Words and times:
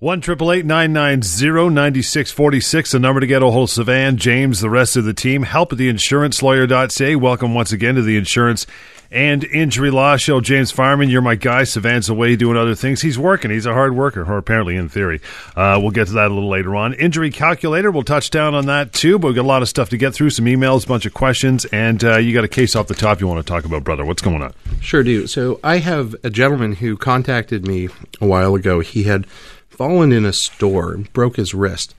One 0.00 0.22
triple 0.22 0.50
eight 0.50 0.64
nine 0.64 0.94
nine 0.94 1.20
zero 1.20 1.68
ninety 1.68 2.00
six 2.00 2.30
forty 2.32 2.58
six. 2.58 2.92
The 2.92 2.98
number 2.98 3.20
to 3.20 3.26
get 3.26 3.42
a 3.42 3.50
hold 3.50 3.68
of 3.68 3.86
Sivan, 3.86 4.16
James, 4.16 4.60
the 4.60 4.70
rest 4.70 4.96
of 4.96 5.04
the 5.04 5.12
team. 5.12 5.42
Help 5.42 5.72
at 5.72 5.78
the 5.78 5.90
insurance 5.90 6.42
lawyer.ca. 6.42 7.16
Welcome 7.16 7.52
once 7.52 7.70
again 7.70 7.96
to 7.96 8.02
the 8.02 8.16
insurance 8.16 8.66
and 9.10 9.44
injury 9.44 9.90
law 9.90 10.16
show. 10.16 10.40
James 10.40 10.70
Fireman, 10.70 11.10
you're 11.10 11.20
my 11.20 11.34
guy. 11.34 11.64
Sivan's 11.64 12.08
away 12.08 12.34
doing 12.34 12.56
other 12.56 12.74
things. 12.74 13.02
He's 13.02 13.18
working. 13.18 13.50
He's 13.50 13.66
a 13.66 13.74
hard 13.74 13.94
worker, 13.94 14.22
or 14.22 14.38
apparently 14.38 14.74
in 14.74 14.88
theory. 14.88 15.20
Uh, 15.54 15.78
we'll 15.82 15.90
get 15.90 16.06
to 16.06 16.14
that 16.14 16.30
a 16.30 16.32
little 16.32 16.48
later 16.48 16.74
on. 16.76 16.94
Injury 16.94 17.30
calculator. 17.30 17.90
We'll 17.90 18.02
touch 18.02 18.30
down 18.30 18.54
on 18.54 18.64
that 18.66 18.94
too. 18.94 19.18
But 19.18 19.26
we've 19.26 19.36
got 19.36 19.42
a 19.42 19.48
lot 19.48 19.60
of 19.60 19.68
stuff 19.68 19.90
to 19.90 19.98
get 19.98 20.14
through. 20.14 20.30
Some 20.30 20.46
emails, 20.46 20.86
a 20.86 20.88
bunch 20.88 21.04
of 21.04 21.12
questions, 21.12 21.66
and 21.66 22.02
uh, 22.02 22.16
you 22.16 22.32
got 22.32 22.44
a 22.44 22.48
case 22.48 22.74
off 22.74 22.86
the 22.86 22.94
top 22.94 23.20
you 23.20 23.26
want 23.26 23.46
to 23.46 23.52
talk 23.52 23.66
about, 23.66 23.84
brother. 23.84 24.06
What's 24.06 24.22
going 24.22 24.40
on? 24.40 24.54
Sure 24.80 25.02
do. 25.02 25.26
So 25.26 25.60
I 25.62 25.76
have 25.76 26.16
a 26.24 26.30
gentleman 26.30 26.72
who 26.72 26.96
contacted 26.96 27.66
me 27.66 27.90
a 28.18 28.26
while 28.26 28.54
ago. 28.54 28.80
He 28.80 29.02
had 29.02 29.26
fallen 29.80 30.12
in 30.12 30.26
a 30.26 30.32
store, 30.34 30.98
broke 31.14 31.36
his 31.36 31.54
wrist. 31.54 31.94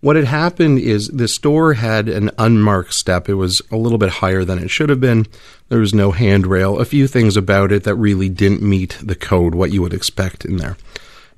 What 0.00 0.16
had 0.16 0.24
happened 0.24 0.80
is 0.80 1.06
the 1.06 1.28
store 1.28 1.74
had 1.74 2.08
an 2.08 2.32
unmarked 2.38 2.92
step. 2.92 3.28
It 3.28 3.34
was 3.34 3.62
a 3.70 3.76
little 3.76 3.98
bit 3.98 4.08
higher 4.08 4.44
than 4.44 4.58
it 4.58 4.68
should 4.68 4.88
have 4.88 5.00
been. 5.00 5.28
There 5.68 5.78
was 5.78 5.94
no 5.94 6.10
handrail. 6.10 6.80
A 6.80 6.84
few 6.84 7.06
things 7.06 7.36
about 7.36 7.70
it 7.70 7.84
that 7.84 7.94
really 7.94 8.28
didn't 8.28 8.62
meet 8.62 8.98
the 9.00 9.14
code, 9.14 9.54
what 9.54 9.70
you 9.70 9.80
would 9.80 9.94
expect 9.94 10.44
in 10.44 10.56
there. 10.56 10.76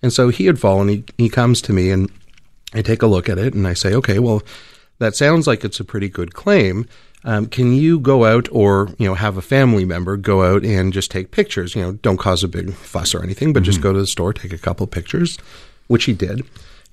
And 0.03 0.15
so 0.15 0.31
he 0.31 0.47
had 0.47 0.59
fallen. 0.59 0.89
He, 0.89 1.05
he 1.19 1.29
comes 1.29 1.61
to 1.61 1.75
me 1.75 1.91
and 1.91 2.11
I 2.73 2.81
take 2.81 3.03
a 3.03 3.07
look 3.07 3.29
at 3.29 3.37
it 3.37 3.53
and 3.53 3.69
I 3.69 3.75
say, 3.75 3.93
okay, 3.93 4.19
well, 4.19 4.43
that 4.99 5.15
sounds 5.15 5.47
like 5.47 5.63
it's 5.63 5.79
a 5.81 5.85
pretty 5.85 6.09
good 6.09 6.33
claim. 6.33 6.89
Um, 7.23 7.49
can 7.49 7.75
you 7.75 8.01
go 8.01 8.25
out 8.25 8.49
or 8.51 8.89
you 8.99 9.07
know 9.07 9.15
have 9.15 9.37
a 9.37 9.43
family 9.43 9.85
member 9.85 10.17
go 10.17 10.43
out 10.43 10.65
and 10.65 10.91
just 10.91 11.11
take 11.11 11.33
pictures? 11.33 11.77
You 11.77 11.83
know, 11.83 11.93
don't 11.93 12.17
cause 12.17 12.43
a 12.43 12.49
big 12.49 12.73
fuss 12.73 13.15
or 13.15 13.23
anything, 13.23 13.53
but 13.53 13.61
mm-hmm. 13.61 13.67
just 13.67 13.83
go 13.83 13.93
to 13.93 13.99
the 13.99 14.07
store, 14.07 14.33
take 14.33 14.55
a 14.55 14.59
couple 14.59 14.87
pictures 14.87 15.39
which 15.87 16.05
he 16.05 16.13
did. 16.13 16.43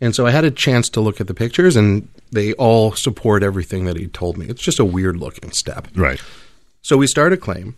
And 0.02 0.16
so 0.16 0.25
I 0.25 0.31
had 0.31 0.45
a 0.45 0.52
chance 0.52 0.89
to 0.89 1.02
look 1.02 1.20
at 1.20 1.27
the 1.27 1.34
pictures, 1.34 1.75
and 1.75 2.07
they 2.31 2.53
all 2.53 2.93
support 2.93 3.44
everything 3.44 3.86
that 3.86 3.97
he 3.97 4.08
told 4.08 4.38
me. 4.38 4.47
It's 4.47 4.61
just 4.61 4.80
a 4.80 4.86
weird 4.86 5.17
looking 5.17 5.52
step. 5.52 5.88
Right. 5.95 6.22
So 6.81 6.95
we 6.95 7.08
start 7.08 7.33
a 7.33 7.38
claim, 7.38 7.75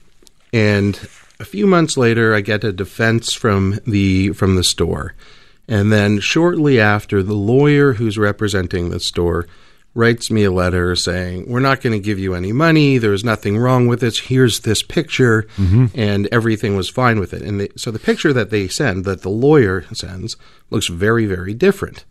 and 0.54 0.96
a 1.40 1.46
few 1.46 1.66
months 1.66 1.98
later, 1.98 2.36
I 2.36 2.42
get 2.42 2.64
a 2.64 2.72
defense 2.72 3.34
from 3.34 3.80
the 3.88 4.34
from 4.34 4.56
the 4.56 4.64
store, 4.64 5.16
and 5.68 5.92
then 5.92 6.20
shortly 6.20 6.80
after, 6.80 7.24
the 7.24 7.34
lawyer 7.34 7.94
who's 7.94 8.18
representing 8.18 8.90
the 8.90 9.00
store 9.00 9.48
writes 9.94 10.32
me 10.32 10.44
a 10.44 10.52
letter 10.52 10.96
saying, 10.96 11.46
We're 11.48 11.60
not 11.60 11.82
going 11.82 11.94
to 11.94 12.04
give 12.04 12.20
you 12.20 12.34
any 12.34 12.52
money. 12.52 12.98
There's 12.98 13.24
nothing 13.24 13.58
wrong 13.58 13.88
with 13.88 14.00
this. 14.00 14.20
Here's 14.20 14.62
this 14.62 14.82
picture. 14.84 15.44
Mm-hmm. 15.58 15.88
And 15.96 16.28
everything 16.32 16.76
was 16.76 16.90
fine 16.90 17.20
with 17.20 17.34
it. 17.34 17.42
And 17.42 17.62
they, 17.62 17.70
so 17.76 17.92
the 17.92 18.00
picture 18.00 18.34
that 18.34 18.50
they 18.50 18.68
send, 18.68 19.06
that 19.06 19.22
the 19.22 19.30
lawyer 19.30 19.84
sends, 19.94 20.38
looks 20.70 20.88
very, 20.88 21.26
very 21.26 21.54
different. 21.54 22.06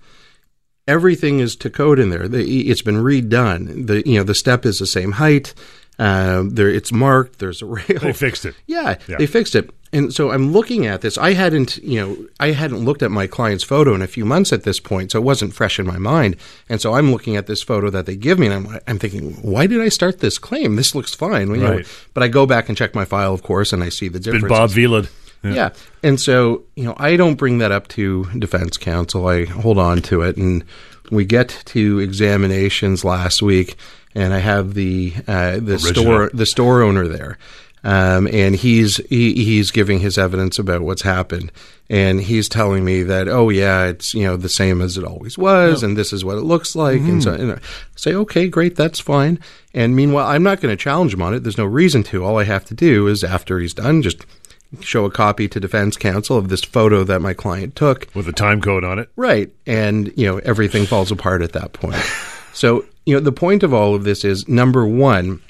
Everything 0.86 1.40
is 1.40 1.56
to 1.56 1.70
code 1.70 1.98
in 1.98 2.10
there. 2.10 2.24
it's 2.24 2.82
been 2.82 2.96
redone. 3.02 3.86
The 3.86 4.02
you 4.08 4.18
know 4.18 4.24
the 4.24 4.34
step 4.34 4.66
is 4.66 4.78
the 4.78 4.86
same 4.86 5.12
height. 5.12 5.54
Uh, 5.98 6.44
there, 6.46 6.68
it's 6.68 6.90
marked. 6.90 7.38
There's 7.38 7.62
a 7.62 7.66
rail. 7.66 8.00
They 8.00 8.12
fixed 8.12 8.44
it. 8.46 8.54
Yeah, 8.66 8.96
yeah, 9.06 9.18
they 9.18 9.26
fixed 9.26 9.54
it. 9.54 9.70
And 9.92 10.14
so 10.14 10.30
I'm 10.30 10.52
looking 10.52 10.86
at 10.86 11.00
this. 11.00 11.18
I 11.18 11.32
hadn't, 11.32 11.78
you 11.78 12.00
know, 12.00 12.16
I 12.38 12.52
hadn't 12.52 12.84
looked 12.84 13.02
at 13.02 13.10
my 13.10 13.26
client's 13.26 13.64
photo 13.64 13.94
in 13.94 14.02
a 14.02 14.06
few 14.06 14.24
months 14.24 14.52
at 14.52 14.62
this 14.62 14.78
point, 14.78 15.10
so 15.10 15.18
it 15.18 15.24
wasn't 15.24 15.52
fresh 15.52 15.80
in 15.80 15.86
my 15.86 15.98
mind. 15.98 16.36
And 16.68 16.80
so 16.80 16.94
I'm 16.94 17.10
looking 17.10 17.36
at 17.36 17.46
this 17.46 17.62
photo 17.62 17.90
that 17.90 18.06
they 18.06 18.14
give 18.14 18.38
me, 18.38 18.46
and 18.46 18.68
I'm, 18.68 18.80
I'm 18.86 18.98
thinking, 19.00 19.32
why 19.42 19.66
did 19.66 19.80
I 19.80 19.88
start 19.88 20.20
this 20.20 20.38
claim? 20.38 20.76
This 20.76 20.94
looks 20.94 21.12
fine. 21.12 21.48
You 21.48 21.66
right. 21.66 21.78
know, 21.78 21.90
but 22.14 22.22
I 22.22 22.28
go 22.28 22.46
back 22.46 22.68
and 22.68 22.78
check 22.78 22.94
my 22.94 23.04
file, 23.04 23.34
of 23.34 23.42
course, 23.42 23.72
and 23.72 23.82
I 23.82 23.88
see 23.88 24.08
the 24.08 24.20
difference. 24.20 24.44
Been 24.44 24.48
Bob 24.48 24.70
Vila. 24.70 25.02
Yeah. 25.42 25.52
yeah. 25.52 25.70
And 26.04 26.20
so, 26.20 26.64
you 26.76 26.84
know, 26.84 26.94
I 26.96 27.16
don't 27.16 27.34
bring 27.34 27.58
that 27.58 27.72
up 27.72 27.88
to 27.88 28.26
defense 28.38 28.76
counsel. 28.76 29.26
I 29.26 29.46
hold 29.46 29.78
on 29.78 30.02
to 30.02 30.22
it. 30.22 30.36
And 30.36 30.64
we 31.10 31.24
get 31.24 31.62
to 31.66 31.98
examinations 31.98 33.04
last 33.04 33.42
week 33.42 33.76
and 34.14 34.34
I 34.34 34.38
have 34.38 34.74
the 34.74 35.12
uh, 35.26 35.58
the 35.60 35.74
Original. 35.74 35.92
store 35.92 36.30
the 36.32 36.46
store 36.46 36.82
owner 36.82 37.06
there. 37.08 37.38
Um, 37.82 38.28
and 38.30 38.54
he's 38.54 38.98
he, 39.08 39.32
he's 39.44 39.70
giving 39.70 40.00
his 40.00 40.18
evidence 40.18 40.58
about 40.58 40.82
what's 40.82 41.02
happened, 41.02 41.50
and 41.88 42.20
he's 42.20 42.48
telling 42.48 42.84
me 42.84 43.02
that 43.04 43.28
oh 43.28 43.48
yeah, 43.48 43.86
it's 43.86 44.12
you 44.12 44.24
know 44.24 44.36
the 44.36 44.48
same 44.48 44.82
as 44.82 44.98
it 44.98 45.04
always 45.04 45.38
was, 45.38 45.82
and 45.82 45.96
this 45.96 46.12
is 46.12 46.24
what 46.24 46.36
it 46.36 46.42
looks 46.42 46.76
like, 46.76 47.00
mm-hmm. 47.00 47.10
and 47.10 47.22
so 47.22 47.32
and 47.32 47.52
I 47.52 47.58
say 47.96 48.14
okay, 48.14 48.48
great, 48.48 48.76
that's 48.76 49.00
fine. 49.00 49.38
And 49.72 49.96
meanwhile, 49.96 50.26
I'm 50.26 50.42
not 50.42 50.60
going 50.60 50.76
to 50.76 50.82
challenge 50.82 51.14
him 51.14 51.22
on 51.22 51.32
it. 51.32 51.40
There's 51.40 51.58
no 51.58 51.64
reason 51.64 52.02
to. 52.04 52.24
All 52.24 52.38
I 52.38 52.44
have 52.44 52.64
to 52.66 52.74
do 52.74 53.06
is 53.06 53.24
after 53.24 53.58
he's 53.58 53.72
done, 53.72 54.02
just 54.02 54.26
show 54.80 55.04
a 55.04 55.10
copy 55.10 55.48
to 55.48 55.58
defense 55.58 55.96
counsel 55.96 56.36
of 56.36 56.48
this 56.48 56.62
photo 56.62 57.02
that 57.04 57.20
my 57.20 57.34
client 57.34 57.76
took 57.76 58.08
with 58.14 58.28
a 58.28 58.32
time 58.32 58.60
code 58.60 58.84
on 58.84 58.98
it, 58.98 59.08
right? 59.16 59.50
And 59.66 60.12
you 60.18 60.26
know 60.26 60.38
everything 60.38 60.84
falls 60.86 61.10
apart 61.10 61.42
at 61.42 61.52
that 61.52 61.72
point. 61.72 61.96
So 62.52 62.84
you 63.06 63.14
know, 63.14 63.20
the 63.20 63.32
point 63.32 63.62
of 63.62 63.72
all 63.72 63.94
of 63.94 64.04
this 64.04 64.24
is 64.24 64.48
number 64.48 64.86
one, 64.86 65.40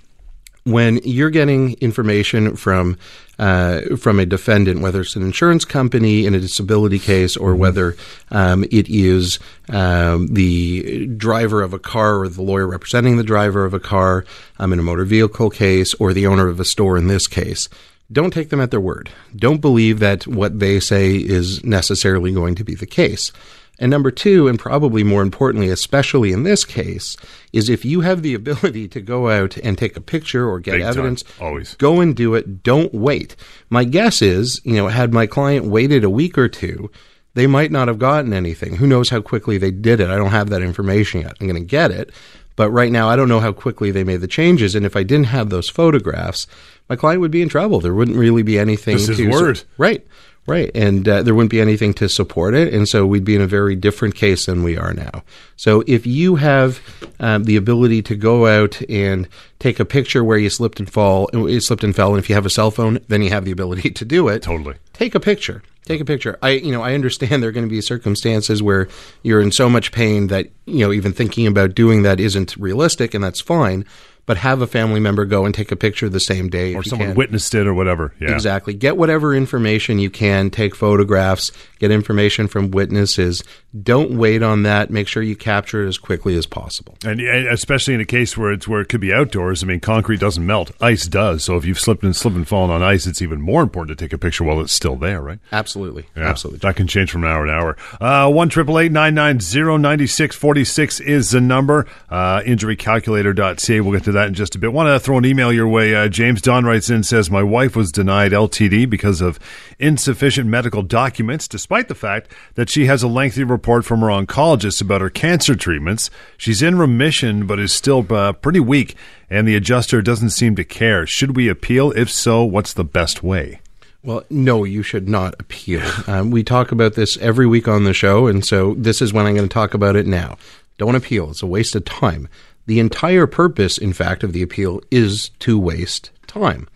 when 0.70 1.00
you're 1.04 1.30
getting 1.30 1.74
information 1.74 2.56
from 2.56 2.96
uh, 3.38 3.96
from 3.96 4.20
a 4.20 4.26
defendant, 4.26 4.82
whether 4.82 5.00
it's 5.00 5.16
an 5.16 5.22
insurance 5.22 5.64
company 5.64 6.26
in 6.26 6.34
a 6.34 6.40
disability 6.40 6.98
case 6.98 7.38
or 7.38 7.52
mm-hmm. 7.52 7.60
whether 7.60 7.96
um, 8.30 8.64
it 8.64 8.86
is 8.90 9.38
um, 9.70 10.26
the 10.26 11.06
driver 11.06 11.62
of 11.62 11.72
a 11.72 11.78
car 11.78 12.20
or 12.20 12.28
the 12.28 12.42
lawyer 12.42 12.66
representing 12.66 13.16
the 13.16 13.22
driver 13.22 13.64
of 13.64 13.72
a 13.72 13.80
car 13.80 14.26
um, 14.58 14.74
in 14.74 14.78
a 14.78 14.82
motor 14.82 15.06
vehicle 15.06 15.48
case 15.48 15.94
or 15.94 16.12
the 16.12 16.26
owner 16.26 16.48
of 16.48 16.60
a 16.60 16.66
store 16.66 16.98
in 16.98 17.06
this 17.06 17.26
case. 17.26 17.68
Don't 18.12 18.32
take 18.32 18.50
them 18.50 18.60
at 18.60 18.70
their 18.70 18.80
word. 18.80 19.08
Don't 19.34 19.60
believe 19.60 20.00
that 20.00 20.26
what 20.26 20.58
they 20.58 20.80
say 20.80 21.14
is 21.14 21.64
necessarily 21.64 22.32
going 22.32 22.56
to 22.56 22.64
be 22.64 22.74
the 22.74 22.86
case. 22.86 23.32
And 23.80 23.90
number 23.90 24.10
two, 24.10 24.46
and 24.46 24.58
probably 24.58 25.02
more 25.02 25.22
importantly, 25.22 25.70
especially 25.70 26.32
in 26.32 26.42
this 26.42 26.64
case, 26.66 27.16
is 27.52 27.70
if 27.70 27.84
you 27.84 28.02
have 28.02 28.22
the 28.22 28.34
ability 28.34 28.86
to 28.88 29.00
go 29.00 29.30
out 29.30 29.56
and 29.56 29.76
take 29.76 29.96
a 29.96 30.02
picture 30.02 30.48
or 30.48 30.60
get 30.60 30.72
Big 30.72 30.82
evidence, 30.82 31.22
time. 31.22 31.46
always 31.46 31.74
go 31.76 32.00
and 32.00 32.14
do 32.14 32.34
it. 32.34 32.62
Don't 32.62 32.92
wait. 32.92 33.34
My 33.70 33.84
guess 33.84 34.20
is, 34.20 34.60
you 34.64 34.74
know, 34.74 34.88
had 34.88 35.14
my 35.14 35.26
client 35.26 35.64
waited 35.64 36.04
a 36.04 36.10
week 36.10 36.36
or 36.36 36.48
two, 36.48 36.90
they 37.34 37.46
might 37.46 37.72
not 37.72 37.88
have 37.88 37.98
gotten 37.98 38.32
anything. 38.32 38.76
Who 38.76 38.86
knows 38.86 39.08
how 39.08 39.22
quickly 39.22 39.56
they 39.56 39.70
did 39.70 40.00
it? 40.00 40.10
I 40.10 40.16
don't 40.16 40.30
have 40.30 40.50
that 40.50 40.62
information 40.62 41.22
yet. 41.22 41.36
I'm 41.40 41.46
going 41.46 41.60
to 41.60 41.66
get 41.66 41.90
it. 41.90 42.10
But 42.56 42.70
right 42.72 42.92
now, 42.92 43.08
I 43.08 43.16
don't 43.16 43.28
know 43.28 43.40
how 43.40 43.52
quickly 43.52 43.90
they 43.90 44.04
made 44.04 44.20
the 44.20 44.28
changes. 44.28 44.74
And 44.74 44.84
if 44.84 44.94
I 44.94 45.02
didn't 45.02 45.28
have 45.28 45.48
those 45.48 45.70
photographs, 45.70 46.46
my 46.90 46.96
client 46.96 47.22
would 47.22 47.30
be 47.30 47.40
in 47.40 47.48
trouble. 47.48 47.80
There 47.80 47.94
wouldn't 47.94 48.18
really 48.18 48.42
be 48.42 48.58
anything. 48.58 48.96
This 48.96 49.06
to, 49.06 49.12
is 49.12 49.40
word. 49.40 49.62
Right. 49.78 50.06
Right. 50.46 50.70
And 50.74 51.06
uh, 51.08 51.22
there 51.22 51.34
wouldn't 51.34 51.50
be 51.50 51.60
anything 51.60 51.94
to 51.94 52.08
support 52.08 52.54
it. 52.54 52.72
And 52.74 52.88
so 52.88 53.06
we'd 53.06 53.24
be 53.24 53.36
in 53.36 53.42
a 53.42 53.46
very 53.46 53.76
different 53.76 54.14
case 54.14 54.46
than 54.46 54.62
we 54.62 54.76
are 54.76 54.92
now. 54.92 55.22
So 55.56 55.84
if 55.86 56.06
you 56.06 56.36
have 56.36 56.80
um, 57.20 57.44
the 57.44 57.56
ability 57.56 58.02
to 58.02 58.16
go 58.16 58.46
out 58.46 58.80
and 58.88 59.28
take 59.58 59.78
a 59.78 59.84
picture 59.84 60.24
where 60.24 60.38
you 60.38 60.50
slipped 60.50 60.80
and 60.80 60.90
fall, 60.90 61.28
you 61.32 61.60
slipped 61.60 61.84
and 61.84 61.94
fell, 61.94 62.10
and 62.10 62.18
if 62.18 62.28
you 62.28 62.34
have 62.34 62.46
a 62.46 62.50
cell 62.50 62.70
phone, 62.70 62.98
then 63.08 63.22
you 63.22 63.30
have 63.30 63.44
the 63.44 63.52
ability 63.52 63.90
to 63.90 64.04
do 64.04 64.28
it. 64.28 64.42
Totally. 64.42 64.76
Take 64.92 65.14
a 65.14 65.20
picture. 65.20 65.62
Take 65.84 66.00
a 66.00 66.04
picture. 66.04 66.38
I, 66.42 66.50
you 66.50 66.72
know, 66.72 66.82
I 66.82 66.94
understand 66.94 67.42
there 67.42 67.50
are 67.50 67.52
going 67.52 67.66
to 67.66 67.70
be 67.70 67.80
circumstances 67.80 68.62
where 68.62 68.88
you're 69.22 69.40
in 69.40 69.52
so 69.52 69.68
much 69.68 69.92
pain 69.92 70.28
that, 70.28 70.48
you 70.66 70.80
know, 70.80 70.92
even 70.92 71.12
thinking 71.12 71.46
about 71.46 71.74
doing 71.74 72.02
that 72.02 72.20
isn't 72.20 72.56
realistic, 72.56 73.14
and 73.14 73.22
that's 73.22 73.40
fine 73.40 73.84
but 74.30 74.36
have 74.36 74.62
a 74.62 74.66
family 74.68 75.00
member 75.00 75.24
go 75.24 75.44
and 75.44 75.52
take 75.52 75.72
a 75.72 75.76
picture 75.76 76.08
the 76.08 76.20
same 76.20 76.48
day. 76.48 76.72
Or 76.72 76.84
someone 76.84 77.16
witnessed 77.16 77.52
it 77.52 77.66
or 77.66 77.74
whatever. 77.74 78.14
Yeah. 78.20 78.30
Exactly. 78.30 78.74
Get 78.74 78.96
whatever 78.96 79.34
information 79.34 79.98
you 79.98 80.08
can, 80.08 80.50
take 80.50 80.76
photographs, 80.76 81.50
get 81.80 81.90
information 81.90 82.46
from 82.46 82.70
witnesses. 82.70 83.42
Don't 83.82 84.16
wait 84.16 84.44
on 84.44 84.62
that. 84.62 84.88
Make 84.88 85.08
sure 85.08 85.20
you 85.20 85.34
capture 85.34 85.84
it 85.84 85.88
as 85.88 85.98
quickly 85.98 86.36
as 86.36 86.46
possible. 86.46 86.96
And 87.04 87.20
especially 87.20 87.94
in 87.94 88.00
a 88.00 88.04
case 88.04 88.38
where 88.38 88.52
it's 88.52 88.68
where 88.68 88.80
it 88.80 88.88
could 88.88 89.00
be 89.00 89.12
outdoors. 89.12 89.64
I 89.64 89.66
mean, 89.66 89.80
concrete 89.80 90.20
doesn't 90.20 90.46
melt, 90.46 90.70
ice 90.80 91.08
does. 91.08 91.42
So 91.42 91.56
if 91.56 91.64
you've 91.64 91.80
slipped 91.80 92.04
and 92.04 92.14
slipped 92.14 92.36
and 92.36 92.46
fallen 92.46 92.70
on 92.70 92.84
ice, 92.84 93.08
it's 93.08 93.22
even 93.22 93.40
more 93.40 93.62
important 93.62 93.98
to 93.98 94.04
take 94.04 94.12
a 94.12 94.18
picture 94.18 94.44
while 94.44 94.60
it's 94.60 94.72
still 94.72 94.94
there, 94.94 95.20
right? 95.20 95.40
Absolutely, 95.50 96.06
yeah. 96.16 96.28
absolutely. 96.28 96.60
That 96.60 96.76
can 96.76 96.86
change 96.86 97.10
from 97.10 97.24
hour 97.24 97.46
to 97.46 97.52
hour. 97.52 97.76
Uh, 98.00 98.30
one 98.30 98.48
triple 98.48 98.78
eight 98.78 98.92
nine 98.92 99.16
nine 99.16 99.40
zero 99.40 99.76
ninety 99.76 100.06
six 100.06 100.36
forty 100.36 100.64
six 100.64 101.00
is 101.00 101.30
the 101.30 101.40
number. 101.40 101.88
Uh, 102.08 102.42
injurycalculator.ca. 102.42 103.80
We'll 103.80 103.92
get 103.92 104.04
to 104.04 104.12
that 104.12 104.19
in 104.28 104.34
just 104.34 104.54
a 104.54 104.58
bit. 104.58 104.72
Want 104.72 104.88
to 104.88 105.00
throw 105.00 105.18
an 105.18 105.24
email 105.24 105.52
your 105.52 105.68
way? 105.68 105.94
Uh, 105.94 106.08
James 106.08 106.40
Don 106.40 106.64
writes 106.64 106.90
in 106.90 107.02
says 107.02 107.30
my 107.30 107.42
wife 107.42 107.76
was 107.76 107.92
denied 107.92 108.32
LTD 108.32 108.88
because 108.88 109.20
of 109.20 109.38
insufficient 109.78 110.48
medical 110.48 110.82
documents, 110.82 111.48
despite 111.48 111.88
the 111.88 111.94
fact 111.94 112.32
that 112.54 112.68
she 112.68 112.86
has 112.86 113.02
a 113.02 113.08
lengthy 113.08 113.44
report 113.44 113.84
from 113.84 114.00
her 114.00 114.08
oncologist 114.08 114.80
about 114.80 115.00
her 115.00 115.10
cancer 115.10 115.54
treatments. 115.54 116.10
She's 116.36 116.62
in 116.62 116.78
remission, 116.78 117.46
but 117.46 117.58
is 117.58 117.72
still 117.72 118.06
uh, 118.12 118.32
pretty 118.32 118.60
weak, 118.60 118.96
and 119.28 119.46
the 119.46 119.56
adjuster 119.56 120.02
doesn't 120.02 120.30
seem 120.30 120.56
to 120.56 120.64
care. 120.64 121.06
Should 121.06 121.36
we 121.36 121.48
appeal? 121.48 121.92
If 121.92 122.10
so, 122.10 122.44
what's 122.44 122.72
the 122.72 122.84
best 122.84 123.22
way? 123.22 123.60
Well, 124.02 124.24
no, 124.30 124.64
you 124.64 124.82
should 124.82 125.08
not 125.08 125.34
appeal. 125.38 125.82
Um, 126.06 126.30
we 126.30 126.42
talk 126.42 126.72
about 126.72 126.94
this 126.94 127.16
every 127.18 127.46
week 127.46 127.68
on 127.68 127.84
the 127.84 127.92
show, 127.92 128.26
and 128.26 128.44
so 128.44 128.74
this 128.74 129.02
is 129.02 129.12
when 129.12 129.26
I'm 129.26 129.34
going 129.34 129.48
to 129.48 129.52
talk 129.52 129.74
about 129.74 129.94
it 129.94 130.06
now. 130.06 130.38
Don't 130.78 130.94
appeal. 130.94 131.30
It's 131.30 131.42
a 131.42 131.46
waste 131.46 131.76
of 131.76 131.84
time. 131.84 132.26
The 132.70 132.78
entire 132.78 133.26
purpose, 133.26 133.78
in 133.78 133.92
fact, 133.92 134.22
of 134.22 134.32
the 134.32 134.42
appeal 134.42 134.80
is 134.92 135.30
to 135.40 135.58
waste 135.58 136.12
time. 136.28 136.68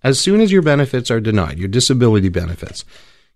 As 0.00 0.20
soon 0.20 0.40
as 0.40 0.52
your 0.52 0.62
benefits 0.62 1.10
are 1.10 1.18
denied, 1.18 1.58
your 1.58 1.66
disability 1.66 2.28
benefits, 2.28 2.84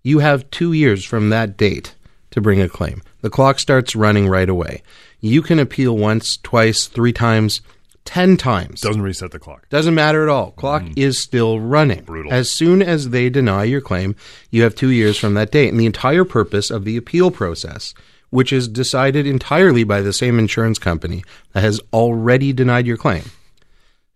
you 0.04 0.20
have 0.20 0.48
two 0.52 0.72
years 0.72 1.04
from 1.04 1.30
that 1.30 1.56
date 1.56 1.96
to 2.30 2.40
bring 2.40 2.60
a 2.60 2.68
claim. 2.68 3.02
The 3.22 3.30
clock 3.30 3.58
starts 3.58 3.96
running 3.96 4.28
right 4.28 4.48
away. 4.48 4.84
You 5.18 5.42
can 5.42 5.58
appeal 5.58 5.98
once, 5.98 6.36
twice, 6.36 6.86
three 6.86 7.12
times, 7.12 7.62
10 8.04 8.36
times. 8.36 8.80
Doesn't 8.80 9.02
reset 9.02 9.32
the 9.32 9.40
clock. 9.40 9.68
Doesn't 9.68 9.96
matter 9.96 10.22
at 10.22 10.28
all. 10.28 10.52
Clock 10.52 10.82
mm-hmm. 10.82 10.92
is 10.96 11.20
still 11.20 11.58
running. 11.58 12.04
Brutal. 12.04 12.32
As 12.32 12.48
soon 12.48 12.80
as 12.80 13.08
they 13.08 13.28
deny 13.28 13.64
your 13.64 13.80
claim, 13.80 14.14
you 14.52 14.62
have 14.62 14.76
two 14.76 14.90
years 14.90 15.18
from 15.18 15.34
that 15.34 15.50
date. 15.50 15.70
And 15.70 15.80
the 15.80 15.86
entire 15.86 16.24
purpose 16.24 16.70
of 16.70 16.84
the 16.84 16.96
appeal 16.96 17.32
process, 17.32 17.92
which 18.34 18.52
is 18.52 18.66
decided 18.66 19.28
entirely 19.28 19.84
by 19.84 20.00
the 20.00 20.12
same 20.12 20.40
insurance 20.40 20.76
company 20.76 21.22
that 21.52 21.60
has 21.60 21.80
already 21.92 22.52
denied 22.52 22.84
your 22.84 22.96
claim, 22.96 23.22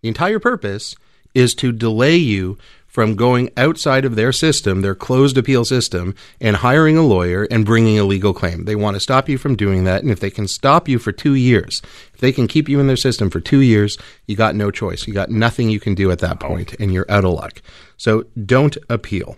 the 0.01 0.09
entire 0.09 0.39
purpose 0.39 0.93
is 1.33 1.53
to 1.53 1.71
delay 1.71 2.17
you 2.17 2.57
from 2.85 3.15
going 3.15 3.49
outside 3.55 4.03
of 4.03 4.17
their 4.17 4.33
system, 4.33 4.81
their 4.81 4.93
closed 4.93 5.37
appeal 5.37 5.63
system, 5.63 6.13
and 6.41 6.57
hiring 6.57 6.97
a 6.97 7.01
lawyer 7.01 7.47
and 7.49 7.65
bringing 7.65 7.97
a 7.97 8.03
legal 8.03 8.33
claim. 8.33 8.65
They 8.65 8.75
want 8.75 8.95
to 8.95 8.99
stop 8.99 9.29
you 9.29 9.37
from 9.37 9.55
doing 9.55 9.85
that. 9.85 10.01
And 10.01 10.11
if 10.11 10.19
they 10.19 10.31
can 10.31 10.49
stop 10.49 10.89
you 10.89 10.99
for 10.99 11.13
two 11.13 11.35
years, 11.35 11.81
if 12.13 12.19
they 12.19 12.33
can 12.33 12.49
keep 12.49 12.67
you 12.67 12.81
in 12.81 12.87
their 12.87 12.97
system 12.97 13.29
for 13.29 13.39
two 13.39 13.61
years, 13.61 13.97
you 14.27 14.35
got 14.35 14.53
no 14.53 14.69
choice. 14.69 15.07
You 15.07 15.13
got 15.13 15.29
nothing 15.29 15.69
you 15.69 15.79
can 15.79 15.95
do 15.95 16.11
at 16.11 16.19
that 16.19 16.41
point, 16.41 16.73
and 16.77 16.93
you're 16.93 17.09
out 17.09 17.23
of 17.23 17.31
luck. 17.31 17.61
So 17.95 18.25
don't 18.45 18.75
appeal. 18.89 19.37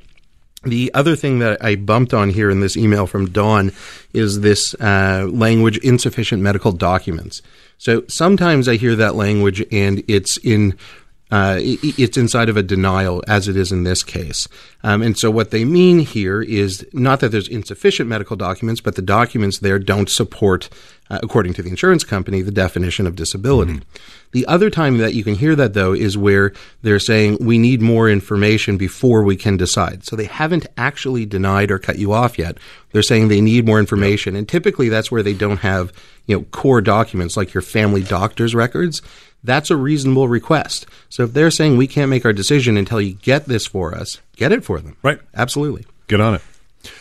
The 0.63 0.91
other 0.93 1.15
thing 1.15 1.39
that 1.39 1.63
I 1.63 1.75
bumped 1.75 2.13
on 2.13 2.29
here 2.29 2.51
in 2.51 2.59
this 2.59 2.77
email 2.77 3.07
from 3.07 3.31
Dawn 3.31 3.71
is 4.13 4.41
this 4.41 4.75
uh, 4.75 5.27
language 5.31 5.79
insufficient 5.79 6.43
medical 6.43 6.71
documents. 6.71 7.41
So 7.79 8.03
sometimes 8.07 8.67
I 8.67 8.75
hear 8.75 8.95
that 8.95 9.15
language 9.15 9.65
and 9.71 10.03
it's 10.07 10.37
in 10.37 10.77
uh, 11.31 11.57
it's 11.61 12.17
inside 12.17 12.49
of 12.49 12.57
a 12.57 12.61
denial, 12.61 13.23
as 13.25 13.47
it 13.47 13.55
is 13.55 13.71
in 13.71 13.83
this 13.83 14.03
case. 14.03 14.49
Um, 14.83 15.01
and 15.01 15.17
so, 15.17 15.31
what 15.31 15.51
they 15.51 15.63
mean 15.63 15.99
here 15.99 16.41
is 16.41 16.85
not 16.91 17.21
that 17.21 17.29
there's 17.29 17.47
insufficient 17.47 18.09
medical 18.09 18.35
documents, 18.35 18.81
but 18.81 18.95
the 18.95 19.01
documents 19.01 19.59
there 19.59 19.79
don't 19.79 20.09
support, 20.09 20.69
uh, 21.11 21.19
according 21.21 21.53
to 21.53 21.61
the 21.61 21.69
insurance 21.69 22.05
company, 22.05 22.41
the 22.41 22.51
definition 22.51 23.05
of 23.05 23.17
disability. 23.17 23.81
The 24.31 24.45
other 24.45 24.69
time 24.69 24.97
that 24.99 25.13
you 25.13 25.25
can 25.25 25.35
hear 25.35 25.57
that, 25.57 25.73
though, 25.73 25.91
is 25.91 26.17
where 26.17 26.53
they're 26.83 26.99
saying 26.99 27.37
we 27.41 27.57
need 27.57 27.81
more 27.81 28.09
information 28.09 28.77
before 28.77 29.21
we 29.21 29.35
can 29.35 29.57
decide. 29.57 30.05
So 30.05 30.15
they 30.15 30.23
haven't 30.25 30.67
actually 30.77 31.25
denied 31.25 31.69
or 31.69 31.79
cut 31.79 31.99
you 31.99 32.13
off 32.13 32.39
yet. 32.39 32.57
They're 32.93 33.03
saying 33.03 33.27
they 33.27 33.41
need 33.41 33.65
more 33.65 33.77
information, 33.77 34.37
and 34.37 34.47
typically 34.47 34.87
that's 34.87 35.11
where 35.11 35.21
they 35.21 35.33
don't 35.33 35.57
have 35.57 35.91
you 36.27 36.37
know 36.37 36.43
core 36.51 36.79
documents 36.79 37.35
like 37.35 37.53
your 37.53 37.61
family 37.61 38.03
doctor's 38.03 38.55
records. 38.55 39.01
That's 39.43 39.69
a 39.69 39.75
reasonable 39.75 40.29
request. 40.29 40.85
So 41.09 41.23
if 41.23 41.33
they're 41.33 41.51
saying 41.51 41.75
we 41.75 41.87
can't 41.87 42.09
make 42.09 42.23
our 42.23 42.31
decision 42.31 42.77
until 42.77 43.01
you 43.01 43.15
get 43.15 43.47
this 43.47 43.67
for 43.67 43.93
us, 43.93 44.21
get 44.37 44.53
it 44.53 44.63
for 44.63 44.79
them. 44.79 44.95
Right. 45.03 45.19
Absolutely. 45.33 45.85
Get 46.07 46.21
on 46.21 46.35
it. 46.35 46.41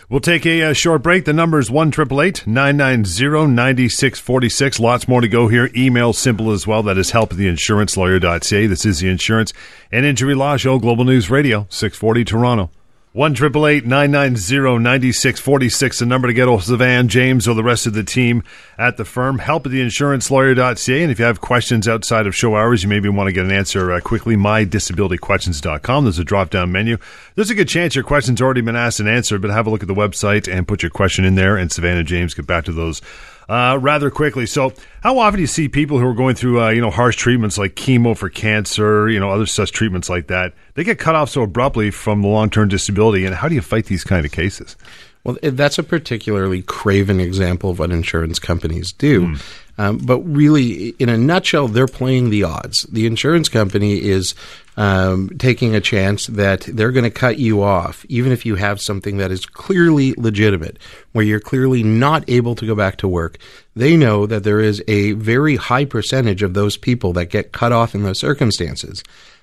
We'll 0.08 0.20
take 0.20 0.46
a, 0.46 0.62
uh 0.62 0.72
short 0.72 1.02
break. 1.02 1.24
The 1.24 1.32
number 1.32 1.58
is 1.58 1.70
1 1.70 1.90
990 1.90 2.46
9646. 2.46 4.80
Lots 4.80 5.08
more 5.08 5.20
to 5.20 5.28
go 5.28 5.48
here. 5.48 5.70
Email 5.76 6.12
simple 6.12 6.50
as 6.50 6.66
well. 6.66 6.82
That 6.82 6.98
is 6.98 7.10
help 7.10 7.32
at 7.32 7.38
theinsurancelawyer.ca. 7.38 8.66
This 8.66 8.86
is 8.86 9.00
the 9.00 9.08
Insurance 9.08 9.52
and 9.92 10.04
Injury 10.04 10.34
Law 10.34 10.56
Show, 10.56 10.78
Global 10.78 11.04
News 11.04 11.30
Radio, 11.30 11.66
640 11.70 12.24
Toronto. 12.24 12.70
1 13.12 13.32
990 13.32 14.78
9646. 14.78 15.98
The 15.98 16.06
number 16.06 16.28
to 16.28 16.32
get 16.32 16.46
hold 16.46 16.70
of 16.70 16.78
Van, 16.78 17.08
James, 17.08 17.48
or 17.48 17.56
the 17.56 17.64
rest 17.64 17.84
of 17.88 17.92
the 17.92 18.04
team 18.04 18.44
at 18.78 18.98
the 18.98 19.04
firm. 19.04 19.40
Help 19.40 19.66
at 19.66 19.72
theinsurancelawyer.ca. 19.72 21.02
And 21.02 21.10
if 21.10 21.18
you 21.18 21.24
have 21.24 21.40
questions 21.40 21.88
outside 21.88 22.28
of 22.28 22.36
show 22.36 22.54
hours, 22.54 22.84
you 22.84 22.88
maybe 22.88 23.08
want 23.08 23.26
to 23.26 23.32
get 23.32 23.44
an 23.44 23.50
answer 23.50 23.90
uh, 23.90 24.00
quickly, 24.00 24.36
mydisabilityquestions.com. 24.36 26.04
There's 26.04 26.20
a 26.20 26.24
drop 26.24 26.50
down 26.50 26.70
menu. 26.70 26.98
There's 27.34 27.50
a 27.50 27.56
good 27.56 27.68
chance 27.68 27.96
your 27.96 28.04
question's 28.04 28.40
already 28.40 28.60
been 28.60 28.76
asked 28.76 29.00
and 29.00 29.08
answered, 29.08 29.42
but 29.42 29.50
have 29.50 29.66
a 29.66 29.70
look 29.70 29.82
at 29.82 29.88
the 29.88 29.94
website 29.94 30.46
and 30.46 30.68
put 30.68 30.84
your 30.84 30.90
question 30.90 31.24
in 31.24 31.34
there. 31.34 31.56
And 31.56 31.72
Savannah 31.72 32.04
James 32.04 32.34
get 32.34 32.46
back 32.46 32.64
to 32.66 32.72
those 32.72 33.02
uh, 33.50 33.76
rather 33.78 34.10
quickly. 34.10 34.46
So, 34.46 34.72
how 35.02 35.18
often 35.18 35.38
do 35.38 35.40
you 35.40 35.48
see 35.48 35.68
people 35.68 35.98
who 35.98 36.06
are 36.06 36.14
going 36.14 36.36
through, 36.36 36.62
uh, 36.62 36.70
you 36.70 36.80
know, 36.80 36.90
harsh 36.90 37.16
treatments 37.16 37.58
like 37.58 37.74
chemo 37.74 38.16
for 38.16 38.28
cancer, 38.28 39.10
you 39.10 39.18
know, 39.18 39.28
other 39.28 39.44
such 39.44 39.72
treatments 39.72 40.08
like 40.08 40.28
that? 40.28 40.54
They 40.74 40.84
get 40.84 41.00
cut 41.00 41.16
off 41.16 41.30
so 41.30 41.42
abruptly 41.42 41.90
from 41.90 42.22
the 42.22 42.28
long-term 42.28 42.68
disability, 42.68 43.26
and 43.26 43.34
how 43.34 43.48
do 43.48 43.56
you 43.56 43.60
fight 43.60 43.86
these 43.86 44.04
kind 44.04 44.24
of 44.24 44.30
cases? 44.30 44.76
Well, 45.24 45.36
that's 45.42 45.78
a 45.78 45.82
particularly 45.82 46.62
craven 46.62 47.18
example 47.20 47.70
of 47.70 47.80
what 47.80 47.90
insurance 47.90 48.38
companies 48.38 48.92
do. 48.92 49.34
Um, 49.78 49.98
but 49.98 50.20
really, 50.20 50.90
in 50.98 51.08
a 51.08 51.16
nutshell, 51.16 51.68
they're 51.68 51.86
playing 51.86 52.30
the 52.30 52.44
odds. 52.44 52.82
The 52.84 53.06
insurance 53.06 53.48
company 53.48 54.02
is 54.02 54.34
um, 54.76 55.30
taking 55.38 55.74
a 55.74 55.80
chance 55.80 56.26
that 56.28 56.62
they're 56.62 56.92
going 56.92 57.04
to 57.04 57.10
cut 57.10 57.38
you 57.38 57.62
off, 57.62 58.04
even 58.08 58.32
if 58.32 58.46
you 58.46 58.54
have 58.56 58.80
something 58.80 59.18
that 59.18 59.30
is 59.30 59.46
clearly 59.46 60.14
legitimate, 60.16 60.78
where 61.12 61.24
you're 61.24 61.40
clearly 61.40 61.82
not 61.82 62.28
able 62.28 62.54
to 62.54 62.66
go 62.66 62.74
back 62.74 62.96
to 62.98 63.08
work. 63.08 63.38
They 63.74 63.96
know 63.96 64.26
that 64.26 64.44
there 64.44 64.60
is 64.60 64.82
a 64.88 65.12
very 65.12 65.56
high 65.56 65.84
percentage 65.84 66.42
of 66.42 66.54
those 66.54 66.76
people 66.76 67.12
that 67.14 67.26
get 67.26 67.52
cut 67.52 67.72
off 67.72 67.94
in 67.94 68.02
those 68.02 68.18
circumstances 68.18 69.02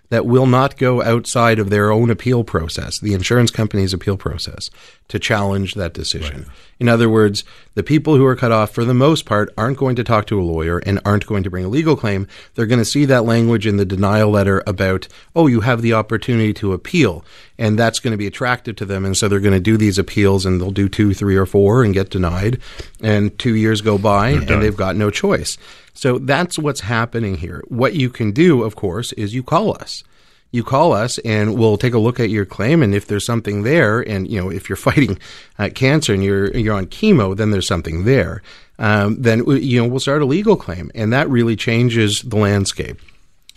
that 0.09 0.25
will 0.25 0.45
not 0.45 0.77
go 0.77 1.03
outside 1.03 1.59
of 1.59 1.69
their 1.69 1.91
own 1.91 2.09
appeal 2.09 2.43
process, 2.43 2.99
the 2.99 3.13
insurance 3.13 3.51
company's 3.51 3.93
appeal 3.93 4.17
process, 4.17 4.69
to 5.09 5.19
challenge 5.19 5.73
that 5.75 5.93
decision. 5.93 6.45
In 6.79 6.87
other 6.87 7.09
words, 7.09 7.43
the 7.75 7.83
people 7.83 8.15
who 8.15 8.25
are 8.25 8.35
cut 8.35 8.51
off, 8.51 8.71
for 8.71 8.85
the 8.85 8.93
most 8.93 9.25
part, 9.25 9.53
aren't 9.57 9.77
going 9.77 9.95
to 9.95 10.03
talk 10.03 10.27
to 10.27 10.39
a 10.39 10.43
lawyer 10.43 10.79
and 10.79 10.99
aren't 11.03 11.25
going 11.25 11.43
to 11.43 11.49
bring 11.49 11.65
a 11.65 11.69
legal 11.69 11.95
claim. 11.95 12.27
They're 12.55 12.65
going 12.65 12.79
to 12.79 12.85
see 12.85 13.05
that 13.05 13.25
language 13.25 13.65
in 13.65 13.77
the 13.77 13.85
denial 13.85 14.29
letter 14.29 14.63
about, 14.67 15.07
oh, 15.35 15.47
you 15.47 15.61
have 15.61 15.81
the 15.81 15.93
opportunity 15.93 16.53
to 16.55 16.73
appeal. 16.73 17.25
And 17.57 17.77
that's 17.77 17.99
going 17.99 18.11
to 18.11 18.17
be 18.17 18.27
attractive 18.27 18.75
to 18.77 18.85
them. 18.85 19.05
And 19.05 19.17
so 19.17 19.27
they're 19.27 19.39
going 19.39 19.53
to 19.53 19.59
do 19.59 19.77
these 19.77 19.97
appeals 19.97 20.45
and 20.45 20.61
they'll 20.61 20.71
do 20.71 20.87
two, 20.89 21.13
three, 21.13 21.35
or 21.35 21.45
four 21.45 21.83
and 21.83 21.93
get 21.93 22.11
denied. 22.11 22.59
And 23.01 23.37
two 23.39 23.55
years 23.55 23.81
go 23.81 23.97
by 23.97 24.29
and 24.29 24.47
they've 24.47 24.75
got 24.75 24.95
no 24.95 25.09
choice. 25.09 25.57
So 25.97 26.19
that's 26.19 26.59
what's 26.59 26.81
happening 26.81 27.37
here. 27.37 27.63
What 27.69 27.95
you 27.95 28.11
can 28.11 28.31
do, 28.31 28.61
of 28.61 28.75
course, 28.75 29.13
is 29.13 29.33
you 29.33 29.41
call 29.41 29.75
us. 29.75 30.03
You 30.51 30.63
call 30.63 30.93
us 30.93 31.17
and 31.19 31.57
we'll 31.57 31.77
take 31.77 31.95
a 31.95 31.99
look 31.99 32.19
at 32.19 32.29
your 32.29 32.45
claim. 32.45 32.83
And 32.83 32.93
if 32.93 33.07
there's 33.07 33.25
something 33.25 33.63
there, 33.63 34.01
and 34.01 34.29
you 34.29 34.39
know, 34.39 34.51
if 34.51 34.69
you're 34.69 34.75
fighting 34.91 35.17
uh, 35.57 35.69
cancer 35.73 36.13
and 36.13 36.23
you're 36.23 36.55
you're 36.55 36.75
on 36.75 36.85
chemo, 36.85 37.35
then 37.35 37.49
there's 37.49 37.67
something 37.67 38.03
there. 38.03 38.43
Um, 38.77 39.19
then 39.23 39.43
you 39.47 39.81
know 39.81 39.87
we'll 39.87 39.99
start 39.99 40.21
a 40.21 40.25
legal 40.25 40.55
claim, 40.55 40.91
and 40.93 41.11
that 41.13 41.29
really 41.31 41.55
changes 41.55 42.21
the 42.21 42.37
landscape. 42.37 43.01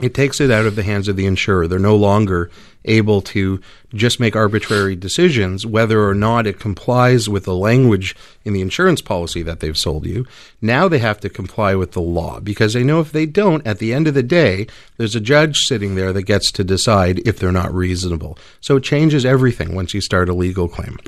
It 0.00 0.14
takes 0.14 0.41
it 0.41 0.50
out 0.50 0.67
of 0.67 0.76
the 0.76 0.82
hands 0.82 1.08
of 1.08 1.17
the 1.17 1.26
insurer. 1.26 1.69
They're 1.69 1.79
no 1.79 1.97
longer 1.97 2.50
able 2.87 3.20
to 3.20 3.61
just 3.93 4.20
make 4.20 4.35
arbitrary 4.35 4.97
decisions 4.97 5.67
whether 5.67 6.08
or 6.08 6.14
not 6.14 6.47
it 6.47 6.58
complies 6.58 7.29
with 7.29 7.44
the 7.44 7.55
language 7.55 8.17
in 8.44 8.55
the 8.55 8.62
insurance 8.62 9.02
policy 9.02 9.43
that 9.43 9.61
they've 9.61 9.76
sold 9.76 10.06
you. 10.06 10.26
Now 10.62 10.88
they 10.88 10.99
have 10.99 11.20
to 11.20 11.29
comply 11.29 11.75
with 11.75 11.92
the 11.92 12.00
law 12.00 12.40
because 12.40 12.73
they 12.73 12.85
know 12.85 13.00
if 13.00 13.12
they 13.12 13.26
don't, 13.26 13.66
at 13.66 13.78
the 13.78 13.92
end 13.92 14.09
of 14.09 14.14
the 14.14 14.23
day, 14.23 14.66
there's 14.97 15.14
a 15.14 15.21
judge 15.21 15.59
sitting 15.59 15.95
there 15.95 16.12
that 16.12 16.23
gets 16.23 16.50
to 16.52 16.64
decide 16.64 17.26
if 17.26 17.38
they're 17.38 17.52
not 17.52 17.75
reasonable. 17.75 18.38
So 18.61 18.76
it 18.76 18.85
changes 18.85 19.26
everything 19.26 19.75
once 19.75 19.92
you 19.92 20.00
start 20.00 20.28
a 20.28 20.35
legal 20.35 20.69
claim. 20.69 20.99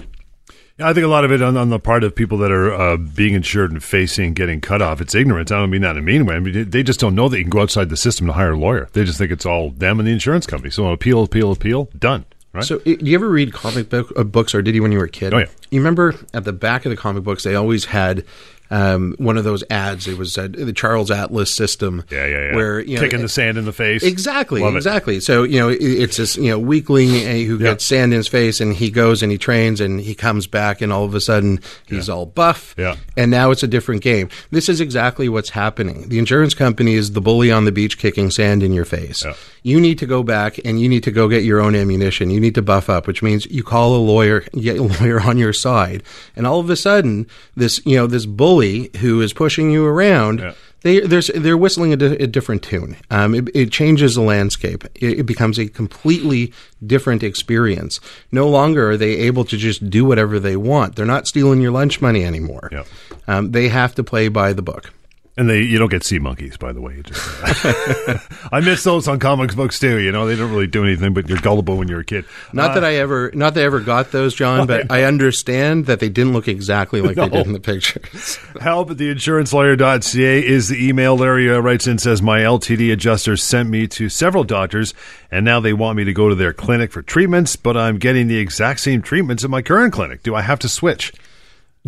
Yeah, 0.79 0.89
I 0.89 0.95
think 0.95 1.05
a 1.05 1.09
lot 1.09 1.25
of 1.25 1.33
it 1.33 1.43
on, 1.43 1.57
on 1.57 1.69
the 1.69 1.79
part 1.79 2.03
of 2.03 2.15
people 2.15 2.39
that 2.39 2.51
are 2.51 2.73
uh, 2.73 2.97
being 2.97 3.35
insured 3.35 3.73
and 3.73 3.83
facing 3.83 4.33
getting 4.33 4.61
cut 4.61 4.81
off. 4.81 5.01
It's 5.01 5.15
ignorance. 5.15 5.53
I 5.53 5.59
don't 5.59 5.71
mean 5.71 5.83
that 5.83 5.93
in 5.93 5.99
a 5.99 6.03
mean 6.03 6.25
way. 6.25 6.37
I 6.37 6.41
mean, 6.41 6.71
they 6.71 6.83
just 6.83 6.99
don't 6.99 7.15
know 7.15 7.29
that 7.29 7.37
you 7.39 7.45
can 7.45 7.51
go 7.51 7.61
outside 7.61 7.91
the 7.91 7.97
system 7.97 8.27
to 8.27 8.33
hire 8.33 8.53
a 8.53 8.59
lawyer. 8.59 8.89
They 8.93 9.05
just 9.05 9.19
think 9.19 9.31
it's 9.31 9.45
all 9.47 9.71
them 9.71 9.99
and 9.99 10.09
the 10.09 10.13
insurance 10.13 10.47
company. 10.47 10.71
So 10.71 10.87
appeal, 10.89 11.23
appeal, 11.23 11.53
appeal, 11.53 11.89
done. 11.99 12.25
Right? 12.53 12.65
So, 12.65 12.81
do 12.81 12.99
you 13.01 13.15
ever 13.15 13.31
read 13.31 13.55
comic 13.55 13.89
book, 13.89 14.13
uh, 14.15 14.25
books, 14.25 14.55
or 14.55 14.61
did 14.61 14.75
you 14.75 14.83
when 14.83 14.93
you 14.93 14.99
were 14.99 15.07
a 15.07 15.11
kid? 15.11 15.33
Oh, 15.33 15.39
yeah. 15.39 15.47
You 15.71 15.81
remember 15.81 16.15
at 16.35 16.45
the 16.45 16.53
back 16.53 16.85
of 16.85 16.91
the 16.91 16.97
comic 16.97 17.25
books, 17.25 17.45
they 17.45 17.55
always 17.55 17.87
had 17.87 18.27
um, 18.73 19.15
one 19.19 19.37
of 19.39 19.45
those 19.45 19.63
ads. 19.71 20.09
It 20.09 20.17
was 20.19 20.37
uh, 20.39 20.49
the 20.51 20.73
Charles 20.73 21.11
Atlas 21.11 21.55
system. 21.55 22.05
yeah, 22.11 22.27
yeah, 22.27 22.49
yeah. 22.51 22.57
Where 22.57 22.81
you 22.81 22.97
know, 22.97 23.03
kicking 23.03 23.21
the 23.21 23.29
sand 23.29 23.59
in 23.59 23.65
the 23.67 23.73
face. 23.73 24.03
Exactly, 24.03 24.61
Love 24.63 24.75
it. 24.75 24.79
exactly. 24.79 25.21
So 25.21 25.43
you 25.43 25.59
know, 25.61 25.69
it's 25.69 26.17
this 26.17 26.37
you 26.37 26.51
know 26.51 26.59
weakling 26.59 27.11
uh, 27.11 27.45
who 27.47 27.59
Yeah. 27.59 27.71
gets 27.73 27.85
sand 27.87 28.13
in 28.13 28.17
his 28.17 28.29
face, 28.29 28.61
and 28.61 28.75
he 28.75 28.91
goes 28.91 29.23
and 29.23 29.31
he 29.31 29.39
trains, 29.39 29.81
and 29.81 30.01
he 30.01 30.15
comes 30.15 30.47
back, 30.47 30.81
and 30.81 30.93
all 30.93 31.05
of 31.05 31.15
a 31.15 31.21
sudden 31.21 31.61
he's 31.87 32.09
all 32.09 32.27
buff. 32.27 32.75
Yeah. 32.79 32.97
and 33.17 33.31
now 33.31 33.51
it's 33.51 33.63
a 33.63 33.69
different 33.69 34.03
game. 34.03 34.29
This 34.51 34.69
is 34.69 34.81
exactly 34.81 35.29
what's 35.29 35.51
happening. 35.51 36.09
The 36.09 36.19
insurance 36.19 36.55
company 36.55 36.95
is 36.95 37.13
the 37.13 37.21
bully 37.21 37.53
on 37.53 37.67
the 37.67 37.73
beach 37.73 37.99
kicking 37.99 38.31
sand 38.31 38.63
in 38.63 38.73
your 38.73 38.87
face. 38.87 39.25
Yeah. 39.25 39.35
You 39.63 39.81
need 39.81 39.99
to 39.99 40.07
go 40.07 40.23
back 40.23 40.59
and 40.65 40.81
you 40.81 40.89
need 40.89 41.05
to 41.05 41.11
go 41.13 41.29
get 41.29 41.45
your 41.45 41.61
own 41.61 41.75
ammunition. 41.77 42.31
You 42.31 42.41
need 42.41 42.55
to 42.57 42.63
buff 42.63 42.89
up, 42.89 43.07
which 43.07 43.23
means 43.23 43.47
you 43.47 43.63
call 43.63 43.95
a 43.95 43.99
lawyer, 43.99 44.41
get 44.61 44.79
a 44.79 44.83
lawyer 44.83 45.21
on 45.21 45.37
your 45.39 45.53
side, 45.53 46.03
and 46.35 46.47
all 46.47 46.59
of 46.59 46.71
a 46.71 46.77
sudden, 46.77 47.27
this 47.57 47.81
you 47.85 47.97
know 47.97 48.07
this 48.07 48.25
bully 48.27 48.62
who 49.01 49.21
is 49.21 49.33
pushing 49.33 49.71
you 49.71 49.85
around. 49.87 50.41
Yeah. 50.41 50.55
They 50.83 51.01
they're 51.01 51.57
whistling 51.57 51.93
a, 51.93 51.97
di- 51.97 52.17
a 52.17 52.27
different 52.27 52.63
tune. 52.63 52.97
Um, 53.11 53.35
it, 53.35 53.49
it 53.55 53.71
changes 53.71 54.17
the 54.17 54.21
landscape. 54.21 54.85
It, 54.97 55.21
it 55.21 55.27
becomes 55.27 55.59
a 55.59 55.69
completely 55.69 56.53
different 56.85 57.23
experience. 57.23 58.01
No 58.33 58.49
longer 58.49 58.91
are 58.91 58.97
they 58.97 59.17
able 59.19 59.45
to 59.45 59.57
just 59.57 59.89
do 59.89 60.05
whatever 60.05 60.41
they 60.41 60.57
want. 60.57 60.97
They're 60.97 61.07
not 61.07 61.29
stealing 61.29 61.61
your 61.61 61.71
lunch 61.71 62.01
money 62.01 62.25
anymore. 62.25 62.69
Yep. 62.73 62.87
Um, 63.29 63.53
they 63.53 63.69
have 63.69 63.95
to 63.95 64.03
play 64.03 64.29
by 64.29 64.53
the 64.53 64.63
book. 64.63 64.93
And 65.35 65.49
they 65.49 65.63
you 65.63 65.79
don't 65.79 65.91
get 65.91 66.05
sea 66.05 66.19
monkeys, 66.19 66.59
by 66.59 66.73
the 66.73 66.83
way. 66.83 67.01
Just, 67.03 67.23
I 68.53 68.61
miss 68.61 68.85
those 68.85 69.09
on 69.09 69.19
comic 69.19 69.57
books 69.57 69.79
too. 69.79 69.99
You 69.99 70.13
know, 70.13 70.27
they 70.27 70.37
don't 70.37 70.51
really 70.51 70.67
do 70.67 70.85
anything, 70.85 71.15
but 71.15 71.27
you're 71.27 71.39
gullible 71.39 71.79
when 71.79 71.89
you're 71.89 72.01
a 72.01 72.05
kid. 72.05 72.27
Not 72.53 72.75
that 72.75 72.85
I 72.85 72.97
ever, 72.97 73.31
not 73.33 73.55
that 73.55 73.63
I 73.63 73.65
ever 73.65 73.81
got 73.81 74.13
those, 74.13 74.35
John, 74.35 74.67
but 74.67 74.93
I 74.93 75.05
understand 75.05 75.87
that 75.87 76.01
they 76.01 76.11
didn't 76.11 76.35
look 76.35 76.49
exactly 76.49 77.01
like 77.01 77.17
they 77.17 77.29
did 77.31 77.47
in 77.47 77.55
the 77.55 77.61
pictures. 77.61 78.37
Help 78.61 78.91
at 78.91 78.99
theinsurancelawyer.ca 78.99 80.47
is 80.47 80.69
the 80.69 80.87
email. 80.87 81.17
Larry 81.17 81.51
uh, 81.51 81.61
writes 81.61 81.87
in 81.87 81.97
says 81.97 82.21
my 82.21 82.41
LTD 82.41 82.93
adjuster 82.93 83.39
sent 83.39 83.71
me 83.71 83.87
to 83.89 84.11
several 84.11 84.45
doctors, 84.45 84.93
and 85.31 85.47
now 85.47 85.61
they 85.61 85.73
want 85.73 85.97
me 85.97 86.05
to 86.05 86.13
go 86.13 86.29
to 86.29 86.35
their 86.35 86.53
clinic 86.53 86.93
for 86.93 87.01
treatments, 87.01 87.57
but 87.57 87.75
I'm 87.75 87.97
getting 87.97 88.29
the 88.29 88.39
exact 88.39 88.81
same 88.81 89.01
treatments 89.01 89.45
at 89.45 89.51
my 89.51 89.63
current 89.63 89.95
clinic. 89.95 90.23
Do 90.23 90.35
I 90.35 90.43
have 90.43 90.59
to 90.59 90.69
switch? 90.69 91.11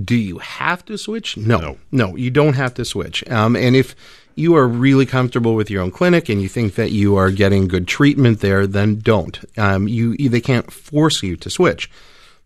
Do 0.03 0.17
you 0.17 0.39
have 0.39 0.85
to 0.87 0.99
switch? 0.99 1.37
No, 1.37 1.59
No. 1.59 1.79
no, 1.93 2.17
you 2.17 2.31
don't 2.31 2.55
have 2.55 2.75
to 2.75 2.85
switch. 2.85 3.23
Um, 3.31 3.55
and 3.55 3.77
if 3.77 3.95
you 4.35 4.57
are 4.57 4.67
really 4.67 5.07
comfortable 5.07 5.55
with 5.55 5.71
your 5.71 5.83
own 5.83 5.93
clinic 5.93 6.29
and 6.29 6.43
you 6.43 6.49
think 6.49 6.75
that 6.75 6.91
you 6.91 7.15
are 7.17 7.31
getting 7.31 7.69
good 7.69 7.87
treatment 7.87 8.41
there, 8.41 8.67
then 8.67 8.99
don't. 8.99 9.39
Um, 9.57 9.87
you 9.87 10.17
they 10.29 10.41
can't 10.41 10.73
force 10.73 11.23
you 11.23 11.37
to 11.37 11.49
switch. 11.51 11.89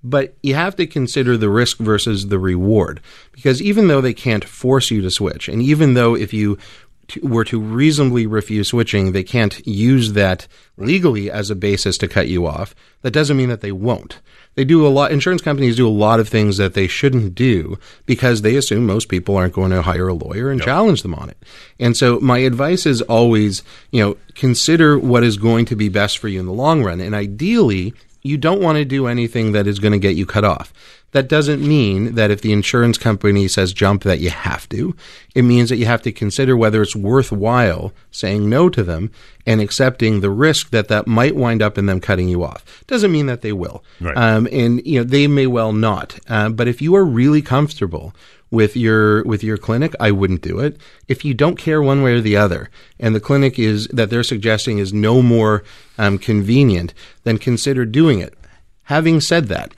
But 0.05 0.35
you 0.43 0.55
have 0.55 0.76
to 0.76 0.87
consider 0.87 1.37
the 1.37 1.49
risk 1.49 1.78
versus 1.78 2.28
the 2.28 2.38
reward. 2.38 3.00
Because 3.33 3.61
even 3.62 3.88
though 3.88 4.00
they 4.02 4.12
can't 4.14 4.45
force 4.45 4.90
you 4.90 5.00
to 5.02 5.11
switch, 5.11 5.49
and 5.49 5.61
even 5.62 5.95
though 5.95 6.14
if 6.14 6.33
you 6.35 6.59
t- 7.09 7.21
were 7.21 7.45
to 7.47 7.59
reasonably 7.59 8.26
refuse 8.26 8.69
switching, 8.69 9.11
they 9.12 9.25
can't 9.25 9.67
use 9.67 10.12
that 10.12 10.47
legally 10.76 11.31
as 11.31 11.50
a 11.50 11.57
basis 11.57 11.97
to 11.99 12.07
cut 12.09 12.28
you 12.28 12.47
off, 12.47 12.75
that 13.02 13.11
doesn't 13.12 13.37
mean 13.38 13.49
that 13.49 13.61
they 13.62 13.73
won't. 13.73 14.21
They 14.59 14.65
do 14.65 14.85
a 14.85 14.88
lot, 14.88 15.12
insurance 15.12 15.41
companies 15.41 15.77
do 15.77 15.87
a 15.87 15.88
lot 15.88 16.19
of 16.19 16.29
things 16.29 16.57
that 16.57 16.75
they 16.75 16.88
shouldn't 16.88 17.37
do 17.37 17.79
because 18.07 18.43
they 18.43 18.57
assume 18.57 18.87
most 18.87 19.09
people 19.09 19.37
aren't 19.37 19.53
going 19.53 19.71
to 19.71 19.83
hire 19.83 20.09
a 20.09 20.15
lawyer 20.15 20.50
and 20.50 20.61
challenge 20.61 21.03
them 21.03 21.15
on 21.15 21.31
it. 21.31 21.41
And 21.79 21.97
so 21.97 22.19
my 22.19 22.38
advice 22.38 22.85
is 22.85 23.00
always, 23.03 23.62
you 23.93 24.03
know, 24.03 24.17
consider 24.35 24.99
what 24.99 25.23
is 25.23 25.37
going 25.37 25.67
to 25.67 25.77
be 25.77 25.88
best 25.88 26.19
for 26.19 26.27
you 26.27 26.41
in 26.41 26.47
the 26.47 26.53
long 26.53 26.83
run. 26.83 27.00
And 27.00 27.15
ideally, 27.15 27.95
you 28.25 28.37
don't 28.37 28.61
want 28.61 28.79
to 28.79 28.85
do 28.85 29.07
anything 29.07 29.53
that 29.53 29.69
is 29.69 29.79
going 29.79 29.93
to 29.93 29.99
get 30.00 30.17
you 30.17 30.27
cut 30.27 30.43
off. 30.43 30.73
That 31.12 31.29
doesn't 31.29 31.67
mean 31.67 32.17
that 32.17 32.31
if 32.31 32.43
the 32.43 32.53
insurance 32.53 32.99
company 32.99 33.49
says 33.49 33.73
jump 33.73 34.03
that 34.03 34.21
you 34.21 34.29
have 34.29 34.69
to. 34.69 34.95
It 35.35 35.43
means 35.43 35.71
that 35.71 35.77
you 35.77 35.87
have 35.87 36.03
to 36.03 36.12
consider 36.12 36.57
whether 36.57 36.83
it's 36.83 36.95
worthwhile 36.95 37.95
saying 38.11 38.49
no 38.49 38.69
to 38.69 38.83
them 38.83 39.11
and 39.47 39.61
accepting 39.61 40.21
the 40.21 40.31
risk 40.31 40.71
that 40.71 40.88
that 40.88 41.07
might 41.07 41.35
wind 41.35 41.62
up 41.62 41.79
in 41.79 41.87
them 41.87 42.00
cutting 42.00 42.29
you 42.29 42.45
off. 42.45 42.85
Doesn't 42.87 43.12
mean 43.12 43.27
that 43.27 43.41
they 43.41 43.53
will. 43.53 43.83
Right. 44.00 44.17
Um, 44.17 44.47
and 44.53 44.85
you 44.87 45.00
know 45.00 45.05
they 45.05 45.27
may 45.27 45.47
well 45.47 45.73
not. 45.73 46.19
Uh, 46.29 46.50
but 46.50 46.69
if 46.69 46.83
you 46.83 46.95
are 46.95 47.05
really 47.05 47.41
comfortable 47.41 48.15
with 48.50 48.77
your 48.77 49.23
with 49.25 49.43
your 49.43 49.57
clinic, 49.57 49.95
I 49.99 50.11
wouldn't 50.11 50.43
do 50.43 50.59
it. 50.61 50.79
If 51.07 51.25
you 51.25 51.33
don't 51.33 51.57
care 51.57 51.83
one 51.83 52.03
way 52.03 52.15
or 52.15 52.21
the 52.21 52.37
other, 52.37 52.71
and 53.00 53.15
the 53.15 53.21
clinic 53.21 53.59
is 53.59 53.88
that 53.88 54.11
they're 54.11 54.23
suggesting 54.23 54.79
is 54.79 54.93
no 54.93 55.23
more 55.23 55.65
um, 55.97 56.19
convenient, 56.19 56.93
then 57.25 57.38
consider 57.38 57.85
doing 57.87 58.21
it. 58.21 58.35
Having 58.85 59.21
said 59.23 59.49
that, 59.49 59.73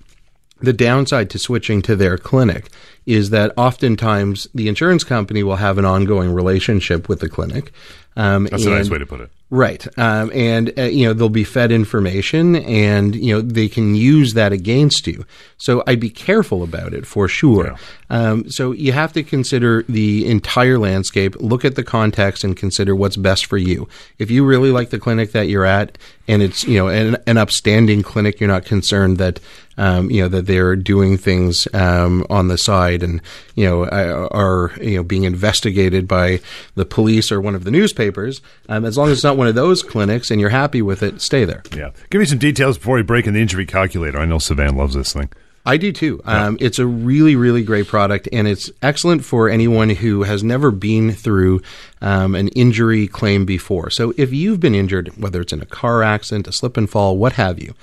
the 0.61 0.73
downside 0.73 1.31
to 1.31 1.39
switching 1.39 1.83
to 1.83 1.97
their 1.97 2.19
clinic 2.19 2.69
is 3.07 3.31
that 3.31 3.53
oftentimes 3.57 4.47
the 4.55 4.69
insurance 4.69 5.05
company 5.05 5.43
will 5.43 5.57
have 5.57 5.79
an 5.79 5.85
ongoing 5.85 6.33
relationship 6.33 7.09
with 7.09 7.21
the 7.21 7.29
clinic. 7.29 7.73
Um, 8.17 8.47
That's 8.47 8.67
a 8.67 8.71
nice 8.71 8.91
way 8.91 8.99
to 8.99 9.07
put 9.07 9.21
it. 9.21 9.31
Right. 9.51 9.87
Um, 9.99 10.31
and, 10.33 10.73
uh, 10.79 10.83
you 10.83 11.07
know, 11.07 11.13
they'll 11.13 11.29
be 11.29 11.43
fed 11.43 11.73
information 11.73 12.55
and, 12.57 13.17
you 13.17 13.35
know, 13.35 13.41
they 13.41 13.69
can 13.69 13.97
use 13.97 14.35
that 14.35 14.53
against 14.53 15.09
you. 15.09 15.25
So 15.57 15.83
I'd 15.89 15.99
be 15.99 16.11
careful 16.11 16.63
about 16.63 16.93
it 16.95 17.05
for 17.05 17.27
sure. 17.27 17.75
Um, 18.11 18.49
so 18.49 18.71
you 18.71 18.93
have 18.93 19.13
to 19.15 19.25
consider 19.25 19.85
the 19.89 20.25
entire 20.27 20.79
landscape, 20.79 21.35
look 21.41 21.65
at 21.65 21.75
the 21.75 21.83
context 21.83 22.45
and 22.45 22.57
consider 22.57 22.95
what's 22.95 23.17
best 23.17 23.47
for 23.47 23.59
you. 23.59 23.89
If 24.19 24.31
you 24.31 24.45
really 24.45 24.71
like 24.71 24.91
the 24.91 25.01
clinic 25.01 25.33
that 25.33 25.49
you're 25.49 25.65
at 25.65 25.99
and 26.29 26.43
it's, 26.43 26.63
you 26.65 26.79
know, 26.79 26.89
an, 26.89 27.17
an 27.27 27.37
upstanding 27.37 28.03
clinic, 28.03 28.39
you're 28.39 28.49
not 28.49 28.65
concerned 28.65 29.19
that, 29.19 29.41
um, 29.81 30.11
you 30.11 30.21
know, 30.21 30.29
that 30.29 30.47
they're 30.47 30.77
doing 30.77 31.17
things, 31.17 31.67
um, 31.73 32.25
on 32.29 32.49
the 32.49 32.59
side 32.59 33.03
and, 33.03 33.23
you 33.55 33.65
know, 33.65 33.87
are, 33.87 34.73
you 34.79 34.97
know, 34.97 35.03
being 35.03 35.25
investigated 35.25 36.07
by 36.07 36.39
the 36.75 36.85
police 36.85 37.33
or 37.33 37.41
one 37.41 37.55
of 37.55 37.65
the 37.65 37.71
newspapers. 37.71 38.43
Um, 38.69 38.85
as 38.85 38.99
long 38.99 39.09
as 39.09 39.15
it's 39.15 39.25
not 39.25 39.39
one 39.39 39.47
of 39.47 39.55
those 39.55 39.83
clinics 39.83 40.31
and 40.31 40.39
you're 40.39 40.51
happy 40.51 40.83
with 40.83 41.03
it, 41.03 41.23
stay 41.23 41.47
there. 41.47 41.63
Yeah. 41.75 41.93
Give 42.11 42.19
me 42.19 42.27
some 42.27 42.39
details 42.39 42.77
before 42.77 42.97
we 42.97 43.03
break 43.03 43.27
in 43.27 43.33
the 43.33 43.41
injury 43.41 43.65
calculator. 43.65 44.19
I 44.19 44.27
know 44.27 44.37
Sivan 44.37 44.77
loves 44.77 44.95
this 44.95 45.15
thing. 45.15 45.31
I 45.65 45.77
do 45.77 45.93
too. 45.93 46.21
Um, 46.25 46.57
it's 46.61 46.79
a 46.79 46.87
really, 46.87 47.37
really 47.37 47.63
great 47.63 47.87
product, 47.87 48.29
and 48.33 48.49
it's 48.49 48.71
excellent 48.81 49.25
for 49.25 49.49
anyone 49.49 49.91
who 49.91 50.23
has 50.23 50.43
never 50.43 50.71
been 50.71 51.13
through 51.13 51.61
um, 52.01 52.35
an 52.35 52.49
injury 52.49 53.07
claim 53.07 53.45
before. 53.45 53.91
So, 53.91 54.15
if 54.17 54.33
you've 54.33 54.59
been 54.59 54.75
injured, 54.75 55.09
whether 55.19 55.43
it's 55.43 55.53
in 55.53 55.61
a 55.61 55.67
car 55.67 56.03
accident, 56.03 56.49
a 56.49 56.53
slip 56.53 56.79
and 56.79 56.89
fall, 56.89 57.19
what 57.19 57.35
have 57.35 57.59
you, 57.59 57.75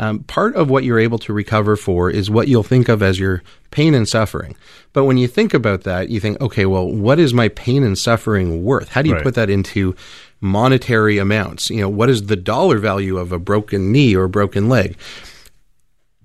um, 0.00 0.20
part 0.24 0.56
of 0.56 0.68
what 0.70 0.82
you're 0.82 0.98
able 0.98 1.18
to 1.20 1.32
recover 1.32 1.76
for 1.76 2.10
is 2.10 2.30
what 2.30 2.48
you'll 2.48 2.62
think 2.64 2.88
of 2.88 3.02
as 3.02 3.20
your 3.20 3.42
pain 3.70 3.94
and 3.94 4.08
suffering. 4.08 4.56
But 4.92 5.04
when 5.04 5.18
you 5.18 5.28
think 5.28 5.52
about 5.54 5.82
that, 5.84 6.08
you 6.08 6.18
think, 6.20 6.40
okay, 6.40 6.64
well, 6.66 6.88
what 6.90 7.18
is 7.20 7.32
my 7.34 7.48
pain 7.48 7.84
and 7.84 7.96
suffering 7.96 8.64
worth? 8.64 8.88
How 8.88 9.02
do 9.02 9.08
you 9.10 9.14
Right. 9.16 9.22
put 9.22 9.34
that 9.34 9.50
into 9.50 9.94
monetary 10.40 11.18
amounts? 11.18 11.70
You 11.70 11.82
know, 11.82 11.88
what 11.88 12.08
is 12.10 12.26
the 12.26 12.36
dollar 12.36 12.78
value 12.78 13.18
of 13.18 13.30
a 13.30 13.38
broken 13.38 13.92
knee 13.92 14.14
or 14.16 14.24
a 14.24 14.28
broken 14.28 14.68
leg? 14.68 14.96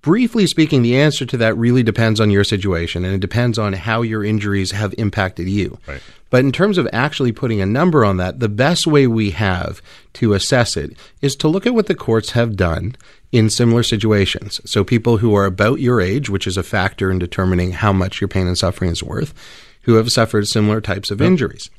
Briefly 0.06 0.46
speaking, 0.46 0.84
the 0.84 0.98
answer 0.98 1.26
to 1.26 1.38
that 1.38 1.58
really 1.58 1.82
depends 1.82 2.20
on 2.20 2.30
your 2.30 2.44
situation 2.44 3.04
and 3.04 3.16
it 3.16 3.22
depends 3.22 3.58
on 3.58 3.74
how 3.74 4.04
your 4.04 4.24
injuries 4.24 4.70
have 4.70 4.94
impacted 5.00 5.50
you. 5.50 5.80
Right. 5.88 6.00
But 6.30 6.42
in 6.42 6.52
terms 6.52 6.78
of 6.78 6.88
actually 6.94 7.32
putting 7.32 7.60
a 7.60 7.66
number 7.66 8.06
on 8.06 8.18
that, 8.18 8.40
the 8.40 8.48
best 8.48 8.86
way 8.86 9.08
we 9.08 9.32
have 9.32 9.82
to 10.14 10.34
assess 10.34 10.78
it 10.78 10.96
is 11.24 11.36
to 11.38 11.48
look 11.48 11.66
at 11.66 11.74
what 11.74 11.88
the 11.88 11.96
courts 11.96 12.32
have 12.32 12.56
done 12.56 12.96
in 13.32 13.50
similar 13.50 13.82
situations. 13.82 14.62
So 14.64 14.84
people 14.84 15.18
who 15.18 15.34
are 15.34 15.46
about 15.46 15.80
your 15.80 16.00
age, 16.00 16.30
which 16.30 16.46
is 16.46 16.56
a 16.56 16.62
factor 16.62 17.10
in 17.10 17.18
determining 17.18 17.72
how 17.72 17.92
much 17.92 18.22
your 18.22 18.28
pain 18.28 18.46
and 18.46 18.56
suffering 18.56 18.92
is 18.92 19.02
worth, 19.02 19.34
who 19.82 19.96
have 19.96 20.12
suffered 20.12 20.48
similar 20.48 20.82
types 20.82 21.10
of 21.10 21.20
injuries. 21.20 21.72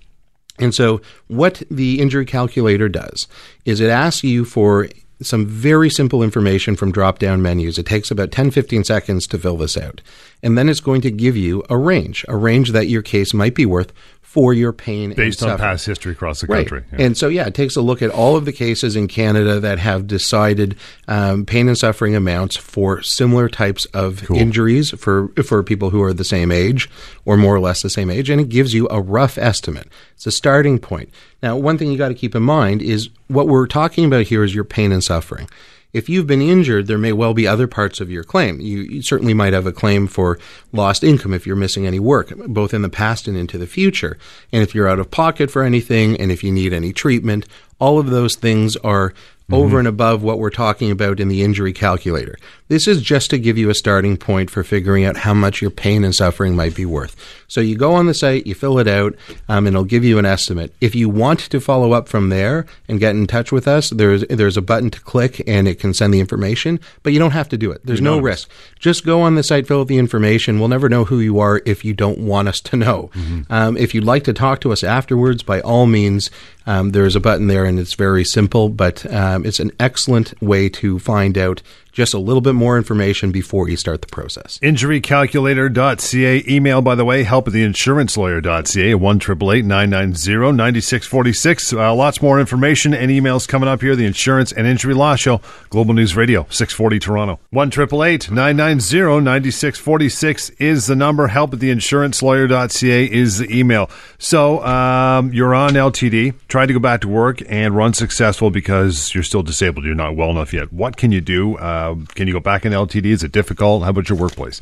And 0.58 0.74
so, 0.74 1.00
what 1.28 1.62
the 1.70 2.00
injury 2.00 2.24
calculator 2.24 2.88
does 2.88 3.28
is 3.64 3.78
it 3.78 3.90
asks 3.90 4.24
you 4.24 4.44
for 4.44 4.88
some 5.22 5.46
very 5.46 5.88
simple 5.88 6.22
information 6.22 6.76
from 6.76 6.92
drop 6.92 7.18
down 7.18 7.40
menus. 7.40 7.78
It 7.78 7.86
takes 7.86 8.10
about 8.10 8.32
10 8.32 8.50
15 8.50 8.84
seconds 8.84 9.26
to 9.28 9.38
fill 9.38 9.56
this 9.56 9.76
out. 9.76 10.02
And 10.42 10.58
then 10.58 10.68
it's 10.68 10.80
going 10.80 11.00
to 11.02 11.10
give 11.10 11.36
you 11.36 11.64
a 11.70 11.76
range, 11.76 12.24
a 12.28 12.36
range 12.36 12.72
that 12.72 12.88
your 12.88 13.02
case 13.02 13.32
might 13.32 13.54
be 13.54 13.66
worth 13.66 13.92
for 14.36 14.52
your 14.52 14.72
pain 14.72 15.14
Based 15.14 15.42
on 15.42 15.48
suffering. 15.48 15.66
past 15.70 15.86
history 15.86 16.12
across 16.12 16.42
the 16.42 16.46
Right. 16.46 16.68
country. 16.68 16.86
Yeah. 16.92 17.06
And 17.06 17.16
so, 17.16 17.28
yeah, 17.28 17.46
it 17.46 17.54
takes 17.54 17.74
a 17.74 17.80
look 17.80 18.02
at 18.02 18.10
all 18.10 18.36
of 18.36 18.44
the 18.44 18.52
cases 18.52 18.94
in 18.94 19.08
Canada 19.08 19.58
that 19.60 19.78
have 19.78 20.06
decided 20.06 20.76
um, 21.08 21.46
pain 21.46 21.68
and 21.68 21.76
suffering 21.78 22.14
amounts 22.14 22.54
for 22.54 23.00
similar 23.00 23.48
types 23.48 23.86
of 23.86 24.30
injuries 24.30 24.90
for 24.90 25.28
for 25.42 25.62
people 25.62 25.88
who 25.90 26.02
are 26.02 26.12
the 26.12 26.22
same 26.24 26.52
age 26.52 26.90
or 27.24 27.36
more 27.38 27.54
or 27.54 27.60
less 27.60 27.80
the 27.82 27.88
same 27.90 28.10
age, 28.10 28.28
and 28.28 28.40
it 28.40 28.50
gives 28.50 28.74
you 28.74 28.86
a 28.90 29.00
rough 29.00 29.38
estimate. 29.38 29.88
It's 30.14 30.26
a 30.26 30.30
starting 30.30 30.78
point. 30.78 31.08
Now, 31.42 31.56
one 31.56 31.78
thing 31.78 31.90
you 31.90 31.96
got 31.98 32.08
to 32.08 32.14
keep 32.14 32.34
in 32.34 32.42
mind 32.42 32.82
is 32.82 33.08
what 33.28 33.48
we're 33.48 33.66
talking 33.66 34.04
about 34.04 34.26
here 34.26 34.44
is 34.44 34.54
your 34.54 34.64
pain 34.64 34.92
and 34.92 35.02
suffering. 35.02 35.48
If 35.96 36.10
you've 36.10 36.26
been 36.26 36.42
injured, 36.42 36.88
there 36.88 36.98
may 36.98 37.14
well 37.14 37.32
be 37.32 37.46
other 37.46 37.66
parts 37.66 38.02
of 38.02 38.10
your 38.10 38.22
claim. 38.22 38.60
You, 38.60 38.80
you 38.80 39.00
certainly 39.00 39.32
might 39.32 39.54
have 39.54 39.64
a 39.64 39.72
claim 39.72 40.06
for 40.08 40.38
lost 40.70 41.02
income 41.02 41.32
if 41.32 41.46
you're 41.46 41.56
missing 41.56 41.86
any 41.86 41.98
work, 41.98 42.34
both 42.48 42.74
in 42.74 42.82
the 42.82 42.90
past 42.90 43.26
and 43.26 43.34
into 43.34 43.56
the 43.56 43.66
future. 43.66 44.18
And 44.52 44.62
if 44.62 44.74
you're 44.74 44.90
out 44.90 44.98
of 44.98 45.10
pocket 45.10 45.50
for 45.50 45.62
anything, 45.62 46.20
and 46.20 46.30
if 46.30 46.44
you 46.44 46.52
need 46.52 46.74
any 46.74 46.92
treatment, 46.92 47.46
all 47.78 47.98
of 47.98 48.10
those 48.10 48.34
things 48.34 48.76
are 48.76 49.10
mm-hmm. 49.10 49.54
over 49.54 49.78
and 49.78 49.88
above 49.88 50.22
what 50.22 50.38
we're 50.38 50.50
talking 50.50 50.90
about 50.90 51.18
in 51.18 51.28
the 51.28 51.42
injury 51.42 51.72
calculator. 51.72 52.36
This 52.68 52.88
is 52.88 53.00
just 53.00 53.30
to 53.30 53.38
give 53.38 53.56
you 53.56 53.70
a 53.70 53.74
starting 53.74 54.16
point 54.16 54.50
for 54.50 54.64
figuring 54.64 55.04
out 55.04 55.18
how 55.18 55.34
much 55.34 55.62
your 55.62 55.70
pain 55.70 56.04
and 56.04 56.14
suffering 56.14 56.56
might 56.56 56.74
be 56.74 56.84
worth. 56.84 57.14
So 57.48 57.60
you 57.60 57.76
go 57.76 57.94
on 57.94 58.06
the 58.06 58.14
site, 58.14 58.46
you 58.46 58.54
fill 58.54 58.78
it 58.78 58.88
out, 58.88 59.14
um, 59.48 59.66
and 59.66 59.76
it'll 59.76 59.84
give 59.84 60.04
you 60.04 60.18
an 60.18 60.26
estimate. 60.26 60.74
If 60.80 60.94
you 60.94 61.08
want 61.08 61.38
to 61.40 61.60
follow 61.60 61.92
up 61.92 62.08
from 62.08 62.28
there 62.28 62.66
and 62.88 62.98
get 62.98 63.14
in 63.14 63.26
touch 63.28 63.52
with 63.52 63.68
us, 63.68 63.90
there's 63.90 64.24
there's 64.26 64.56
a 64.56 64.62
button 64.62 64.90
to 64.90 65.00
click 65.00 65.42
and 65.46 65.68
it 65.68 65.78
can 65.78 65.94
send 65.94 66.12
the 66.12 66.20
information, 66.20 66.80
but 67.02 67.12
you 67.12 67.18
don't 67.18 67.30
have 67.30 67.48
to 67.50 67.56
do 67.56 67.70
it. 67.70 67.82
There's 67.84 68.00
no 68.00 68.18
risk. 68.18 68.50
Just 68.80 69.06
go 69.06 69.20
on 69.20 69.36
the 69.36 69.42
site, 69.42 69.66
fill 69.68 69.80
out 69.82 69.88
the 69.88 69.98
information. 69.98 70.58
We'll 70.58 70.68
never 70.68 70.88
know 70.88 71.04
who 71.04 71.20
you 71.20 71.38
are 71.38 71.62
if 71.64 71.84
you 71.84 71.94
don't 71.94 72.18
want 72.18 72.48
us 72.48 72.60
to 72.62 72.76
know. 72.76 73.10
Um, 73.48 73.76
if 73.76 73.94
you'd 73.94 74.04
like 74.04 74.24
to 74.24 74.32
talk 74.32 74.60
to 74.62 74.72
us 74.72 74.82
afterwards, 74.82 75.42
by 75.44 75.60
all 75.60 75.86
means, 75.86 76.30
um, 76.66 76.90
there's 76.90 77.14
a 77.14 77.20
button 77.20 77.46
there, 77.46 77.64
and 77.64 77.78
it's 77.78 77.94
very 77.94 78.24
simple, 78.24 78.68
but 78.68 79.10
um, 79.12 79.46
it's 79.46 79.60
an 79.60 79.70
excellent 79.78 80.40
way 80.42 80.68
to 80.70 80.98
find 80.98 81.38
out 81.38 81.62
just 81.96 82.12
a 82.12 82.18
little 82.18 82.42
bit 82.42 82.54
more 82.54 82.76
information 82.76 83.32
before 83.32 83.70
you 83.70 83.76
start 83.76 84.02
the 84.02 84.06
process. 84.06 84.58
Injurycalculator.ca. 84.58 86.44
Email, 86.46 86.82
by 86.82 86.94
the 86.94 87.06
way, 87.06 87.22
help 87.22 87.46
at 87.46 87.54
the 87.54 87.64
insurancelawyer.ca, 87.64 88.94
1 88.94 89.18
990 89.18 90.52
9646. 90.52 91.72
Uh, 91.72 91.94
lots 91.94 92.20
more 92.20 92.38
information 92.38 92.92
and 92.92 93.10
emails 93.10 93.48
coming 93.48 93.66
up 93.66 93.80
here. 93.80 93.96
The 93.96 94.04
Insurance 94.04 94.52
and 94.52 94.66
Injury 94.66 94.92
Law 94.92 95.16
Show, 95.16 95.40
Global 95.70 95.94
News 95.94 96.14
Radio, 96.14 96.42
640 96.50 96.98
Toronto. 96.98 97.40
1 97.48 97.70
990 97.70 99.24
9646 99.24 100.50
is 100.50 100.88
the 100.88 100.96
number. 100.96 101.28
Help 101.28 101.54
at 101.54 101.60
the 101.60 101.70
insurancelawyer.ca 101.70 103.10
is 103.10 103.38
the 103.38 103.58
email. 103.58 103.88
So 104.18 104.62
um, 104.66 105.32
you're 105.32 105.54
on 105.54 105.70
LTD, 105.70 106.34
trying 106.48 106.68
to 106.68 106.74
go 106.74 106.78
back 106.78 107.00
to 107.00 107.08
work, 107.08 107.40
and 107.48 107.74
run 107.74 107.94
successful 107.94 108.50
because 108.50 109.14
you're 109.14 109.24
still 109.24 109.42
disabled. 109.42 109.86
You're 109.86 109.94
not 109.94 110.14
well 110.14 110.28
enough 110.28 110.52
yet. 110.52 110.70
What 110.74 110.98
can 110.98 111.10
you 111.10 111.22
do? 111.22 111.56
Uh, 111.56 111.85
can 111.94 112.26
you 112.26 112.32
go 112.32 112.40
back 112.40 112.66
in 112.66 112.72
LTD? 112.72 113.06
Is 113.06 113.22
it 113.22 113.32
difficult? 113.32 113.84
How 113.84 113.90
about 113.90 114.08
your 114.08 114.18
workplace? 114.18 114.60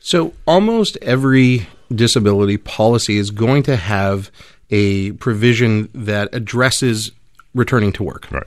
So 0.00 0.32
almost 0.46 0.96
every 1.02 1.66
disability 1.92 2.56
policy 2.56 3.18
is 3.18 3.30
going 3.30 3.62
to 3.64 3.76
have 3.76 4.30
a 4.70 5.12
provision 5.12 5.88
that 5.94 6.28
addresses 6.32 7.10
returning 7.54 7.92
to 7.92 8.02
work. 8.02 8.30
Right. 8.30 8.46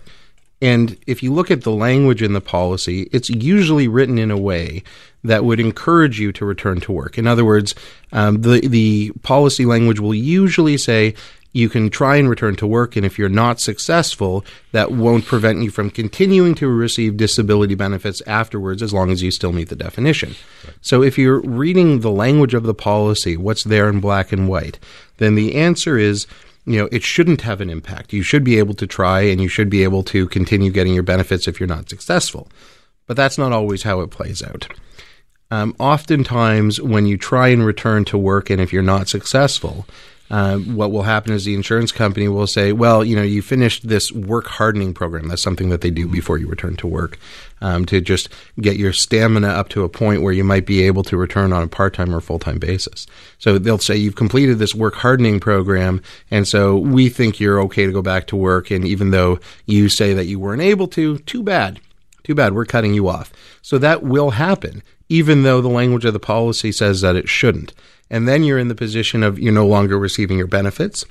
And 0.61 0.95
if 1.07 1.23
you 1.23 1.33
look 1.33 1.49
at 1.49 1.63
the 1.63 1.71
language 1.71 2.21
in 2.21 2.33
the 2.33 2.41
policy, 2.41 3.09
it's 3.11 3.29
usually 3.29 3.87
written 3.87 4.19
in 4.19 4.29
a 4.29 4.37
way 4.37 4.83
that 5.23 5.43
would 5.43 5.59
encourage 5.59 6.19
you 6.19 6.31
to 6.33 6.45
return 6.45 6.79
to 6.81 6.91
work. 6.91 7.17
In 7.17 7.25
other 7.27 7.43
words, 7.43 7.73
um, 8.11 8.41
the 8.41 8.61
the 8.67 9.11
policy 9.23 9.65
language 9.65 9.99
will 9.99 10.13
usually 10.13 10.77
say 10.77 11.15
you 11.53 11.69
can 11.69 11.89
try 11.89 12.15
and 12.15 12.29
return 12.29 12.55
to 12.57 12.67
work, 12.67 12.95
and 12.95 13.05
if 13.05 13.19
you're 13.19 13.29
not 13.29 13.59
successful, 13.59 14.45
that 14.71 14.91
won't 14.91 15.25
prevent 15.25 15.61
you 15.61 15.69
from 15.69 15.89
continuing 15.89 16.55
to 16.55 16.67
receive 16.67 17.17
disability 17.17 17.75
benefits 17.75 18.21
afterwards, 18.25 18.81
as 18.81 18.93
long 18.93 19.11
as 19.11 19.21
you 19.21 19.31
still 19.31 19.51
meet 19.51 19.69
the 19.69 19.75
definition. 19.75 20.35
Right. 20.65 20.75
So, 20.81 21.03
if 21.03 21.17
you're 21.17 21.41
reading 21.41 21.99
the 21.99 22.11
language 22.11 22.53
of 22.53 22.63
the 22.63 22.73
policy, 22.73 23.35
what's 23.35 23.63
there 23.63 23.89
in 23.89 23.99
black 23.99 24.31
and 24.31 24.47
white, 24.47 24.79
then 25.17 25.35
the 25.35 25.55
answer 25.55 25.97
is 25.97 26.27
you 26.65 26.77
know, 26.77 26.87
it 26.91 27.03
shouldn't 27.03 27.41
have 27.41 27.59
an 27.59 27.69
impact. 27.69 28.13
You 28.13 28.21
should 28.21 28.43
be 28.43 28.59
able 28.59 28.75
to 28.75 28.85
try 28.85 29.21
and 29.21 29.41
you 29.41 29.47
should 29.47 29.69
be 29.69 29.83
able 29.83 30.03
to 30.03 30.27
continue 30.27 30.71
getting 30.71 30.93
your 30.93 31.03
benefits 31.03 31.47
if 31.47 31.59
you're 31.59 31.67
not 31.67 31.89
successful. 31.89 32.47
But 33.07 33.17
that's 33.17 33.37
not 33.37 33.51
always 33.51 33.83
how 33.83 34.01
it 34.01 34.11
plays 34.11 34.43
out. 34.43 34.67
Um, 35.49 35.75
oftentimes, 35.79 36.79
when 36.79 37.07
you 37.07 37.17
try 37.17 37.49
and 37.49 37.65
return 37.65 38.05
to 38.05 38.17
work 38.17 38.49
and 38.49 38.61
if 38.61 38.71
you're 38.71 38.83
not 38.83 39.09
successful, 39.09 39.85
uh, 40.31 40.57
what 40.59 40.93
will 40.93 41.03
happen 41.03 41.33
is 41.33 41.43
the 41.43 41.53
insurance 41.53 41.91
company 41.91 42.29
will 42.29 42.47
say, 42.47 42.71
well, 42.71 43.03
you 43.03 43.17
know, 43.17 43.21
you 43.21 43.41
finished 43.41 43.89
this 43.89 44.13
work 44.13 44.47
hardening 44.47 44.93
program. 44.93 45.27
That's 45.27 45.41
something 45.41 45.69
that 45.69 45.81
they 45.81 45.91
do 45.91 46.07
before 46.07 46.37
you 46.37 46.47
return 46.47 46.77
to 46.77 46.87
work 46.87 47.19
um, 47.59 47.85
to 47.87 47.99
just 47.99 48.29
get 48.59 48.77
your 48.77 48.93
stamina 48.93 49.49
up 49.49 49.67
to 49.69 49.83
a 49.83 49.89
point 49.89 50.21
where 50.21 50.31
you 50.31 50.45
might 50.45 50.65
be 50.65 50.83
able 50.83 51.03
to 51.03 51.17
return 51.17 51.51
on 51.51 51.63
a 51.63 51.67
part 51.67 51.93
time 51.93 52.15
or 52.15 52.21
full 52.21 52.39
time 52.39 52.59
basis. 52.59 53.07
So 53.39 53.57
they'll 53.57 53.77
say, 53.77 53.97
you've 53.97 54.15
completed 54.15 54.57
this 54.57 54.73
work 54.73 54.95
hardening 54.95 55.41
program, 55.41 56.01
and 56.31 56.47
so 56.47 56.77
we 56.77 57.09
think 57.09 57.41
you're 57.41 57.61
okay 57.63 57.85
to 57.85 57.91
go 57.91 58.01
back 58.01 58.27
to 58.27 58.37
work. 58.37 58.71
And 58.71 58.85
even 58.85 59.11
though 59.11 59.37
you 59.65 59.89
say 59.89 60.13
that 60.13 60.27
you 60.27 60.39
weren't 60.39 60.61
able 60.61 60.87
to, 60.89 61.17
too 61.19 61.43
bad. 61.43 61.81
Too 62.23 62.35
bad, 62.35 62.53
we're 62.53 62.65
cutting 62.65 62.93
you 62.93 63.09
off. 63.09 63.33
So 63.61 63.77
that 63.79 64.01
will 64.01 64.29
happen, 64.31 64.81
even 65.09 65.43
though 65.43 65.59
the 65.59 65.67
language 65.67 66.05
of 66.05 66.13
the 66.13 66.19
policy 66.19 66.71
says 66.71 67.01
that 67.01 67.17
it 67.17 67.27
shouldn't 67.27 67.73
and 68.11 68.27
then 68.27 68.43
you're 68.43 68.59
in 68.59 68.67
the 68.67 68.75
position 68.75 69.23
of 69.23 69.39
you're 69.39 69.53
no 69.53 69.65
longer 69.65 69.97
receiving 69.97 70.37
your 70.37 70.45
benefits. 70.45 71.03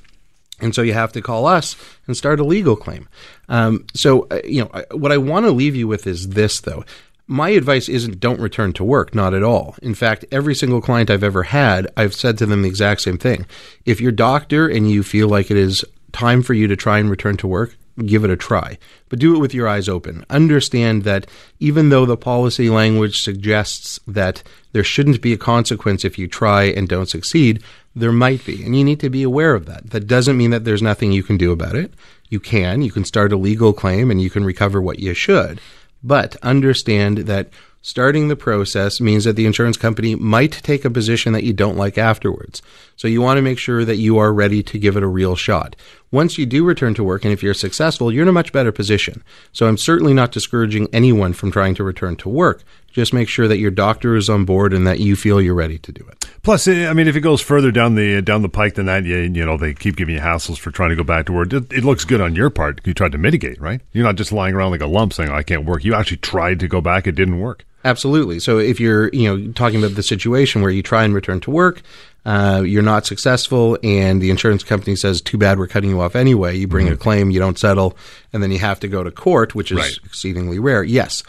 And 0.61 0.73
so 0.73 0.83
you 0.83 0.93
have 0.93 1.11
to 1.13 1.21
call 1.21 1.47
us 1.47 1.75
and 2.05 2.15
start 2.15 2.39
a 2.39 2.45
legal 2.45 2.75
claim. 2.75 3.09
Um, 3.49 3.87
so, 3.95 4.27
uh, 4.29 4.39
you 4.45 4.63
know, 4.63 4.83
what 4.91 5.11
I 5.11 5.17
want 5.17 5.47
to 5.47 5.51
leave 5.51 5.75
you 5.75 5.87
with 5.87 6.05
is 6.05 6.29
this, 6.29 6.61
though. 6.61 6.85
My 7.25 7.49
advice 7.49 7.89
isn't 7.89 8.19
don't 8.19 8.39
return 8.39 8.73
to 8.73 8.83
work, 8.83 9.15
not 9.15 9.33
at 9.33 9.41
all. 9.41 9.75
In 9.81 9.95
fact, 9.95 10.25
every 10.31 10.53
single 10.53 10.81
client 10.81 11.09
I've 11.09 11.23
ever 11.23 11.43
had, 11.43 11.91
I've 11.97 12.13
said 12.13 12.37
to 12.37 12.45
them 12.45 12.61
the 12.61 12.67
exact 12.67 13.01
same 13.01 13.17
thing. 13.17 13.47
If 13.85 13.99
you're 13.99 14.11
doctor 14.11 14.67
and 14.67 14.89
you 14.89 15.01
feel 15.01 15.27
like 15.27 15.49
it 15.49 15.57
is 15.57 15.83
time 16.11 16.43
for 16.43 16.53
you 16.53 16.67
to 16.67 16.75
try 16.75 16.99
and 16.99 17.09
return 17.09 17.37
to 17.37 17.47
work, 17.47 17.75
give 18.05 18.23
it 18.23 18.29
a 18.29 18.37
try. 18.37 18.77
But 19.09 19.19
do 19.19 19.35
it 19.35 19.39
with 19.39 19.53
your 19.53 19.67
eyes 19.67 19.89
open. 19.89 20.25
Understand 20.29 21.03
that 21.03 21.27
even 21.59 21.89
though 21.89 22.05
the 22.05 22.17
policy 22.17 22.69
language 22.69 23.21
suggests 23.21 23.99
that 24.07 24.43
there 24.71 24.83
shouldn't 24.83 25.21
be 25.21 25.33
a 25.33 25.37
consequence 25.37 26.05
if 26.05 26.17
you 26.17 26.27
try 26.27 26.63
and 26.63 26.87
don't 26.87 27.09
succeed, 27.09 27.61
there 27.95 28.11
might 28.11 28.45
be. 28.45 28.63
And 28.63 28.75
you 28.75 28.83
need 28.83 28.99
to 29.01 29.09
be 29.09 29.23
aware 29.23 29.53
of 29.53 29.65
that. 29.65 29.89
That 29.89 30.07
doesn't 30.07 30.37
mean 30.37 30.51
that 30.51 30.63
there's 30.63 30.81
nothing 30.81 31.11
you 31.11 31.23
can 31.23 31.37
do 31.37 31.51
about 31.51 31.75
it. 31.75 31.93
You 32.29 32.39
can. 32.39 32.81
You 32.81 32.91
can 32.91 33.05
start 33.05 33.33
a 33.33 33.37
legal 33.37 33.73
claim 33.73 34.09
and 34.09 34.21
you 34.21 34.29
can 34.29 34.45
recover 34.45 34.81
what 34.81 34.99
you 34.99 35.13
should. 35.13 35.59
But 36.03 36.35
understand 36.37 37.19
that 37.19 37.49
starting 37.81 38.27
the 38.27 38.35
process 38.35 39.01
means 39.01 39.23
that 39.23 39.35
the 39.35 39.45
insurance 39.45 39.77
company 39.77 40.15
might 40.15 40.51
take 40.51 40.85
a 40.85 40.89
position 40.89 41.33
that 41.33 41.43
you 41.43 41.53
don't 41.53 41.77
like 41.77 41.97
afterwards. 41.97 42.61
So 42.95 43.07
you 43.07 43.21
want 43.21 43.37
to 43.37 43.41
make 43.41 43.57
sure 43.57 43.83
that 43.83 43.97
you 43.97 44.17
are 44.17 44.33
ready 44.33 44.61
to 44.63 44.77
give 44.77 44.95
it 44.95 45.03
a 45.03 45.07
real 45.07 45.35
shot. 45.35 45.75
Once 46.11 46.37
you 46.37 46.45
do 46.45 46.63
return 46.63 46.93
to 46.93 47.03
work 47.03 47.23
and 47.23 47.33
if 47.33 47.41
you're 47.41 47.53
successful, 47.53 48.11
you're 48.11 48.23
in 48.23 48.27
a 48.27 48.33
much 48.33 48.51
better 48.51 48.71
position. 48.71 49.23
So 49.51 49.67
I'm 49.67 49.77
certainly 49.77 50.13
not 50.13 50.31
discouraging 50.31 50.87
anyone 50.93 51.33
from 51.33 51.51
trying 51.51 51.73
to 51.75 51.83
return 51.83 52.15
to 52.17 52.29
work. 52.29 52.63
Just 52.91 53.13
make 53.13 53.29
sure 53.29 53.47
that 53.47 53.57
your 53.57 53.71
doctor 53.71 54.15
is 54.15 54.29
on 54.29 54.43
board 54.43 54.73
and 54.73 54.85
that 54.85 54.99
you 54.99 55.15
feel 55.15 55.41
you're 55.41 55.55
ready 55.55 55.77
to 55.79 55.91
do 55.91 56.05
it. 56.11 56.25
Plus, 56.43 56.67
eh, 56.67 56.89
I 56.89 56.93
mean, 56.93 57.07
if 57.07 57.15
it 57.15 57.21
goes 57.21 57.39
further 57.39 57.71
down 57.71 57.95
the 57.95 58.21
down 58.21 58.41
the 58.41 58.49
pike 58.49 58.75
than 58.75 58.87
that, 58.87 59.05
you, 59.05 59.17
you 59.17 59.45
know, 59.45 59.55
they 59.55 59.73
keep 59.73 59.95
giving 59.95 60.15
you 60.15 60.21
hassles 60.21 60.57
for 60.57 60.71
trying 60.71 60.89
to 60.89 60.95
go 60.95 61.03
back 61.03 61.25
to 61.27 61.31
work. 61.31 61.53
It, 61.53 61.71
it, 61.71 61.85
looks 61.85 62.03
good 62.03 62.19
on 62.19 62.35
your 62.35 62.49
part. 62.49 62.81
You 62.85 62.93
tried 62.93 63.13
to 63.13 63.17
mitigate, 63.17 63.61
right? 63.61 63.79
You're 63.93 64.03
not 64.03 64.15
just 64.15 64.33
lying 64.33 64.55
around 64.55 64.71
like 64.71 64.81
a 64.81 64.87
lump 64.87 65.13
saying, 65.13 65.29
oh, 65.29 65.35
"I 65.35 65.43
can't 65.43 65.65
work." 65.65 65.85
You 65.85 65.93
actually 65.93 66.17
tried 66.17 66.59
to 66.59 66.67
go 66.67 66.81
back. 66.81 67.07
It 67.07 67.15
didn't 67.15 67.39
work. 67.39 67.65
Absolutely. 67.83 68.39
So 68.39 68.59
if 68.59 68.79
you're, 68.79 69.09
you 69.09 69.27
know, 69.27 69.51
talking 69.53 69.83
about 69.83 69.95
the 69.95 70.03
situation 70.03 70.61
where 70.61 70.71
you 70.71 70.83
try 70.83 71.03
and 71.03 71.13
return 71.13 71.39
to 71.41 71.51
work, 71.51 71.81
uh, 72.25 72.63
you're 72.65 72.83
not 72.83 73.07
successful, 73.07 73.77
and 73.83 74.21
the 74.21 74.29
insurance 74.29 74.63
company 74.63 74.95
says, 74.95 75.21
"Too 75.21 75.39
bad, 75.39 75.57
we're 75.57 75.67
cutting 75.67 75.89
you 75.89 76.01
off 76.01 76.15
anyway." 76.15 76.55
You 76.55 76.67
bring 76.67 76.85
mm-hmm. 76.85 76.93
a 76.93 76.97
claim, 76.97 77.31
you 77.31 77.39
don't 77.39 77.57
settle, 77.57 77.97
and 78.31 78.43
then 78.43 78.51
you 78.51 78.59
have 78.59 78.79
to 78.81 78.87
go 78.87 79.03
to 79.03 79.09
court, 79.09 79.55
which 79.55 79.71
is 79.71 79.79
right. 79.79 79.99
exceedingly 80.05 80.59
rare. 80.59 80.83
Yes, 80.83 81.23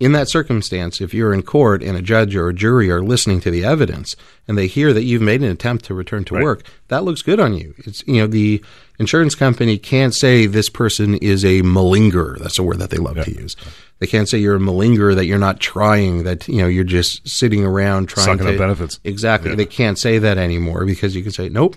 in 0.00 0.12
that 0.12 0.28
circumstance, 0.28 1.00
if 1.00 1.12
you're 1.12 1.34
in 1.34 1.42
court 1.42 1.82
and 1.82 1.96
a 1.96 2.02
judge 2.02 2.36
or 2.36 2.48
a 2.48 2.54
jury 2.54 2.88
are 2.90 3.02
listening 3.02 3.40
to 3.40 3.50
the 3.50 3.64
evidence 3.64 4.14
and 4.46 4.56
they 4.56 4.68
hear 4.68 4.92
that 4.92 5.02
you've 5.02 5.22
made 5.22 5.42
an 5.42 5.50
attempt 5.50 5.84
to 5.86 5.94
return 5.94 6.24
to 6.24 6.36
right. 6.36 6.44
work, 6.44 6.62
that 6.86 7.02
looks 7.02 7.20
good 7.20 7.40
on 7.40 7.54
you. 7.54 7.74
It's 7.78 8.06
you 8.06 8.20
know 8.20 8.28
the 8.28 8.62
insurance 8.98 9.34
company 9.34 9.76
can't 9.76 10.14
say 10.14 10.46
this 10.46 10.68
person 10.68 11.16
is 11.16 11.44
a 11.44 11.62
malingerer. 11.62 12.38
That's 12.38 12.58
a 12.58 12.62
word 12.62 12.78
that 12.78 12.90
they 12.90 12.96
love 12.96 13.16
yeah. 13.16 13.24
to 13.24 13.32
use. 13.32 13.56
They 13.98 14.06
can't 14.06 14.28
say 14.28 14.38
you're 14.38 14.56
a 14.56 14.60
malingerer, 14.60 15.14
that 15.16 15.26
you're 15.26 15.38
not 15.38 15.60
trying, 15.60 16.24
that 16.24 16.46
you 16.46 16.58
know 16.58 16.68
you're 16.68 16.84
just 16.84 17.26
sitting 17.28 17.64
around 17.64 18.08
trying 18.08 18.38
Sucking 18.38 18.46
to 18.46 18.58
benefits. 18.58 19.00
Exactly. 19.04 19.50
Yeah. 19.50 19.56
They 19.56 19.66
can't 19.66 19.98
say 19.98 20.18
that 20.18 20.38
anymore 20.38 20.84
because 20.86 21.16
you 21.16 21.22
can 21.22 21.32
say, 21.32 21.48
nope, 21.48 21.76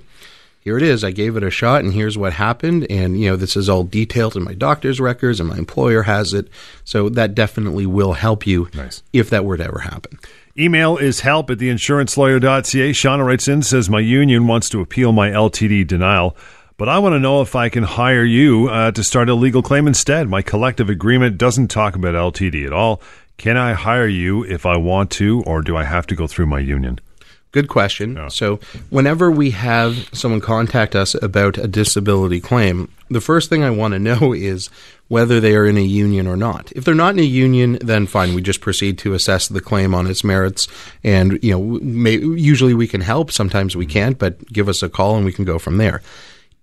here 0.60 0.77
it 0.77 0.84
is. 0.84 1.03
I 1.03 1.10
gave 1.10 1.36
it 1.36 1.43
a 1.43 1.49
shot, 1.49 1.84
and 1.84 1.93
here's 1.93 2.19
what 2.19 2.34
happened. 2.34 2.86
And 2.89 3.19
you 3.19 3.29
know 3.29 3.36
this 3.36 3.57
is 3.57 3.67
all 3.67 3.84
detailed 3.84 4.36
in 4.36 4.43
my 4.43 4.53
doctor's 4.53 4.99
records, 4.99 5.39
and 5.39 5.49
my 5.49 5.57
employer 5.57 6.03
has 6.03 6.34
it. 6.34 6.47
So 6.84 7.10
that 7.10 7.34
definitely 7.34 7.88
will 7.88 8.13
help 8.13 8.45
you 8.45 8.69
nice. 8.73 9.01
if 9.12 9.29
that 9.31 9.43
were 9.43 9.57
to 9.57 9.63
ever 9.63 9.79
happen. 9.79 10.19
Email 10.57 10.97
is 10.97 11.21
help 11.21 11.49
at 11.49 11.60
theinsurancelawyer.ca. 11.60 12.91
Shauna 12.91 13.25
writes 13.25 13.47
in, 13.47 13.63
says, 13.63 13.89
My 13.89 14.01
union 14.01 14.47
wants 14.47 14.69
to 14.69 14.81
appeal 14.81 15.13
my 15.13 15.29
LTD 15.29 15.88
denial. 15.88 16.36
But 16.82 16.89
I 16.89 16.98
want 16.98 17.13
to 17.13 17.20
know 17.20 17.44
if 17.44 17.56
I 17.56 17.70
can 17.70 17.84
hire 17.84 18.24
you 18.24 18.67
uh, 18.67 18.89
to 18.94 19.04
start 19.04 19.30
a 19.30 19.36
legal 19.36 19.62
claim 19.62 19.86
instead. 19.86 20.28
My 20.28 20.41
collective 20.41 20.89
agreement 20.89 21.38
doesn't 21.38 21.67
talk 21.67 21.96
about 21.96 22.15
LTD 22.15 22.65
at 22.65 22.74
all. 22.74 23.04
Can 23.38 23.56
I 23.56 23.74
hire 23.74 24.08
you 24.08 24.44
if 24.44 24.65
I 24.65 24.78
want 24.78 25.12
to, 25.12 25.44
or 25.44 25.62
do 25.62 25.78
I 25.78 25.84
have 25.84 26.08
to 26.08 26.15
go 26.15 26.26
through 26.26 26.48
my 26.48 26.58
union? 26.58 27.00
Good 27.52 27.67
question. 27.67 28.15
Yeah. 28.15 28.30
So, 28.30 28.60
whenever 28.89 29.30
we 29.30 29.52
have 29.52 30.10
someone 30.12 30.41
contact 30.41 30.96
us 30.96 31.13
about 31.13 31.60
a 31.60 31.67
disability 31.67 32.39
claim, 32.39 32.89
the 33.12 33.22
first 33.22 33.48
thing 33.48 33.62
I 33.62 33.70
want 33.70 33.94
to 33.94 34.00
know 34.00 34.34
is 34.36 34.72
whether 35.08 35.39
they 35.39 35.56
are 35.56 35.67
in 35.67 35.78
a 35.78 35.82
union 35.82 36.26
or 36.26 36.36
not. 36.36 36.72
If 36.72 36.84
they're 36.84 36.96
not 36.96 37.13
in 37.13 37.20
a 37.20 37.24
union, 37.24 37.78
then 37.82 38.08
fine. 38.08 38.34
We 38.34 38.41
just 38.41 38.62
proceed 38.62 38.98
to 39.00 39.13
assess 39.13 39.48
the 39.48 39.62
claim 39.62 39.94
on 39.94 40.08
its 40.08 40.24
merits, 40.24 40.67
and 41.04 41.38
you 41.44 41.52
know, 41.52 41.80
may, 41.84 42.17
usually 42.17 42.74
we 42.74 42.88
can 42.88 43.02
help. 43.02 43.32
Sometimes 43.32 43.76
we 43.76 43.86
can't, 43.86 44.17
but 44.17 44.44
give 44.48 44.67
us 44.67 44.82
a 44.82 44.89
call 44.89 45.15
and 45.15 45.26
we 45.26 45.32
can 45.32 45.46
go 45.46 45.60
from 45.60 45.78
there. 45.78 46.02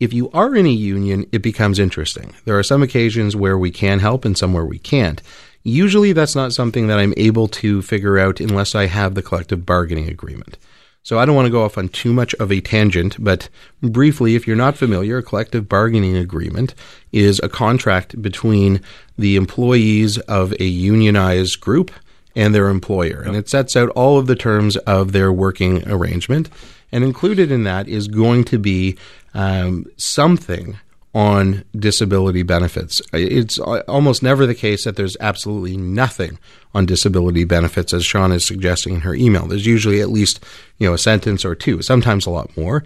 If 0.01 0.13
you 0.13 0.31
are 0.31 0.55
in 0.55 0.65
a 0.65 0.71
union, 0.71 1.27
it 1.33 1.43
becomes 1.43 1.81
interesting. 1.81 2.35
There 2.45 2.59
are 2.59 2.63
some 2.63 2.83
occasions 2.83 3.35
where 3.35 3.59
we 3.59 3.73
can 3.73 3.99
help 3.99 4.25
and 4.25 4.39
some 4.39 4.53
where 4.53 4.65
we 4.65 4.79
can't. 4.79 5.21
Usually, 5.65 6.13
that's 6.13 6.37
not 6.37 6.53
something 6.53 6.87
that 6.87 7.01
I'm 7.01 7.15
able 7.17 7.49
to 7.49 7.83
figure 7.83 8.17
out 8.17 8.39
unless 8.41 8.77
I 8.77 8.87
have 8.87 9.15
the 9.15 9.23
collective 9.23 9.67
bargaining 9.67 10.09
agreement. 10.09 10.57
So 11.03 11.19
I 11.19 11.25
don't 11.25 11.35
want 11.35 11.47
to 11.47 11.53
go 11.53 11.65
off 11.65 11.79
on 11.79 11.89
too 11.89 12.13
much 12.13 12.35
of 12.35 12.53
a 12.53 12.61
tangent, 12.61 13.17
but 13.19 13.49
briefly, 13.83 14.35
if 14.35 14.47
you're 14.47 14.57
not 14.57 14.77
familiar, 14.77 15.19
a 15.19 15.23
collective 15.23 15.69
bargaining 15.69 16.17
agreement 16.17 16.75
is 17.13 17.41
a 17.43 17.49
contract 17.49 18.21
between 18.21 18.81
the 19.17 19.35
employees 19.35 20.19
of 20.19 20.53
a 20.61 20.65
unionized 20.65 21.61
group 21.61 21.91
and 22.37 22.55
their 22.55 22.69
employer. 22.69 23.23
And 23.23 23.35
it 23.35 23.49
sets 23.49 23.75
out 23.75 23.89
all 23.91 24.19
of 24.19 24.27
the 24.27 24.37
terms 24.37 24.77
of 24.79 25.13
their 25.13 25.33
working 25.33 25.89
arrangement. 25.89 26.51
And 26.93 27.05
included 27.05 27.51
in 27.51 27.65
that 27.65 27.89
is 27.89 28.09
going 28.09 28.45
to 28.45 28.59
be 28.59 28.97
um, 29.35 29.87
something 29.97 30.79
on 31.15 31.65
disability 31.75 32.43
benefits. 32.43 33.01
It's 33.13 33.59
almost 33.59 34.23
never 34.23 34.47
the 34.47 34.55
case 34.55 34.85
that 34.85 34.97
there's 34.97 35.17
absolutely 35.21 35.77
nothing 35.77 36.39
on 36.75 36.87
disability 36.87 37.45
benefits, 37.45 37.93
as 37.93 38.05
Sean 38.05 38.31
is 38.31 38.47
suggesting 38.47 38.95
in 38.95 39.01
her 39.01 39.15
email. 39.15 39.47
There's 39.47 39.67
usually 39.67 40.01
at 40.01 40.11
least 40.11 40.45
you 40.79 40.87
know 40.87 40.95
a 40.95 40.99
sentence 40.99 41.45
or 41.45 41.55
two, 41.55 41.83
sometimes 41.83 42.27
a 42.27 42.31
lot 42.31 42.55
more, 42.57 42.85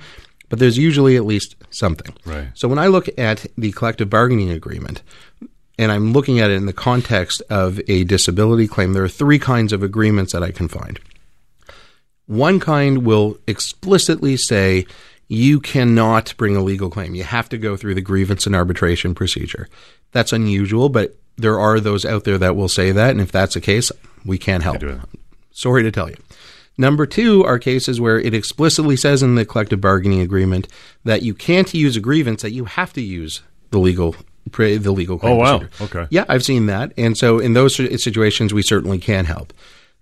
but 0.48 0.58
there's 0.58 0.78
usually 0.78 1.16
at 1.16 1.24
least 1.24 1.56
something. 1.70 2.14
Right. 2.24 2.48
So 2.54 2.68
when 2.68 2.78
I 2.78 2.86
look 2.86 3.08
at 3.18 3.46
the 3.58 3.72
collective 3.72 4.08
bargaining 4.08 4.50
agreement, 4.50 5.02
and 5.78 5.90
I'm 5.90 6.12
looking 6.12 6.38
at 6.40 6.50
it 6.50 6.54
in 6.54 6.66
the 6.66 6.72
context 6.72 7.42
of 7.50 7.80
a 7.88 8.04
disability 8.04 8.68
claim, 8.68 8.92
there 8.92 9.04
are 9.04 9.08
three 9.08 9.38
kinds 9.38 9.72
of 9.72 9.82
agreements 9.82 10.32
that 10.32 10.42
I 10.42 10.52
can 10.52 10.68
find. 10.68 11.00
One 12.26 12.60
kind 12.60 13.04
will 13.04 13.36
explicitly 13.46 14.36
say 14.36 14.86
you 15.32 15.60
cannot 15.60 16.34
bring 16.36 16.56
a 16.56 16.62
legal 16.62 16.90
claim. 16.90 17.14
You 17.14 17.24
have 17.24 17.48
to 17.48 17.58
go 17.58 17.74
through 17.74 17.94
the 17.94 18.02
grievance 18.02 18.44
and 18.44 18.54
arbitration 18.54 19.14
procedure. 19.14 19.66
That's 20.12 20.32
unusual, 20.32 20.90
but 20.90 21.16
there 21.36 21.58
are 21.58 21.80
those 21.80 22.04
out 22.04 22.24
there 22.24 22.36
that 22.36 22.54
will 22.54 22.68
say 22.68 22.92
that. 22.92 23.10
And 23.12 23.20
if 23.20 23.32
that's 23.32 23.54
the 23.54 23.60
case, 23.60 23.90
we 24.26 24.36
can't 24.36 24.62
help. 24.62 24.82
Sorry 25.50 25.82
to 25.82 25.90
tell 25.90 26.10
you. 26.10 26.16
Number 26.76 27.06
two 27.06 27.44
are 27.44 27.58
cases 27.58 27.98
where 27.98 28.18
it 28.18 28.34
explicitly 28.34 28.94
says 28.94 29.22
in 29.22 29.34
the 29.34 29.46
collective 29.46 29.80
bargaining 29.80 30.20
agreement 30.20 30.68
that 31.04 31.22
you 31.22 31.32
can't 31.32 31.72
use 31.72 31.96
a 31.96 32.00
grievance, 32.00 32.42
that 32.42 32.52
you 32.52 32.66
have 32.66 32.92
to 32.92 33.02
use 33.02 33.42
the 33.70 33.78
legal 33.78 34.14
the 34.50 34.78
legal 34.90 35.18
claim. 35.18 35.34
Oh 35.34 35.36
wow! 35.36 35.58
Procedure. 35.60 35.98
Okay. 35.98 36.06
Yeah, 36.10 36.24
I've 36.28 36.44
seen 36.44 36.66
that, 36.66 36.92
and 36.98 37.16
so 37.16 37.38
in 37.38 37.52
those 37.52 37.76
situations, 37.76 38.52
we 38.52 38.62
certainly 38.62 38.98
can 38.98 39.24
help. 39.24 39.52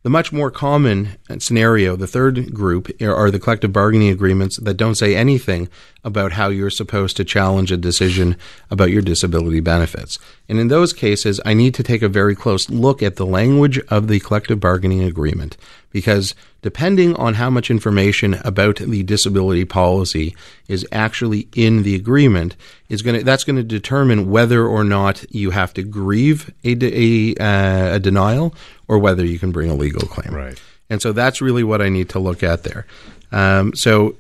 The 0.03 0.11
much 0.11 0.33
more 0.33 0.51
common 0.51 1.19
scenario, 1.39 1.95
the 1.95 2.07
third 2.07 2.55
group, 2.55 2.91
are 3.03 3.31
the 3.31 3.39
collective 3.39 3.73
bargaining 3.73 4.09
agreements 4.09 4.57
that 4.57 4.79
don't 4.79 4.95
say 4.95 5.15
anything 5.15 5.69
about 6.05 6.33
how 6.33 6.49
you're 6.49 6.71
supposed 6.71 7.17
to 7.17 7.25
challenge 7.25 7.71
a 7.71 7.77
decision 7.77 8.37
about 8.71 8.91
your 8.91 9.03
disability 9.03 9.61
benefits. 9.61 10.19
And 10.49 10.59
in 10.59 10.69
those 10.69 10.93
cases, 10.93 11.41
I 11.45 11.55
need 11.55 11.75
to 11.75 11.83
take 11.83 12.03
a 12.03 12.09
very 12.09 12.35
close 12.35 12.71
look 12.71 13.03
at 13.03 13.17
the 13.17 13.27
language 13.27 13.79
of 13.89 14.09
the 14.09 14.21
collective 14.21 14.61
bargaining 14.61 15.03
agreement 15.03 15.57
because 15.91 16.35
depending 16.63 17.15
on 17.17 17.35
how 17.35 17.51
much 17.51 17.71
information 17.71 18.35
about 18.45 18.77
the 18.77 19.03
disability 19.03 19.65
policy 19.65 20.35
is 20.69 20.87
actually 20.93 21.49
in 21.55 21.83
the 21.83 21.95
agreement 21.95 22.57
is 22.89 23.03
going 23.03 23.19
to 23.19 23.25
that's 23.25 23.45
going 23.45 23.57
to 23.57 23.63
determine 23.63 24.31
whether 24.31 24.67
or 24.67 24.85
not 24.85 25.25
you 25.31 25.51
have 25.51 25.75
to 25.75 25.83
grieve 25.83 26.53
a, 26.65 26.77
a, 26.83 27.35
uh, 27.37 27.97
a 27.97 27.99
denial 27.99 28.55
or 28.89 28.99
whether 28.99 29.25
you 29.25 29.39
can 29.39 29.53
bring 29.53 29.71
a 29.71 29.75
legal 29.75 30.07
claim. 30.07 30.35
Right. 30.35 30.61
And 30.89 31.01
so 31.01 31.13
that's 31.13 31.41
really 31.41 31.63
what 31.65 31.81
I 31.81 31.89
need 31.89 32.09
to 32.11 32.19
look 32.19 32.43
at 32.43 32.65
there. 32.65 32.87
Um, 33.33 33.75
so 33.75 34.17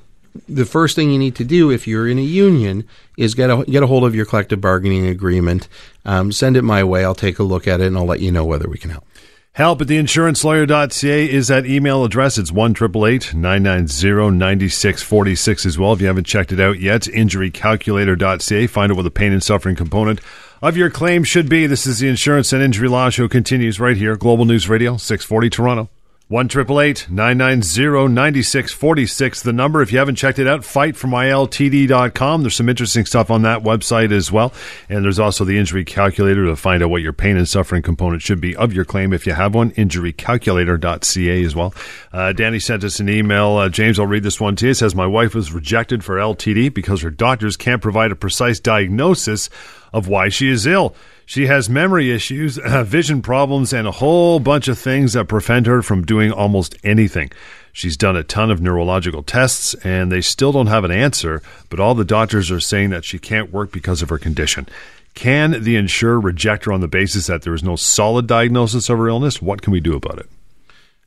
the 0.48 0.64
first 0.64 0.96
thing 0.96 1.10
you 1.10 1.18
need 1.18 1.34
to 1.36 1.44
do 1.44 1.70
if 1.70 1.86
you're 1.86 2.08
in 2.08 2.18
a 2.18 2.22
union 2.22 2.86
is 3.16 3.34
get 3.34 3.50
a 3.50 3.64
get 3.64 3.82
a 3.82 3.86
hold 3.86 4.04
of 4.04 4.14
your 4.14 4.26
collective 4.26 4.60
bargaining 4.60 5.06
agreement. 5.06 5.68
Um, 6.04 6.32
send 6.32 6.56
it 6.56 6.62
my 6.62 6.84
way. 6.84 7.04
I'll 7.04 7.14
take 7.14 7.38
a 7.38 7.42
look 7.42 7.66
at 7.66 7.80
it 7.80 7.86
and 7.86 7.96
I'll 7.96 8.04
let 8.04 8.20
you 8.20 8.32
know 8.32 8.44
whether 8.44 8.68
we 8.68 8.78
can 8.78 8.90
help. 8.90 9.04
Help 9.52 9.80
at 9.80 9.88
theinsurancelawyer.ca 9.88 11.28
is 11.28 11.48
that 11.48 11.66
email 11.66 12.04
address. 12.04 12.38
It's 12.38 12.52
1 12.52 12.74
990 12.80 13.34
9646 13.34 15.66
as 15.66 15.76
well. 15.76 15.92
If 15.92 16.00
you 16.00 16.06
haven't 16.06 16.26
checked 16.26 16.52
it 16.52 16.60
out 16.60 16.78
yet, 16.78 17.02
injurycalculator.ca. 17.02 18.66
Find 18.68 18.92
out 18.92 18.96
what 18.96 19.02
the 19.02 19.10
pain 19.10 19.32
and 19.32 19.42
suffering 19.42 19.74
component 19.74 20.20
of 20.62 20.76
your 20.76 20.88
claim 20.88 21.24
should 21.24 21.48
be. 21.48 21.66
This 21.66 21.84
is 21.84 21.98
the 21.98 22.08
Insurance 22.08 22.52
and 22.52 22.62
Injury 22.62 22.88
Law 22.88 23.10
Show 23.10 23.26
continues 23.26 23.80
right 23.80 23.96
here. 23.96 24.16
Global 24.16 24.44
News 24.44 24.68
Radio, 24.68 24.96
640 24.96 25.50
Toronto. 25.50 25.90
1 26.30 26.46
990 26.46 28.14
9646 28.14 29.42
the 29.42 29.52
number. 29.52 29.82
If 29.82 29.90
you 29.90 29.98
haven't 29.98 30.14
checked 30.14 30.38
it 30.38 30.46
out, 30.46 30.60
fightformyltd.com. 30.60 32.42
There's 32.42 32.54
some 32.54 32.68
interesting 32.68 33.04
stuff 33.04 33.32
on 33.32 33.42
that 33.42 33.64
website 33.64 34.12
as 34.12 34.30
well. 34.30 34.52
And 34.88 35.04
there's 35.04 35.18
also 35.18 35.44
the 35.44 35.58
injury 35.58 35.84
calculator 35.84 36.46
to 36.46 36.54
find 36.54 36.84
out 36.84 36.90
what 36.90 37.02
your 37.02 37.12
pain 37.12 37.36
and 37.36 37.48
suffering 37.48 37.82
component 37.82 38.22
should 38.22 38.40
be 38.40 38.54
of 38.54 38.72
your 38.72 38.84
claim 38.84 39.12
if 39.12 39.26
you 39.26 39.32
have 39.32 39.56
one. 39.56 39.72
Injurycalculator.ca 39.72 41.44
as 41.44 41.56
well. 41.56 41.74
Uh, 42.12 42.32
Danny 42.32 42.60
sent 42.60 42.84
us 42.84 43.00
an 43.00 43.08
email. 43.08 43.56
Uh, 43.56 43.68
James, 43.68 43.98
I'll 43.98 44.06
read 44.06 44.22
this 44.22 44.40
one 44.40 44.54
to 44.54 44.66
you. 44.66 44.70
It 44.70 44.76
says, 44.76 44.94
My 44.94 45.08
wife 45.08 45.34
was 45.34 45.52
rejected 45.52 46.04
for 46.04 46.14
LTD 46.14 46.72
because 46.72 47.02
her 47.02 47.10
doctors 47.10 47.56
can't 47.56 47.82
provide 47.82 48.12
a 48.12 48.16
precise 48.16 48.60
diagnosis 48.60 49.50
of 49.92 50.08
why 50.08 50.28
she 50.28 50.48
is 50.48 50.66
ill. 50.66 50.94
She 51.26 51.46
has 51.46 51.70
memory 51.70 52.10
issues, 52.10 52.56
vision 52.84 53.22
problems, 53.22 53.72
and 53.72 53.86
a 53.86 53.92
whole 53.92 54.40
bunch 54.40 54.68
of 54.68 54.78
things 54.78 55.12
that 55.12 55.28
prevent 55.28 55.66
her 55.66 55.82
from 55.82 56.04
doing 56.04 56.32
almost 56.32 56.76
anything. 56.82 57.30
She's 57.72 57.96
done 57.96 58.16
a 58.16 58.24
ton 58.24 58.50
of 58.50 58.60
neurological 58.60 59.22
tests 59.22 59.74
and 59.84 60.10
they 60.10 60.20
still 60.20 60.52
don't 60.52 60.66
have 60.66 60.84
an 60.84 60.90
answer, 60.90 61.42
but 61.68 61.78
all 61.78 61.94
the 61.94 62.04
doctors 62.04 62.50
are 62.50 62.60
saying 62.60 62.90
that 62.90 63.04
she 63.04 63.18
can't 63.18 63.52
work 63.52 63.70
because 63.70 64.02
of 64.02 64.08
her 64.08 64.18
condition. 64.18 64.66
Can 65.14 65.62
the 65.62 65.76
insurer 65.76 66.20
reject 66.20 66.64
her 66.64 66.72
on 66.72 66.80
the 66.80 66.88
basis 66.88 67.26
that 67.26 67.42
there 67.42 67.54
is 67.54 67.62
no 67.62 67.76
solid 67.76 68.26
diagnosis 68.26 68.88
of 68.88 68.98
her 68.98 69.08
illness? 69.08 69.42
What 69.42 69.62
can 69.62 69.72
we 69.72 69.80
do 69.80 69.94
about 69.94 70.18
it? 70.18 70.28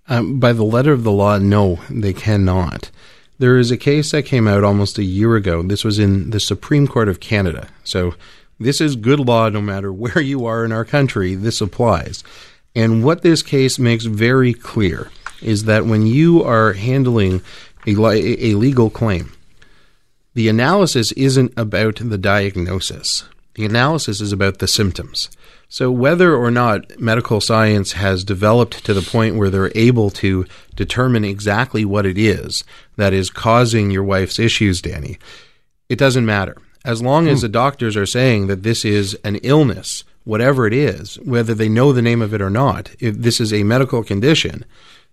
Um, 0.08 0.40
by 0.40 0.54
the 0.54 0.64
letter 0.64 0.92
of 0.92 1.04
the 1.04 1.12
law, 1.12 1.38
no, 1.38 1.80
they 1.90 2.14
cannot. 2.14 2.92
There 3.40 3.58
is 3.58 3.72
a 3.72 3.78
case 3.78 4.12
that 4.12 4.24
came 4.24 4.48
out 4.48 4.64
almost 4.64 4.98
a 4.98 5.04
year 5.04 5.36
ago. 5.36 5.64
This 5.64 5.84
was 5.84 6.00
in 6.00 6.30
the 6.30 6.40
Supreme 6.40 6.88
Court 6.88 7.10
of 7.10 7.20
Canada. 7.20 7.68
So 7.84 8.14
this 8.60 8.80
is 8.82 8.96
good 8.96 9.20
law 9.20 9.50
no 9.50 9.62
matter 9.62 9.92
where 9.92 10.22
you 10.22 10.46
are 10.46 10.64
in 10.66 10.72
our 10.72 10.86
country. 10.86 11.36
This 11.36 11.62
applies. 11.62 12.24
And 12.76 13.04
what 13.04 13.22
this 13.22 13.44
case 13.44 13.78
makes 13.78 14.06
very 14.06 14.54
clear 14.54 15.12
is 15.42 15.66
that 15.66 15.86
when 15.86 16.08
you 16.08 16.44
are 16.44 16.74
handling 16.74 17.42
a, 17.86 17.92
a 17.92 18.56
legal 18.56 18.90
claim, 18.90 19.34
the 20.34 20.50
analysis 20.50 21.12
isn't 21.12 21.54
about 21.56 21.98
the 21.98 22.18
diagnosis. 22.18 23.26
The 23.56 23.66
analysis 23.66 24.20
is 24.20 24.32
about 24.32 24.58
the 24.58 24.68
symptoms. 24.68 25.30
So, 25.70 25.92
whether 25.92 26.36
or 26.36 26.52
not 26.52 27.00
medical 27.00 27.42
science 27.42 27.94
has 27.94 28.24
developed 28.24 28.84
to 28.86 28.94
the 28.94 29.02
point 29.02 29.36
where 29.36 29.50
they're 29.50 29.72
able 29.76 30.10
to 30.12 30.46
determine 30.76 31.26
exactly 31.26 31.86
what 31.86 32.06
it 32.06 32.18
is 32.18 32.64
that 32.96 33.14
is 33.14 33.30
causing 33.30 33.92
your 33.92 34.04
wife's 34.04 34.40
issues, 34.40 34.82
Danny, 34.82 35.18
it 35.90 35.98
doesn't 35.98 36.26
matter 36.26 36.58
as 36.86 37.02
long 37.02 37.28
as 37.28 37.40
hmm. 37.40 37.44
the 37.44 37.50
doctors 37.50 37.96
are 37.96 38.06
saying 38.06 38.48
that 38.48 38.64
this 38.64 38.84
is 38.84 39.14
an 39.24 39.38
illness, 39.38 40.04
whatever 40.24 40.68
it 40.68 40.74
is, 40.74 41.16
whether 41.20 41.54
they 41.54 41.70
know 41.70 41.94
the 41.94 42.02
name 42.02 42.22
of 42.22 42.34
it 42.34 42.42
or 42.42 42.50
not, 42.50 42.92
if 43.00 43.16
this 43.16 43.40
is 43.40 43.54
a 43.54 43.64
medical 43.64 44.04
condition, 44.04 44.66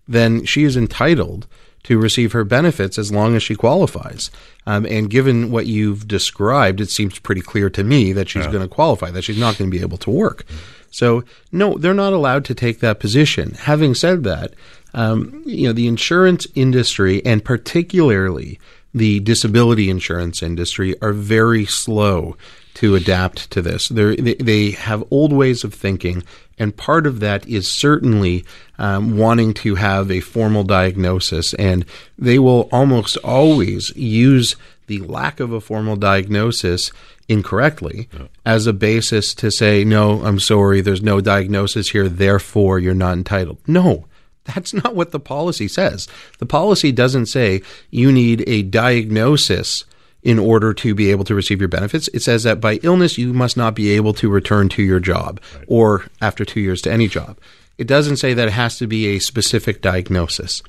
then 0.06 0.44
she 0.44 0.64
is 0.64 0.76
entitled 0.76 1.46
to 1.82 1.98
receive 1.98 2.32
her 2.32 2.44
benefits 2.44 2.98
as 2.98 3.10
long 3.10 3.34
as 3.34 3.42
she 3.42 3.54
qualifies. 3.54 4.30
Um, 4.66 4.84
and 4.86 5.08
given 5.08 5.50
what 5.50 5.66
you've 5.66 6.06
described, 6.06 6.80
it 6.80 6.90
seems 6.90 7.18
pretty 7.18 7.40
clear 7.40 7.70
to 7.70 7.82
me 7.82 8.12
that 8.12 8.28
she's 8.28 8.44
yeah. 8.44 8.52
going 8.52 8.68
to 8.68 8.74
qualify, 8.74 9.10
that 9.10 9.22
she's 9.22 9.38
not 9.38 9.56
going 9.56 9.70
to 9.70 9.76
be 9.76 9.82
able 9.82 9.96
to 9.98 10.10
work. 10.10 10.44
So, 10.90 11.24
no, 11.52 11.78
they're 11.78 11.94
not 11.94 12.12
allowed 12.12 12.44
to 12.46 12.54
take 12.54 12.80
that 12.80 13.00
position. 13.00 13.54
Having 13.54 13.94
said 13.94 14.24
that, 14.24 14.54
um, 14.92 15.42
you 15.46 15.68
know, 15.68 15.72
the 15.72 15.86
insurance 15.86 16.46
industry 16.54 17.24
and 17.24 17.44
particularly 17.44 18.58
the 18.92 19.20
disability 19.20 19.88
insurance 19.88 20.42
industry 20.42 21.00
are 21.00 21.12
very 21.12 21.64
slow 21.64 22.36
to 22.74 22.94
adapt 22.94 23.50
to 23.50 23.62
this. 23.62 23.88
They're, 23.88 24.16
they 24.16 24.34
they 24.34 24.70
have 24.72 25.04
old 25.10 25.32
ways 25.32 25.64
of 25.64 25.74
thinking, 25.74 26.22
and 26.58 26.76
part 26.76 27.06
of 27.06 27.20
that 27.20 27.46
is 27.48 27.70
certainly 27.70 28.44
um, 28.78 29.16
wanting 29.16 29.54
to 29.54 29.74
have 29.76 30.10
a 30.10 30.20
formal 30.20 30.64
diagnosis, 30.64 31.54
and 31.54 31.84
they 32.18 32.38
will 32.38 32.68
almost 32.72 33.16
always 33.18 33.94
use 33.96 34.56
the 34.86 35.00
lack 35.00 35.40
of 35.40 35.52
a 35.52 35.60
formal 35.60 35.96
diagnosis 35.96 36.90
incorrectly 37.28 38.08
yeah. 38.12 38.26
as 38.44 38.66
a 38.66 38.72
basis 38.72 39.34
to 39.34 39.50
say, 39.50 39.84
no, 39.84 40.24
I'm 40.24 40.40
sorry, 40.40 40.80
there's 40.80 41.02
no 41.02 41.20
diagnosis 41.20 41.90
here, 41.90 42.08
therefore 42.08 42.80
you're 42.80 42.92
not 42.92 43.12
entitled. 43.12 43.58
No, 43.68 44.06
that's 44.54 44.74
not 44.74 44.94
what 44.94 45.10
the 45.10 45.20
policy 45.20 45.68
says. 45.68 46.08
The 46.38 46.46
policy 46.46 46.92
doesn't 46.92 47.26
say 47.26 47.62
you 47.90 48.12
need 48.12 48.44
a 48.46 48.62
diagnosis 48.62 49.84
in 50.22 50.38
order 50.38 50.74
to 50.74 50.94
be 50.94 51.10
able 51.10 51.24
to 51.24 51.34
receive 51.34 51.60
your 51.60 51.68
benefits. 51.68 52.08
It 52.08 52.20
says 52.20 52.42
that 52.42 52.60
by 52.60 52.74
illness, 52.82 53.16
you 53.16 53.32
must 53.32 53.56
not 53.56 53.74
be 53.74 53.90
able 53.90 54.12
to 54.14 54.28
return 54.28 54.68
to 54.70 54.82
your 54.82 55.00
job 55.00 55.40
right. 55.54 55.64
or 55.66 56.04
after 56.20 56.44
two 56.44 56.60
years 56.60 56.82
to 56.82 56.92
any 56.92 57.08
job. 57.08 57.38
It 57.78 57.86
doesn't 57.86 58.18
say 58.18 58.34
that 58.34 58.48
it 58.48 58.52
has 58.52 58.76
to 58.78 58.86
be 58.86 59.06
a 59.06 59.18
specific 59.18 59.80
diagnosis. 59.80 60.62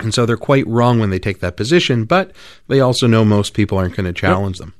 And 0.00 0.12
so 0.12 0.26
they're 0.26 0.36
quite 0.36 0.66
wrong 0.66 0.98
when 1.00 1.10
they 1.10 1.18
take 1.18 1.40
that 1.40 1.56
position, 1.56 2.04
but 2.04 2.32
they 2.68 2.80
also 2.80 3.06
know 3.06 3.24
most 3.24 3.54
people 3.54 3.78
aren't 3.78 3.96
going 3.96 4.06
to 4.06 4.12
challenge 4.12 4.58
yep. 4.58 4.66
them. 4.66 4.74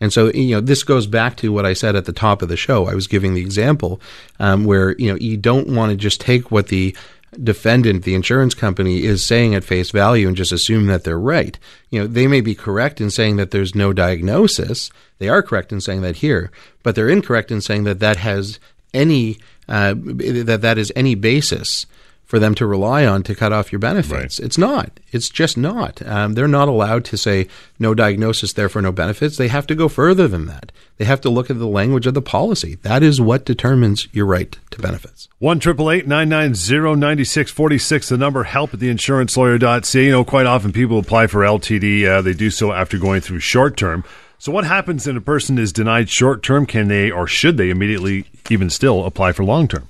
And 0.00 0.12
so, 0.12 0.32
you 0.32 0.56
know, 0.56 0.60
this 0.60 0.82
goes 0.82 1.06
back 1.06 1.36
to 1.36 1.52
what 1.52 1.64
I 1.64 1.74
said 1.74 1.94
at 1.94 2.06
the 2.06 2.12
top 2.12 2.42
of 2.42 2.48
the 2.48 2.56
show. 2.56 2.88
I 2.88 2.94
was 2.94 3.06
giving 3.06 3.34
the 3.34 3.40
example 3.40 4.00
um, 4.40 4.64
where, 4.64 4.96
you 4.98 5.12
know, 5.12 5.18
you 5.20 5.36
don't 5.36 5.68
want 5.68 5.90
to 5.90 5.96
just 5.96 6.20
take 6.20 6.50
what 6.50 6.66
the 6.68 6.96
defendant, 7.42 8.04
the 8.04 8.14
insurance 8.14 8.54
company, 8.54 9.04
is 9.04 9.24
saying 9.24 9.54
at 9.54 9.64
face 9.64 9.90
value 9.90 10.28
and 10.28 10.36
just 10.36 10.52
assume 10.52 10.86
that 10.86 11.04
they're 11.04 11.18
right. 11.18 11.58
You 11.90 12.00
know, 12.00 12.06
they 12.06 12.26
may 12.26 12.40
be 12.40 12.54
correct 12.54 13.00
in 13.00 13.10
saying 13.10 13.36
that 13.36 13.50
there's 13.50 13.74
no 13.74 13.92
diagnosis. 13.92 14.90
They 15.18 15.28
are 15.28 15.42
correct 15.42 15.72
in 15.72 15.80
saying 15.80 16.02
that 16.02 16.16
here, 16.16 16.50
but 16.82 16.94
they're 16.94 17.08
incorrect 17.08 17.50
in 17.50 17.60
saying 17.60 17.84
that 17.84 18.00
that 18.00 18.18
has 18.18 18.58
any 18.92 19.38
uh, 19.68 19.94
that 19.96 20.60
that 20.60 20.78
is 20.78 20.92
any 20.94 21.14
basis 21.14 21.86
for 22.32 22.38
them 22.38 22.54
to 22.54 22.64
rely 22.64 23.04
on 23.04 23.22
to 23.22 23.34
cut 23.34 23.52
off 23.52 23.70
your 23.70 23.78
benefits. 23.78 24.38
It's 24.38 24.56
not. 24.56 24.98
It's 25.10 25.28
just 25.28 25.58
not. 25.58 26.00
Um, 26.06 26.32
they're 26.32 26.48
not 26.48 26.66
allowed 26.66 27.04
to 27.04 27.18
say 27.18 27.46
no 27.78 27.92
diagnosis, 27.92 28.54
therefore 28.54 28.80
no 28.80 28.90
benefits. 28.90 29.36
They 29.36 29.48
have 29.48 29.66
to 29.66 29.74
go 29.74 29.86
further 29.86 30.26
than 30.26 30.46
that. 30.46 30.72
They 30.96 31.04
have 31.04 31.20
to 31.20 31.28
look 31.28 31.50
at 31.50 31.58
the 31.58 31.66
language 31.66 32.06
of 32.06 32.14
the 32.14 32.22
policy. 32.22 32.76
That 32.76 33.02
is 33.02 33.20
what 33.20 33.44
determines 33.44 34.08
your 34.12 34.24
right 34.24 34.58
to 34.70 34.78
benefits. 34.80 35.28
One 35.40 35.60
triple 35.60 35.90
eight 35.90 36.06
nine 36.06 36.30
nine 36.30 36.54
zero 36.54 36.94
ninety 36.94 37.24
six 37.24 37.50
forty 37.50 37.76
six. 37.76 38.08
The 38.08 38.16
number 38.16 38.44
help 38.44 38.72
at 38.72 38.80
the 38.80 38.88
insurancelawyer.ca. 38.88 40.02
You 40.02 40.10
know, 40.10 40.24
quite 40.24 40.46
often 40.46 40.72
people 40.72 40.98
apply 40.98 41.26
for 41.26 41.40
LTD. 41.40 42.08
Uh, 42.08 42.22
they 42.22 42.32
do 42.32 42.48
so 42.48 42.72
after 42.72 42.96
going 42.96 43.20
through 43.20 43.40
short 43.40 43.76
term. 43.76 44.04
So, 44.38 44.52
what 44.52 44.64
happens 44.64 45.06
when 45.06 45.18
a 45.18 45.20
person 45.20 45.58
is 45.58 45.70
denied 45.70 46.08
short 46.08 46.42
term? 46.42 46.64
Can 46.64 46.88
they 46.88 47.10
or 47.10 47.26
should 47.26 47.58
they 47.58 47.68
immediately, 47.68 48.24
even 48.48 48.70
still, 48.70 49.04
apply 49.04 49.32
for 49.32 49.44
long 49.44 49.68
term? 49.68 49.86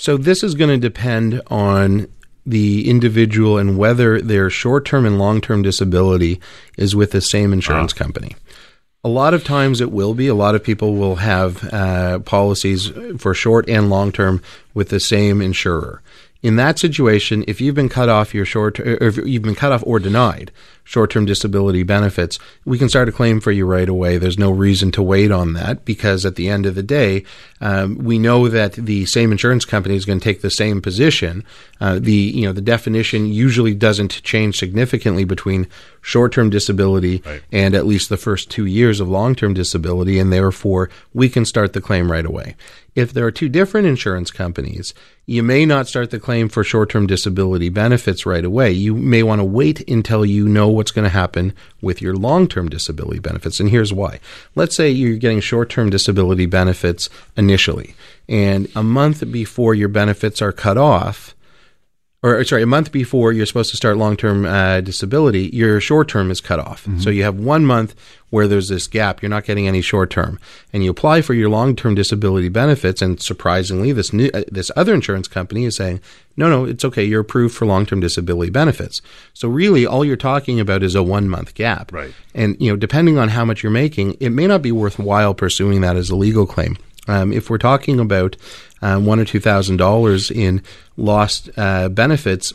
So 0.00 0.16
this 0.16 0.42
is 0.42 0.54
going 0.54 0.70
to 0.70 0.78
depend 0.78 1.42
on 1.48 2.08
the 2.46 2.88
individual 2.88 3.58
and 3.58 3.76
whether 3.76 4.18
their 4.18 4.48
short 4.48 4.86
term 4.86 5.04
and 5.04 5.18
long 5.18 5.42
term 5.42 5.60
disability 5.60 6.40
is 6.78 6.96
with 6.96 7.10
the 7.10 7.20
same 7.20 7.52
insurance 7.52 7.92
uh-huh. 7.92 8.04
company. 8.04 8.34
A 9.04 9.10
lot 9.10 9.34
of 9.34 9.44
times 9.44 9.82
it 9.82 9.92
will 9.92 10.14
be. 10.14 10.26
A 10.26 10.34
lot 10.34 10.54
of 10.54 10.64
people 10.64 10.94
will 10.94 11.16
have 11.16 11.62
uh, 11.70 12.20
policies 12.20 12.90
for 13.18 13.34
short 13.34 13.68
and 13.68 13.90
long 13.90 14.10
term 14.10 14.40
with 14.72 14.88
the 14.88 15.00
same 15.00 15.42
insurer. 15.42 16.00
In 16.42 16.56
that 16.56 16.78
situation, 16.78 17.44
if 17.46 17.60
you've 17.60 17.74
been 17.74 17.90
cut 17.90 18.08
off 18.08 18.32
your 18.32 18.46
short, 18.46 18.80
or 18.80 19.04
if 19.04 19.18
you've 19.18 19.42
been 19.42 19.54
cut 19.54 19.72
off 19.72 19.84
or 19.86 19.98
denied 19.98 20.50
short-term 20.84 21.26
disability 21.26 21.82
benefits, 21.82 22.38
we 22.64 22.78
can 22.78 22.88
start 22.88 23.08
a 23.08 23.12
claim 23.12 23.40
for 23.40 23.52
you 23.52 23.66
right 23.66 23.88
away. 23.88 24.16
There's 24.16 24.38
no 24.38 24.50
reason 24.50 24.90
to 24.92 25.02
wait 25.02 25.30
on 25.30 25.52
that 25.52 25.84
because 25.84 26.24
at 26.24 26.36
the 26.36 26.48
end 26.48 26.64
of 26.64 26.74
the 26.74 26.82
day, 26.82 27.24
um, 27.60 27.98
we 27.98 28.18
know 28.18 28.48
that 28.48 28.72
the 28.72 29.04
same 29.06 29.32
insurance 29.32 29.64
company 29.64 29.94
is 29.94 30.04
going 30.04 30.18
to 30.18 30.24
take 30.24 30.40
the 30.40 30.50
same 30.50 30.80
position. 30.80 31.44
Uh, 31.80 31.98
the 31.98 32.12
you 32.12 32.46
know 32.46 32.52
the 32.52 32.60
definition 32.60 33.26
usually 33.26 33.74
doesn't 33.74 34.22
change 34.22 34.58
significantly 34.58 35.24
between 35.24 35.66
short-term 36.02 36.48
disability 36.48 37.22
right. 37.26 37.42
and 37.52 37.74
at 37.74 37.86
least 37.86 38.08
the 38.08 38.16
first 38.16 38.50
two 38.50 38.64
years 38.64 39.00
of 39.00 39.08
long-term 39.08 39.54
disability, 39.54 40.18
and 40.18 40.32
therefore 40.32 40.88
we 41.12 41.28
can 41.28 41.44
start 41.44 41.72
the 41.72 41.80
claim 41.80 42.10
right 42.10 42.24
away. 42.24 42.56
If 42.96 43.12
there 43.12 43.24
are 43.24 43.30
two 43.30 43.48
different 43.48 43.86
insurance 43.86 44.30
companies, 44.30 44.94
you 45.26 45.44
may 45.44 45.64
not 45.64 45.86
start 45.86 46.10
the 46.10 46.18
claim 46.18 46.48
for 46.48 46.64
short 46.64 46.90
term 46.90 47.06
disability 47.06 47.68
benefits 47.68 48.26
right 48.26 48.44
away. 48.44 48.72
You 48.72 48.96
may 48.96 49.22
want 49.22 49.38
to 49.38 49.44
wait 49.44 49.88
until 49.88 50.26
you 50.26 50.48
know 50.48 50.68
what's 50.68 50.90
going 50.90 51.04
to 51.04 51.08
happen 51.08 51.54
with 51.80 52.02
your 52.02 52.16
long 52.16 52.48
term 52.48 52.68
disability 52.68 53.20
benefits. 53.20 53.60
And 53.60 53.70
here's 53.70 53.92
why. 53.92 54.18
Let's 54.56 54.74
say 54.74 54.90
you're 54.90 55.18
getting 55.18 55.40
short 55.40 55.70
term 55.70 55.88
disability 55.88 56.46
benefits 56.46 57.08
initially, 57.50 57.94
and 58.28 58.68
a 58.76 58.82
month 58.82 59.30
before 59.32 59.74
your 59.74 59.88
benefits 59.88 60.40
are 60.40 60.52
cut 60.52 60.78
off, 60.78 61.34
or 62.22 62.44
sorry, 62.44 62.62
a 62.62 62.66
month 62.66 62.92
before 62.92 63.32
you're 63.32 63.46
supposed 63.46 63.70
to 63.70 63.76
start 63.76 63.96
long 63.96 64.16
term 64.16 64.44
uh, 64.44 64.82
disability, 64.82 65.50
your 65.52 65.80
short 65.80 66.08
term 66.08 66.30
is 66.30 66.40
cut 66.40 66.60
off. 66.60 66.84
Mm-hmm. 66.84 66.98
So 67.00 67.10
you 67.10 67.22
have 67.22 67.36
one 67.36 67.64
month 67.64 67.94
where 68.28 68.46
there's 68.46 68.68
this 68.68 68.86
gap. 68.86 69.22
You're 69.22 69.30
not 69.30 69.44
getting 69.44 69.66
any 69.66 69.80
short 69.80 70.10
term, 70.10 70.38
and 70.72 70.84
you 70.84 70.90
apply 70.90 71.22
for 71.22 71.32
your 71.32 71.48
long 71.48 71.74
term 71.74 71.94
disability 71.94 72.50
benefits. 72.50 73.00
And 73.00 73.20
surprisingly, 73.20 73.92
this 73.92 74.12
new 74.12 74.30
uh, 74.34 74.44
this 74.48 74.70
other 74.76 74.94
insurance 74.94 75.28
company 75.28 75.64
is 75.64 75.76
saying, 75.76 76.00
no, 76.36 76.50
no, 76.50 76.66
it's 76.66 76.84
okay. 76.84 77.04
You're 77.04 77.22
approved 77.22 77.54
for 77.54 77.64
long 77.64 77.86
term 77.86 78.00
disability 78.00 78.50
benefits. 78.50 79.00
So 79.32 79.48
really, 79.48 79.86
all 79.86 80.04
you're 80.04 80.16
talking 80.16 80.60
about 80.60 80.82
is 80.82 80.94
a 80.94 81.02
one 81.02 81.26
month 81.26 81.54
gap. 81.54 81.90
Right. 81.90 82.12
And 82.34 82.54
you 82.60 82.70
know, 82.70 82.76
depending 82.76 83.16
on 83.16 83.30
how 83.30 83.46
much 83.46 83.62
you're 83.62 83.72
making, 83.72 84.18
it 84.20 84.30
may 84.30 84.46
not 84.46 84.60
be 84.60 84.72
worthwhile 84.72 85.32
pursuing 85.32 85.80
that 85.80 85.96
as 85.96 86.10
a 86.10 86.16
legal 86.16 86.46
claim. 86.46 86.76
Um, 87.10 87.32
if 87.32 87.50
we're 87.50 87.58
talking 87.58 88.00
about 88.00 88.36
uh, 88.82 88.98
one 89.00 89.20
or 89.20 89.24
two 89.24 89.40
thousand 89.40 89.76
dollars 89.78 90.30
in 90.30 90.62
lost 90.96 91.50
uh, 91.56 91.88
benefits, 91.88 92.54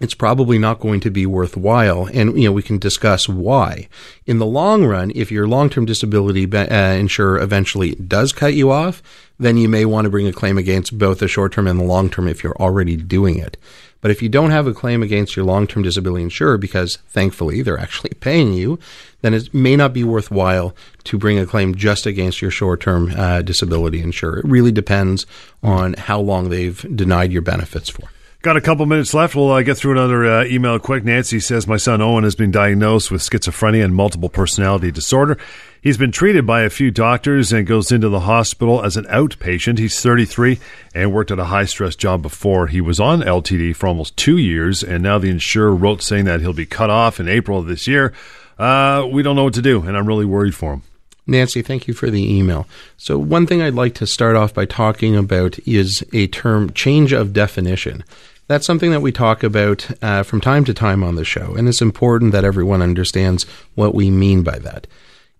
it's 0.00 0.14
probably 0.14 0.58
not 0.58 0.80
going 0.80 1.00
to 1.00 1.10
be 1.10 1.24
worthwhile. 1.24 2.06
And, 2.12 2.36
you 2.36 2.48
know, 2.48 2.52
we 2.52 2.62
can 2.62 2.78
discuss 2.78 3.28
why. 3.28 3.88
In 4.26 4.38
the 4.38 4.46
long 4.60 4.84
run, 4.84 5.12
if 5.14 5.30
your 5.30 5.46
long-term 5.46 5.86
disability 5.86 6.46
be- 6.46 6.58
uh, 6.58 6.94
insurer 6.94 7.38
eventually 7.38 7.94
does 7.94 8.32
cut 8.32 8.54
you 8.54 8.72
off, 8.72 9.02
then 9.38 9.56
you 9.56 9.68
may 9.68 9.84
want 9.84 10.04
to 10.06 10.10
bring 10.10 10.26
a 10.26 10.32
claim 10.32 10.58
against 10.58 10.98
both 10.98 11.20
the 11.20 11.28
short-term 11.28 11.68
and 11.68 11.78
the 11.78 11.84
long-term 11.84 12.26
if 12.26 12.42
you're 12.42 12.56
already 12.56 12.96
doing 12.96 13.38
it. 13.38 13.56
But 14.04 14.10
if 14.10 14.20
you 14.20 14.28
don't 14.28 14.50
have 14.50 14.66
a 14.66 14.74
claim 14.74 15.02
against 15.02 15.34
your 15.34 15.46
long 15.46 15.66
term 15.66 15.82
disability 15.82 16.24
insurer 16.24 16.58
because 16.58 16.96
thankfully 17.08 17.62
they're 17.62 17.78
actually 17.78 18.10
paying 18.20 18.52
you, 18.52 18.78
then 19.22 19.32
it 19.32 19.54
may 19.54 19.76
not 19.76 19.94
be 19.94 20.04
worthwhile 20.04 20.76
to 21.04 21.16
bring 21.16 21.38
a 21.38 21.46
claim 21.46 21.74
just 21.74 22.04
against 22.04 22.42
your 22.42 22.50
short 22.50 22.82
term 22.82 23.14
uh, 23.16 23.40
disability 23.40 24.02
insurer. 24.02 24.40
It 24.40 24.44
really 24.44 24.72
depends 24.72 25.24
on 25.62 25.94
how 25.94 26.20
long 26.20 26.50
they've 26.50 26.84
denied 26.94 27.32
your 27.32 27.40
benefits 27.40 27.88
for. 27.88 28.10
Got 28.42 28.58
a 28.58 28.60
couple 28.60 28.84
minutes 28.84 29.14
left. 29.14 29.34
We'll 29.34 29.50
uh, 29.50 29.62
get 29.62 29.78
through 29.78 29.92
another 29.92 30.26
uh, 30.26 30.44
email 30.44 30.78
quick. 30.78 31.02
Nancy 31.02 31.40
says, 31.40 31.66
My 31.66 31.78
son 31.78 32.02
Owen 32.02 32.24
has 32.24 32.34
been 32.34 32.50
diagnosed 32.50 33.10
with 33.10 33.22
schizophrenia 33.22 33.82
and 33.82 33.94
multiple 33.94 34.28
personality 34.28 34.90
disorder. 34.90 35.38
He's 35.84 35.98
been 35.98 36.12
treated 36.12 36.46
by 36.46 36.62
a 36.62 36.70
few 36.70 36.90
doctors 36.90 37.52
and 37.52 37.66
goes 37.66 37.92
into 37.92 38.08
the 38.08 38.20
hospital 38.20 38.82
as 38.82 38.96
an 38.96 39.04
outpatient. 39.04 39.76
He's 39.78 40.00
33 40.00 40.58
and 40.94 41.12
worked 41.12 41.30
at 41.30 41.38
a 41.38 41.44
high 41.44 41.66
stress 41.66 41.94
job 41.94 42.22
before. 42.22 42.68
He 42.68 42.80
was 42.80 42.98
on 42.98 43.20
LTD 43.20 43.76
for 43.76 43.86
almost 43.86 44.16
two 44.16 44.38
years, 44.38 44.82
and 44.82 45.02
now 45.02 45.18
the 45.18 45.28
insurer 45.28 45.74
wrote 45.74 46.00
saying 46.00 46.24
that 46.24 46.40
he'll 46.40 46.54
be 46.54 46.64
cut 46.64 46.88
off 46.88 47.20
in 47.20 47.28
April 47.28 47.58
of 47.58 47.66
this 47.66 47.86
year. 47.86 48.14
Uh, 48.58 49.06
we 49.12 49.22
don't 49.22 49.36
know 49.36 49.44
what 49.44 49.52
to 49.52 49.60
do, 49.60 49.82
and 49.82 49.94
I'm 49.94 50.06
really 50.06 50.24
worried 50.24 50.54
for 50.54 50.72
him. 50.72 50.82
Nancy, 51.26 51.60
thank 51.60 51.86
you 51.86 51.92
for 51.92 52.08
the 52.08 52.34
email. 52.34 52.66
So, 52.96 53.18
one 53.18 53.46
thing 53.46 53.60
I'd 53.60 53.74
like 53.74 53.94
to 53.96 54.06
start 54.06 54.36
off 54.36 54.54
by 54.54 54.64
talking 54.64 55.14
about 55.14 55.58
is 55.68 56.02
a 56.14 56.28
term 56.28 56.72
change 56.72 57.12
of 57.12 57.34
definition. 57.34 58.04
That's 58.46 58.66
something 58.66 58.90
that 58.90 59.02
we 59.02 59.12
talk 59.12 59.42
about 59.42 59.86
uh, 60.02 60.22
from 60.22 60.40
time 60.40 60.64
to 60.64 60.72
time 60.72 61.04
on 61.04 61.16
the 61.16 61.26
show, 61.26 61.54
and 61.54 61.68
it's 61.68 61.82
important 61.82 62.32
that 62.32 62.44
everyone 62.44 62.80
understands 62.80 63.44
what 63.74 63.94
we 63.94 64.10
mean 64.10 64.42
by 64.42 64.58
that. 64.60 64.86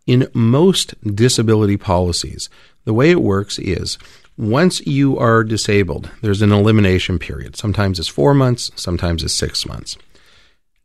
In 0.06 0.28
most 0.34 0.94
disability 1.16 1.76
policies, 1.76 2.50
the 2.84 2.94
way 2.94 3.10
it 3.10 3.22
works 3.22 3.58
is 3.58 3.98
once 4.36 4.84
you 4.86 5.18
are 5.18 5.44
disabled, 5.44 6.10
there's 6.20 6.42
an 6.42 6.52
elimination 6.52 7.18
period. 7.18 7.56
Sometimes 7.56 7.98
it's 7.98 8.08
four 8.08 8.34
months, 8.34 8.70
sometimes 8.74 9.22
it's 9.22 9.32
six 9.32 9.64
months. 9.64 9.96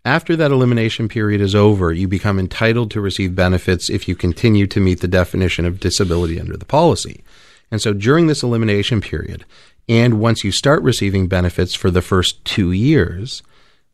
After 0.05 0.35
that 0.37 0.51
elimination 0.51 1.09
period 1.09 1.41
is 1.41 1.53
over, 1.53 1.91
you 1.91 2.07
become 2.07 2.39
entitled 2.39 2.91
to 2.91 3.01
receive 3.01 3.35
benefits 3.35 3.89
if 3.89 4.07
you 4.07 4.15
continue 4.15 4.65
to 4.67 4.79
meet 4.79 5.01
the 5.01 5.07
definition 5.07 5.65
of 5.65 5.79
disability 5.79 6.39
under 6.39 6.55
the 6.55 6.65
policy. 6.65 7.23
And 7.69 7.81
so 7.81 7.93
during 7.93 8.27
this 8.27 8.41
elimination 8.41 9.01
period, 9.01 9.45
and 9.89 10.19
once 10.19 10.43
you 10.43 10.51
start 10.51 10.81
receiving 10.83 11.27
benefits 11.27 11.73
for 11.75 11.91
the 11.91 12.01
first 12.01 12.43
two 12.45 12.71
years, 12.71 13.43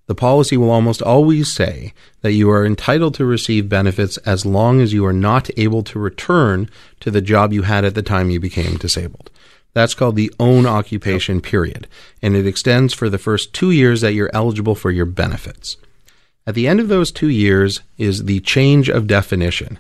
the 0.08 0.16
policy 0.16 0.56
will 0.56 0.72
almost 0.72 1.02
always 1.02 1.52
say 1.52 1.94
that 2.22 2.34
you 2.34 2.50
are 2.50 2.66
entitled 2.66 3.16
to 3.16 3.26
receive 3.26 3.70
benefits 3.70 4.18
as 4.18 4.46
long 4.46 4.82
as 4.82 4.94
you 4.94 5.06
are 5.06 5.14
not 5.14 5.50
able 5.58 5.84
to 5.84 6.00
return 6.00 6.70
to 7.00 7.10
the 7.10 7.22
job 7.22 7.52
you 7.52 7.64
had 7.64 7.84
at 7.84 7.96
the 7.96 8.04
time 8.04 8.30
you 8.30 8.40
became 8.40 8.78
disabled. 8.78 9.32
That's 9.74 9.94
called 9.94 10.16
the 10.16 10.34
own 10.40 10.66
occupation 10.66 11.42
period, 11.42 11.88
and 12.22 12.36
it 12.36 12.48
extends 12.48 12.94
for 12.94 13.10
the 13.10 13.18
first 13.18 13.54
two 13.54 13.72
years 13.72 14.02
that 14.02 14.14
you're 14.14 14.32
eligible 14.34 14.76
for 14.76 14.90
your 14.90 15.06
benefits. 15.06 15.76
At 16.48 16.56
the 16.56 16.68
end 16.68 16.80
of 16.80 16.88
those 16.88 17.12
two 17.12 17.28
years 17.28 17.82
is 17.98 18.26
the 18.26 18.40
change 18.40 18.90
of 18.90 19.08
definition. 19.08 19.80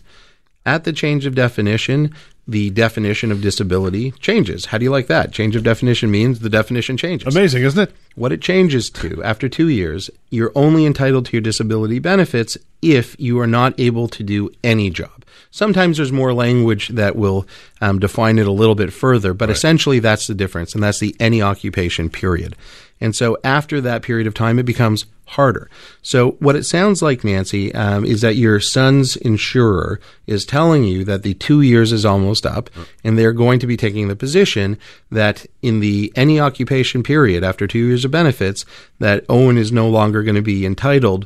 At 0.66 0.84
the 0.84 0.92
change 0.92 1.26
of 1.26 1.36
definition, 1.36 2.14
the 2.48 2.70
definition 2.70 3.32
of 3.32 3.42
disability 3.42 4.12
changes. 4.12 4.66
How 4.66 4.78
do 4.78 4.84
you 4.84 4.92
like 4.92 5.08
that? 5.08 5.32
Change 5.32 5.56
of 5.56 5.64
definition 5.64 6.12
means 6.12 6.40
the 6.40 6.50
definition 6.50 6.96
changes. 6.96 7.36
Amazing, 7.36 7.64
isn't 7.64 7.90
it? 7.90 7.96
What 8.16 8.32
it 8.32 8.42
changes 8.42 8.90
to 8.92 9.24
after 9.24 9.50
two 9.50 9.68
years, 9.68 10.10
you're 10.30 10.52
only 10.56 10.86
entitled 10.86 11.26
to 11.28 11.34
your 11.34 11.42
disability 11.42 12.00
benefits 12.00 12.58
if 12.82 13.16
you 13.20 13.40
are 13.40 13.48
not 13.48 13.80
able 13.80 14.08
to 14.10 14.24
do 14.24 14.52
any 14.64 14.90
job. 14.90 15.26
Sometimes 15.50 15.98
there's 15.98 16.12
more 16.12 16.34
language 16.34 16.90
that 16.90 17.16
will 17.16 17.48
um, 17.82 18.00
define 18.00 18.38
it 18.40 18.48
a 18.48 18.52
little 18.52 18.76
bit 18.76 18.92
further, 18.92 19.34
but 19.34 19.50
right. 19.50 19.56
essentially 19.56 20.00
that's 20.00 20.28
the 20.28 20.36
difference, 20.36 20.74
and 20.74 20.84
that's 20.84 21.00
the 21.00 21.16
any 21.20 21.42
occupation 21.42 22.10
period. 22.10 22.56
And 23.02 23.16
so 23.16 23.38
after 23.44 23.82
that 23.82 24.02
period 24.02 24.28
of 24.28 24.34
time, 24.34 24.58
it 24.60 24.66
becomes 24.66 25.06
harder. 25.28 25.70
So 26.02 26.32
what 26.34 26.56
it 26.56 26.64
sounds 26.64 27.02
like, 27.02 27.24
Nancy, 27.24 27.74
um, 27.74 28.06
is 28.06 28.22
that 28.22 28.36
your 28.36 28.60
son's 28.60 29.16
insurer 29.16 30.00
is 30.28 30.46
telling 30.46 30.84
you 30.84 31.04
that 31.06 31.24
the 31.24 31.34
two 31.34 31.62
years 31.62 31.92
is 31.92 32.06
almost 32.06 32.46
up, 32.46 32.70
and 33.04 33.18
they're 33.18 33.34
going 33.34 33.60
to 33.60 33.68
be 33.68 33.76
taking 33.76 34.08
the 34.08 34.16
position 34.16 34.78
that 35.12 35.46
in 35.62 35.80
the 35.80 36.14
any 36.16 36.40
occupation 36.40 37.04
period 37.04 37.44
after 37.44 37.66
two 37.68 37.80
years 37.80 38.06
of 38.06 38.12
benefits, 38.12 38.66
that 39.00 39.26
Owen 39.28 39.58
is 39.58 39.72
no 39.72 39.90
longer 39.90 40.24
going 40.24 40.36
to 40.36 40.42
be 40.42 40.66
entitled 40.66 41.26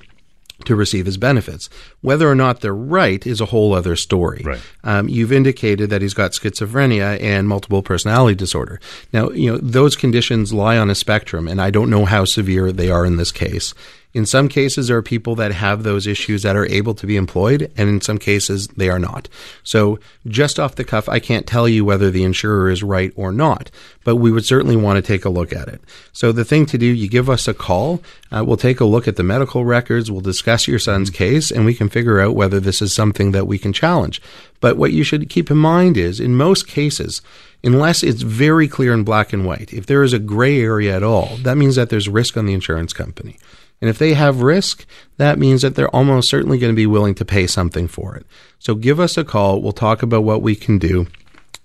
to 0.66 0.76
receive 0.76 1.06
his 1.06 1.18
benefits. 1.18 1.70
Whether 2.02 2.30
or 2.30 2.36
not 2.36 2.62
they're 2.62 2.74
right 2.74 3.26
is 3.26 3.42
a 3.42 3.46
whole 3.46 3.74
other 3.74 3.96
story. 3.96 4.44
Right. 4.46 4.62
Um, 4.84 5.10
you've 5.10 5.32
indicated 5.32 5.90
that 5.90 6.02
he's 6.02 6.14
got 6.14 6.32
schizophrenia 6.32 7.22
and 7.22 7.48
multiple 7.48 7.82
personality 7.82 8.36
disorder. 8.36 8.80
Now, 9.14 9.30
you 9.30 9.52
know 9.52 9.58
those 9.58 9.96
conditions 9.96 10.54
lie 10.54 10.78
on 10.78 10.90
a 10.90 10.96
spectrum, 10.96 11.48
and 11.48 11.62
I 11.62 11.70
don't 11.70 11.90
know 11.90 12.06
how 12.06 12.26
severe 12.26 12.72
they 12.72 12.90
are 12.90 13.06
in 13.06 13.18
this 13.18 13.32
case. 13.32 13.74
In 14.12 14.26
some 14.26 14.50
cases, 14.50 14.88
there 14.88 14.98
are 14.98 15.04
people 15.04 15.36
that 15.36 15.52
have 15.52 15.84
those 15.84 16.08
issues 16.08 16.42
that 16.42 16.56
are 16.56 16.66
able 16.66 16.96
to 16.96 17.06
be 17.06 17.16
employed, 17.16 17.72
and 17.78 17.88
in 17.88 18.02
some 18.02 18.18
cases, 18.18 18.68
they 18.70 18.90
are 18.90 18.98
not. 18.98 19.30
So, 19.64 20.00
just 20.26 20.60
off 20.60 20.76
the 20.76 20.84
cuff, 20.84 21.08
I 21.08 21.20
can't 21.20 21.46
tell 21.46 21.70
you 21.70 21.86
whether 21.86 22.10
the 22.10 22.24
insurer 22.24 22.72
is 22.72 22.82
right 22.82 23.14
or 23.16 23.32
not, 23.32 23.70
but 24.04 24.16
we 24.16 24.32
would 24.32 24.46
certainly 24.46 24.76
want 24.76 24.98
to 24.98 25.04
take 25.04 25.26
a 25.26 25.30
look 25.30 25.54
at 25.54 25.68
it. 25.68 25.80
So, 26.12 26.32
the 26.32 26.44
thing 26.44 26.66
to 26.68 26.78
do, 26.80 26.88
you 26.88 27.08
give 27.08 27.30
us 27.30 27.48
a 27.48 27.54
call. 27.54 28.02
Uh, 28.32 28.44
we'll 28.44 28.58
take 28.58 28.80
a 28.80 28.86
look 28.86 29.08
at 29.08 29.16
the 29.16 29.22
medical 29.22 29.64
records. 29.64 30.10
We'll 30.10 30.22
discuss 30.22 30.68
your 30.68 30.80
son's 30.80 31.12
case, 31.12 31.52
and 31.52 31.64
we 31.64 31.76
can 31.76 31.88
figure 31.88 32.20
out 32.20 32.36
whether 32.36 32.60
this 32.60 32.82
is 32.82 32.96
something 32.96 33.32
that 33.34 33.46
we 33.46 33.60
can 33.60 33.74
challenge. 33.74 34.20
But 34.60 34.76
what 34.76 34.92
you 34.92 35.04
should 35.04 35.30
keep 35.30 35.52
in 35.52 35.58
mind 35.58 35.98
is, 35.98 36.20
in 36.20 36.36
most 36.36 36.68
cases, 36.68 37.22
unless 37.64 38.02
it's 38.02 38.24
very 38.24 38.68
clear 38.68 38.92
in 38.92 39.04
black 39.04 39.34
and 39.34 39.46
white, 39.46 39.72
if 39.72 39.86
there 39.86 40.02
is 40.02 40.14
a 40.14 40.20
gray 40.20 40.60
area 40.62 40.96
at 40.96 41.04
all, 41.04 41.38
that 41.44 41.58
means 41.58 41.76
that 41.76 41.90
there's 41.92 42.10
risk 42.10 42.38
on 42.38 42.48
the 42.48 42.54
insurance 42.54 42.92
company. 42.92 43.38
And 43.82 43.90
if 43.90 43.98
they 43.98 44.14
have 44.14 44.42
risk, 44.42 44.86
that 45.18 45.40
means 45.40 45.62
that 45.62 45.76
they're 45.76 45.96
almost 45.96 46.30
certainly 46.30 46.58
going 46.58 46.74
to 46.74 46.76
be 46.76 46.86
willing 46.86 47.16
to 47.16 47.26
pay 47.26 47.48
something 47.48 47.88
for 47.88 48.16
it. 48.16 48.26
So 48.60 48.76
give 48.76 49.00
us 49.00 49.18
a 49.18 49.24
call. 49.24 49.62
We'll 49.62 49.72
talk 49.72 50.04
about 50.04 50.24
what 50.24 50.42
we 50.42 50.56
can 50.56 50.78
do. 50.78 51.08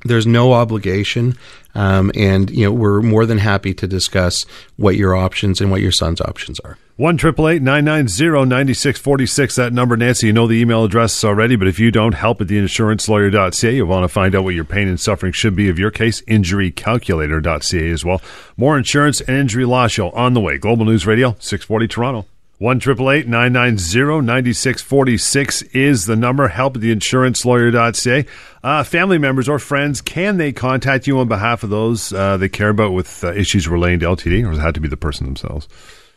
There's 0.04 0.26
no 0.26 0.52
obligation, 0.52 1.36
um, 1.74 2.12
and 2.14 2.50
you 2.50 2.64
know 2.64 2.72
we're 2.72 3.00
more 3.00 3.24
than 3.24 3.38
happy 3.38 3.72
to 3.74 3.86
discuss 3.86 4.44
what 4.76 4.96
your 4.96 5.16
options 5.16 5.60
and 5.62 5.70
what 5.70 5.80
your 5.80 5.92
son's 5.92 6.20
options 6.20 6.60
are. 6.60 6.76
One 6.96 7.16
triple 7.16 7.48
eight 7.48 7.62
nine 7.62 7.86
nine 7.86 8.06
zero 8.06 8.44
ninety 8.44 8.74
six 8.74 9.00
forty 9.00 9.24
six. 9.24 9.56
That 9.56 9.72
number, 9.72 9.96
Nancy. 9.96 10.26
You 10.26 10.34
know 10.34 10.46
the 10.46 10.60
email 10.60 10.84
address 10.84 11.24
already, 11.24 11.56
but 11.56 11.68
if 11.68 11.78
you 11.78 11.90
don't, 11.90 12.12
help 12.12 12.40
at 12.40 12.48
theinsurancelawyer.ca. 12.48 13.74
You 13.74 13.86
want 13.86 14.04
to 14.04 14.08
find 14.08 14.34
out 14.34 14.44
what 14.44 14.54
your 14.54 14.64
pain 14.64 14.88
and 14.88 15.00
suffering 15.00 15.32
should 15.32 15.56
be 15.56 15.68
of 15.70 15.78
your 15.78 15.90
case. 15.90 16.20
Injurycalculator.ca 16.22 17.90
as 17.90 18.04
well. 18.04 18.20
More 18.56 18.76
insurance 18.76 19.22
and 19.22 19.36
injury 19.38 19.64
law 19.64 19.86
show 19.86 20.10
on 20.10 20.34
the 20.34 20.40
way. 20.40 20.58
Global 20.58 20.84
News 20.84 21.06
Radio, 21.06 21.34
six 21.40 21.64
forty 21.64 21.88
Toronto. 21.88 22.26
One 22.58 22.78
triple 22.78 23.10
eight 23.10 23.26
nine 23.26 23.52
nine 23.52 23.78
zero 23.78 24.20
ninety 24.20 24.52
six 24.52 24.80
forty 24.80 25.18
six 25.18 25.62
is 25.62 26.06
the 26.06 26.14
number. 26.14 26.46
Help 26.46 26.76
at 26.76 26.82
theinsurancelawyer.ca. 26.82 28.26
Uh, 28.62 28.84
family 28.84 29.18
members 29.18 29.48
or 29.48 29.58
friends, 29.58 30.00
can 30.00 30.36
they 30.36 30.52
contact 30.52 31.08
you 31.08 31.18
on 31.18 31.26
behalf 31.26 31.64
of 31.64 31.70
those 31.70 32.12
uh, 32.12 32.36
they 32.36 32.48
care 32.48 32.68
about 32.68 32.92
with 32.92 33.24
uh, 33.24 33.32
issues 33.32 33.66
relating 33.66 33.98
to 34.00 34.06
LTD, 34.06 34.46
or 34.46 34.50
does 34.50 34.58
it 34.58 34.62
have 34.62 34.74
to 34.74 34.80
be 34.80 34.88
the 34.88 34.96
person 34.96 35.26
themselves? 35.26 35.68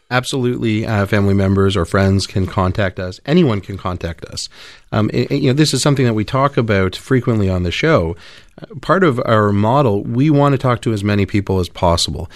Absolutely, 0.09 0.85
uh, 0.85 1.05
family 1.05 1.33
members 1.33 1.75
or 1.75 1.85
friends 1.85 2.27
can 2.27 2.45
contact 2.45 2.97
us. 2.97 3.19
Anyone 3.25 3.59
can 3.59 3.77
contact 3.77 4.23
us. 4.25 4.47
Um, 4.93 5.09
you 5.13 5.47
know, 5.47 5.53
this 5.53 5.73
is 5.73 5.81
something 5.81 6.05
that 6.05 6.13
we 6.13 6.23
talk 6.23 6.55
about 6.55 6.95
frequently 6.95 7.49
on 7.49 7.63
the 7.63 7.71
show. 7.71 8.15
Uh, 8.61 8.73
part 8.79 9.03
of 9.03 9.19
our 9.25 9.51
model, 9.51 10.03
we 10.03 10.29
want 10.29 10.53
to 10.53 10.57
talk 10.57 10.81
to 10.83 10.93
as 10.93 11.03
many 11.03 11.25
people 11.25 11.59
as 11.59 11.67
possible 11.67 12.29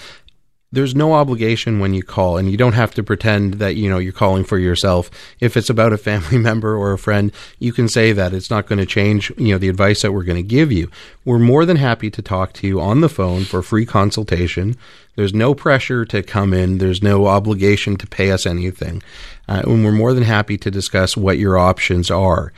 there's 0.72 0.94
no 0.94 1.12
obligation 1.12 1.78
when 1.78 1.92
you 1.92 2.02
call 2.02 2.38
and 2.38 2.50
you 2.50 2.56
don't 2.56 2.72
have 2.72 2.94
to 2.94 3.02
pretend 3.02 3.54
that 3.54 3.76
you 3.76 3.88
know 3.88 3.98
you're 3.98 4.12
calling 4.12 4.42
for 4.42 4.58
yourself. 4.58 5.10
If 5.38 5.56
it's 5.56 5.70
about 5.70 5.92
a 5.92 5.98
family 5.98 6.38
member 6.50 6.74
or 6.76 6.92
a 6.92 6.98
friend 6.98 7.30
you 7.58 7.72
can 7.72 7.88
say 7.88 8.12
that. 8.12 8.32
It's 8.32 8.50
not 8.50 8.66
going 8.66 8.78
to 8.78 8.86
change 8.86 9.30
you 9.36 9.52
know 9.52 9.58
the 9.58 9.68
advice 9.68 10.02
that 10.02 10.12
we're 10.12 10.24
going 10.24 10.42
to 10.42 10.48
give 10.48 10.72
you. 10.72 10.90
We're 11.24 11.38
more 11.38 11.64
than 11.64 11.76
happy 11.76 12.10
to 12.10 12.22
talk 12.22 12.52
to 12.54 12.66
you 12.66 12.80
on 12.80 13.00
the 13.00 13.08
phone 13.08 13.44
for 13.44 13.62
free 13.62 13.86
consultation. 13.86 14.76
There's 15.14 15.34
no 15.34 15.54
pressure 15.54 16.06
to 16.06 16.22
come 16.22 16.54
in. 16.54 16.78
There's 16.78 17.02
no 17.02 17.26
obligation 17.26 17.96
to 17.96 18.06
pay 18.06 18.30
us 18.30 18.46
anything. 18.46 19.02
Uh, 19.46 19.62
and 19.66 19.84
we're 19.84 19.92
more 19.92 20.14
than 20.14 20.22
happy 20.22 20.56
to 20.56 20.70
discuss 20.70 21.16
what 21.16 21.36
your 21.36 21.58
options 21.58 22.10
are 22.10 22.52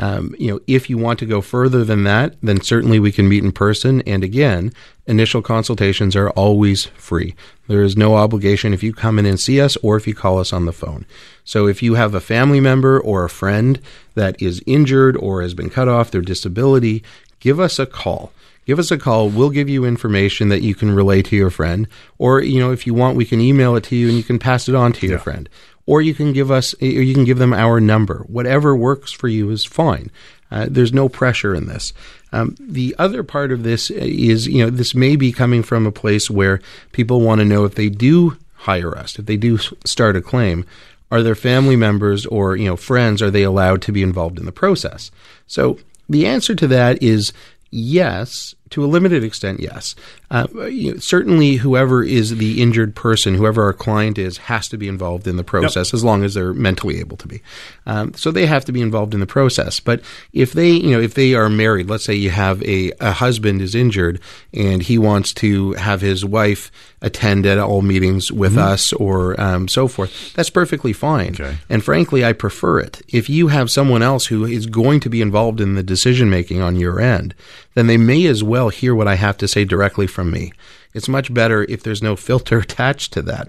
um, 0.00 0.34
you 0.38 0.50
know, 0.50 0.60
if 0.66 0.88
you 0.88 0.96
want 0.96 1.18
to 1.18 1.26
go 1.26 1.42
further 1.42 1.84
than 1.84 2.04
that, 2.04 2.34
then 2.42 2.62
certainly 2.62 2.98
we 2.98 3.12
can 3.12 3.28
meet 3.28 3.44
in 3.44 3.52
person. 3.52 4.00
And 4.06 4.24
again, 4.24 4.72
initial 5.06 5.42
consultations 5.42 6.16
are 6.16 6.30
always 6.30 6.86
free. 6.86 7.34
There 7.68 7.82
is 7.82 7.98
no 7.98 8.16
obligation 8.16 8.72
if 8.72 8.82
you 8.82 8.94
come 8.94 9.18
in 9.18 9.26
and 9.26 9.38
see 9.38 9.60
us 9.60 9.76
or 9.76 9.98
if 9.98 10.06
you 10.06 10.14
call 10.14 10.38
us 10.38 10.54
on 10.54 10.64
the 10.64 10.72
phone. 10.72 11.04
So 11.44 11.66
if 11.66 11.82
you 11.82 11.94
have 11.94 12.14
a 12.14 12.20
family 12.20 12.60
member 12.60 12.98
or 12.98 13.24
a 13.24 13.30
friend 13.30 13.78
that 14.14 14.40
is 14.40 14.62
injured 14.66 15.18
or 15.18 15.42
has 15.42 15.52
been 15.52 15.68
cut 15.68 15.86
off 15.86 16.10
their 16.10 16.22
disability, 16.22 17.04
give 17.38 17.60
us 17.60 17.78
a 17.78 17.84
call 17.84 18.32
give 18.66 18.78
us 18.78 18.92
a 18.92 18.98
call. 18.98 19.28
We'll 19.28 19.50
give 19.50 19.68
you 19.68 19.84
information 19.84 20.48
that 20.50 20.62
you 20.62 20.76
can 20.76 20.92
relay 20.92 21.22
to 21.22 21.34
your 21.34 21.50
friend. 21.50 21.88
Or, 22.18 22.40
you 22.40 22.60
know, 22.60 22.70
if 22.70 22.86
you 22.86 22.94
want, 22.94 23.16
we 23.16 23.24
can 23.24 23.40
email 23.40 23.74
it 23.74 23.82
to 23.84 23.96
you 23.96 24.06
and 24.06 24.16
you 24.16 24.22
can 24.22 24.38
pass 24.38 24.68
it 24.68 24.76
on 24.76 24.92
to 24.92 25.06
your 25.08 25.16
yeah. 25.16 25.22
friend 25.22 25.48
or 25.90 26.00
you 26.00 26.14
can 26.14 26.32
give 26.32 26.52
us, 26.52 26.72
or 26.80 26.86
you 26.86 27.12
can 27.12 27.24
give 27.24 27.38
them 27.38 27.52
our 27.52 27.80
number. 27.80 28.18
Whatever 28.28 28.76
works 28.76 29.10
for 29.10 29.26
you 29.26 29.50
is 29.50 29.64
fine. 29.64 30.08
Uh, 30.48 30.66
there's 30.70 30.92
no 30.92 31.08
pressure 31.08 31.52
in 31.52 31.66
this. 31.66 31.92
Um, 32.30 32.54
the 32.60 32.94
other 32.96 33.24
part 33.24 33.50
of 33.50 33.64
this 33.64 33.90
is, 33.90 34.46
you 34.46 34.62
know, 34.62 34.70
this 34.70 34.94
may 34.94 35.16
be 35.16 35.32
coming 35.32 35.64
from 35.64 35.88
a 35.88 35.90
place 35.90 36.30
where 36.30 36.60
people 36.92 37.22
want 37.22 37.40
to 37.40 37.44
know 37.44 37.64
if 37.64 37.74
they 37.74 37.88
do 37.88 38.38
hire 38.54 38.96
us, 38.96 39.18
if 39.18 39.26
they 39.26 39.36
do 39.36 39.58
start 39.84 40.14
a 40.14 40.22
claim, 40.22 40.64
are 41.10 41.24
their 41.24 41.34
family 41.34 41.74
members 41.74 42.24
or 42.24 42.54
you 42.54 42.66
know 42.66 42.76
friends 42.76 43.20
are 43.20 43.32
they 43.32 43.42
allowed 43.42 43.82
to 43.82 43.90
be 43.90 44.04
involved 44.04 44.38
in 44.38 44.46
the 44.46 44.52
process? 44.52 45.10
So 45.48 45.76
the 46.08 46.24
answer 46.24 46.54
to 46.54 46.68
that 46.68 47.02
is 47.02 47.32
yes, 47.72 48.54
to 48.70 48.84
a 48.84 48.86
limited 48.86 49.24
extent, 49.24 49.58
yes. 49.58 49.96
Uh, 50.30 50.46
you 50.66 50.92
know, 50.92 50.98
certainly, 50.98 51.56
whoever 51.56 52.04
is 52.04 52.36
the 52.36 52.62
injured 52.62 52.94
person, 52.94 53.34
whoever 53.34 53.64
our 53.64 53.72
client 53.72 54.16
is, 54.16 54.38
has 54.38 54.68
to 54.68 54.78
be 54.78 54.86
involved 54.86 55.26
in 55.26 55.36
the 55.36 55.42
process 55.42 55.88
yep. 55.88 55.94
as 55.94 56.04
long 56.04 56.22
as 56.22 56.34
they're 56.34 56.54
mentally 56.54 57.00
able 57.00 57.16
to 57.16 57.26
be. 57.26 57.42
Um, 57.86 58.14
so 58.14 58.30
they 58.30 58.46
have 58.46 58.64
to 58.66 58.72
be 58.72 58.80
involved 58.80 59.12
in 59.12 59.18
the 59.18 59.26
process. 59.26 59.80
But 59.80 60.02
if 60.32 60.52
they, 60.52 60.70
you 60.70 60.92
know, 60.92 61.00
if 61.00 61.14
they 61.14 61.34
are 61.34 61.48
married, 61.48 61.90
let's 61.90 62.04
say 62.04 62.14
you 62.14 62.30
have 62.30 62.62
a, 62.62 62.92
a 63.00 63.10
husband 63.10 63.60
is 63.60 63.74
injured 63.74 64.20
and 64.54 64.82
he 64.82 64.98
wants 64.98 65.32
to 65.34 65.72
have 65.72 66.00
his 66.00 66.24
wife 66.24 66.70
attend 67.02 67.46
at 67.46 67.58
all 67.58 67.82
meetings 67.82 68.30
with 68.30 68.52
mm-hmm. 68.52 68.72
us 68.72 68.92
or 68.92 69.40
um, 69.40 69.66
so 69.66 69.88
forth, 69.88 70.32
that's 70.34 70.50
perfectly 70.50 70.92
fine. 70.92 71.32
Okay. 71.32 71.56
And 71.68 71.82
frankly, 71.82 72.24
I 72.24 72.34
prefer 72.34 72.78
it. 72.78 73.02
If 73.08 73.28
you 73.28 73.48
have 73.48 73.70
someone 73.70 74.02
else 74.02 74.26
who 74.26 74.44
is 74.44 74.66
going 74.66 75.00
to 75.00 75.10
be 75.10 75.22
involved 75.22 75.60
in 75.60 75.74
the 75.74 75.82
decision 75.82 76.30
making 76.30 76.60
on 76.60 76.76
your 76.76 77.00
end, 77.00 77.34
then 77.74 77.86
they 77.86 77.96
may 77.96 78.26
as 78.26 78.42
well 78.42 78.68
hear 78.68 78.94
what 78.94 79.08
I 79.08 79.14
have 79.14 79.36
to 79.38 79.48
say 79.48 79.64
directly 79.64 80.06
from 80.06 80.19
me. 80.24 80.52
It's 80.92 81.08
much 81.08 81.32
better 81.32 81.64
if 81.64 81.82
there's 81.82 82.02
no 82.02 82.16
filter 82.16 82.58
attached 82.60 83.12
to 83.14 83.22
that. 83.22 83.48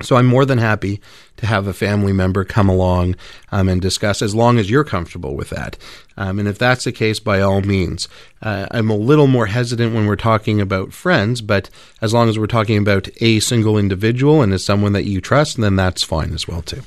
So 0.00 0.14
I'm 0.14 0.26
more 0.26 0.44
than 0.44 0.58
happy 0.58 1.00
to 1.38 1.46
have 1.46 1.66
a 1.66 1.72
family 1.72 2.12
member 2.12 2.44
come 2.44 2.68
along 2.68 3.16
um, 3.50 3.68
and 3.68 3.82
discuss, 3.82 4.22
as 4.22 4.32
long 4.32 4.56
as 4.58 4.70
you're 4.70 4.84
comfortable 4.84 5.34
with 5.34 5.50
that. 5.50 5.76
Um, 6.16 6.38
and 6.38 6.46
if 6.46 6.56
that's 6.56 6.84
the 6.84 6.92
case, 6.92 7.18
by 7.18 7.40
all 7.40 7.62
means. 7.62 8.06
Uh, 8.40 8.68
I'm 8.70 8.90
a 8.90 8.96
little 8.96 9.26
more 9.26 9.46
hesitant 9.46 9.94
when 9.94 10.06
we're 10.06 10.14
talking 10.14 10.60
about 10.60 10.92
friends, 10.92 11.40
but 11.40 11.68
as 12.00 12.14
long 12.14 12.28
as 12.28 12.38
we're 12.38 12.46
talking 12.46 12.78
about 12.78 13.08
a 13.20 13.40
single 13.40 13.76
individual 13.76 14.40
and 14.40 14.52
as 14.52 14.64
someone 14.64 14.92
that 14.92 15.04
you 15.04 15.20
trust, 15.20 15.60
then 15.60 15.74
that's 15.74 16.04
fine 16.04 16.32
as 16.32 16.46
well 16.46 16.62
too. 16.62 16.82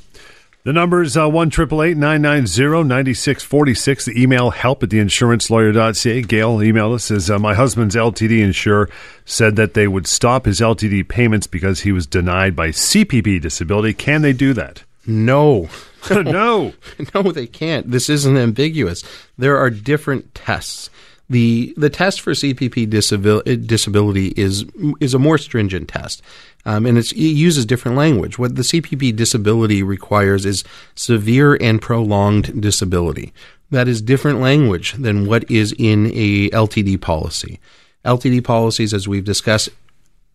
The 0.64 0.72
number 0.72 1.02
is 1.02 1.16
uh, 1.16 1.28
1 1.28 1.48
9646. 1.48 4.04
The 4.04 4.22
email 4.22 4.50
help 4.50 4.80
at 4.84 4.90
theinsurancelawyer.ca. 4.90 6.22
Gail 6.22 6.58
emailed 6.58 6.94
us 6.94 7.02
says, 7.04 7.28
uh, 7.28 7.40
My 7.40 7.54
husband's 7.54 7.96
LTD 7.96 8.40
insurer 8.40 8.88
said 9.24 9.56
that 9.56 9.74
they 9.74 9.88
would 9.88 10.06
stop 10.06 10.44
his 10.44 10.60
LTD 10.60 11.08
payments 11.08 11.48
because 11.48 11.80
he 11.80 11.90
was 11.90 12.06
denied 12.06 12.54
by 12.54 12.68
CPP 12.68 13.40
disability. 13.40 13.92
Can 13.92 14.22
they 14.22 14.32
do 14.32 14.54
that? 14.54 14.84
No. 15.04 15.68
no. 16.10 16.74
no, 17.12 17.32
they 17.32 17.48
can't. 17.48 17.90
This 17.90 18.08
isn't 18.08 18.36
ambiguous. 18.36 19.02
There 19.36 19.56
are 19.56 19.70
different 19.70 20.32
tests. 20.34 20.90
The 21.30 21.72
the 21.76 21.88
test 21.88 22.20
for 22.20 22.32
CPP 22.32 22.90
disability, 22.90 23.56
disability 23.56 24.34
is 24.36 24.64
is 25.00 25.14
a 25.14 25.18
more 25.18 25.38
stringent 25.38 25.88
test. 25.88 26.20
Um, 26.64 26.86
and 26.86 26.96
it 26.96 27.12
uses 27.12 27.66
different 27.66 27.96
language. 27.96 28.38
What 28.38 28.54
the 28.54 28.62
CPP 28.62 29.16
disability 29.16 29.82
requires 29.82 30.46
is 30.46 30.62
severe 30.94 31.56
and 31.60 31.82
prolonged 31.82 32.60
disability. 32.60 33.32
That 33.70 33.88
is 33.88 34.00
different 34.00 34.40
language 34.40 34.92
than 34.92 35.26
what 35.26 35.50
is 35.50 35.74
in 35.78 36.06
a 36.14 36.50
LTD 36.50 37.00
policy. 37.00 37.58
LTD 38.04 38.44
policies, 38.44 38.92
as 38.92 39.08
we've 39.08 39.24
discussed, 39.24 39.70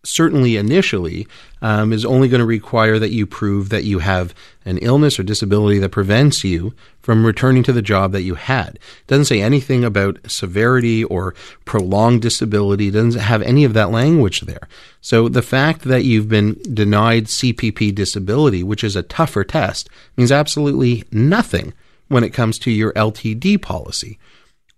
certainly 0.04 0.56
initially, 0.56 1.26
um, 1.60 1.92
is 1.92 2.04
only 2.04 2.28
going 2.28 2.40
to 2.40 2.46
require 2.46 2.98
that 2.98 3.10
you 3.10 3.26
prove 3.26 3.68
that 3.68 3.84
you 3.84 3.98
have 3.98 4.34
an 4.64 4.78
illness 4.78 5.18
or 5.18 5.22
disability 5.22 5.78
that 5.78 5.90
prevents 5.90 6.44
you 6.44 6.72
from 7.00 7.26
returning 7.26 7.62
to 7.64 7.72
the 7.72 7.82
job 7.82 8.12
that 8.12 8.22
you 8.22 8.34
had. 8.34 8.76
It 8.76 9.06
doesn't 9.06 9.24
say 9.24 9.40
anything 9.40 9.84
about 9.84 10.18
severity 10.26 11.04
or 11.04 11.34
prolonged 11.64 12.22
disability. 12.22 12.88
It 12.88 12.92
doesn't 12.92 13.20
have 13.20 13.42
any 13.42 13.64
of 13.64 13.74
that 13.74 13.90
language 13.90 14.42
there. 14.42 14.68
So 15.00 15.28
the 15.28 15.42
fact 15.42 15.82
that 15.82 16.04
you've 16.04 16.28
been 16.28 16.60
denied 16.72 17.24
CPP 17.24 17.94
disability, 17.94 18.62
which 18.62 18.84
is 18.84 18.94
a 18.94 19.02
tougher 19.02 19.44
test, 19.44 19.88
means 20.16 20.30
absolutely 20.30 21.04
nothing 21.10 21.72
when 22.08 22.24
it 22.24 22.32
comes 22.32 22.58
to 22.60 22.70
your 22.70 22.92
LTD 22.92 23.60
policy. 23.60 24.18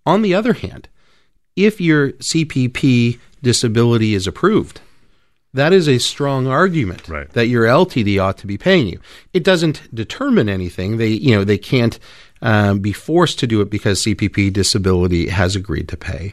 On 0.06 0.22
the 0.22 0.34
other 0.34 0.54
hand, 0.54 0.88
if 1.56 1.80
your 1.80 2.12
CPP 2.12 3.18
disability 3.42 4.14
is 4.14 4.26
approved, 4.26 4.80
that 5.54 5.72
is 5.72 5.88
a 5.88 5.98
strong 5.98 6.46
argument 6.46 7.08
right. 7.08 7.28
that 7.30 7.46
your 7.48 7.64
LTD 7.64 8.22
ought 8.22 8.38
to 8.38 8.46
be 8.46 8.56
paying 8.58 8.86
you. 8.86 9.00
It 9.32 9.44
doesn't 9.44 9.94
determine 9.94 10.48
anything. 10.48 10.96
They, 10.98 11.08
you 11.08 11.34
know, 11.34 11.44
they 11.44 11.58
can't 11.58 11.98
um, 12.42 12.78
be 12.78 12.92
forced 12.92 13.38
to 13.40 13.46
do 13.46 13.60
it 13.60 13.68
because 13.70 14.02
CPP 14.02 14.52
disability 14.52 15.28
has 15.28 15.56
agreed 15.56 15.88
to 15.88 15.96
pay. 15.96 16.32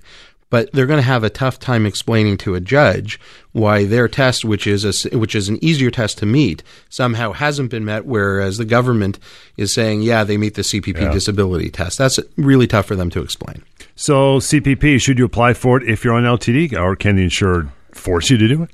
but 0.50 0.72
they're 0.72 0.86
going 0.86 1.00
to 1.04 1.14
have 1.14 1.26
a 1.26 1.30
tough 1.30 1.60
time 1.60 1.86
explaining 1.86 2.38
to 2.38 2.56
a 2.56 2.62
judge 2.62 3.20
why 3.52 3.84
their 3.84 4.08
test, 4.08 4.46
which 4.46 4.66
is 4.66 4.86
a, 4.86 5.18
which 5.18 5.36
is 5.36 5.50
an 5.50 5.62
easier 5.62 5.92
test 5.92 6.18
to 6.20 6.26
meet, 6.26 6.64
somehow 6.90 7.34
hasn't 7.34 7.70
been 7.70 7.84
met, 7.84 8.06
whereas 8.06 8.58
the 8.58 8.64
government 8.64 9.20
is 9.58 9.74
saying, 9.74 10.02
yeah, 10.04 10.24
they 10.24 10.38
meet 10.38 10.54
the 10.54 10.62
CPP 10.62 11.02
Yeah. 11.02 11.12
disability 11.12 11.70
test. 11.70 11.98
That's 11.98 12.18
really 12.38 12.68
tough 12.68 12.86
for 12.86 12.96
them 12.96 13.10
to 13.10 13.22
explain. 13.22 13.62
So 13.98 14.38
CPP, 14.40 15.02
should 15.02 15.20
you 15.20 15.26
apply 15.26 15.54
for 15.54 15.76
it 15.82 15.90
if 15.90 16.06
you're 16.06 16.14
on 16.14 16.24
LTD, 16.24 16.80
or 16.80 16.96
can 16.96 17.18
the 17.18 17.24
insurer 17.24 17.68
force 17.92 18.30
you 18.30 18.38
to 18.38 18.48
do 18.48 18.64
it? 18.64 18.70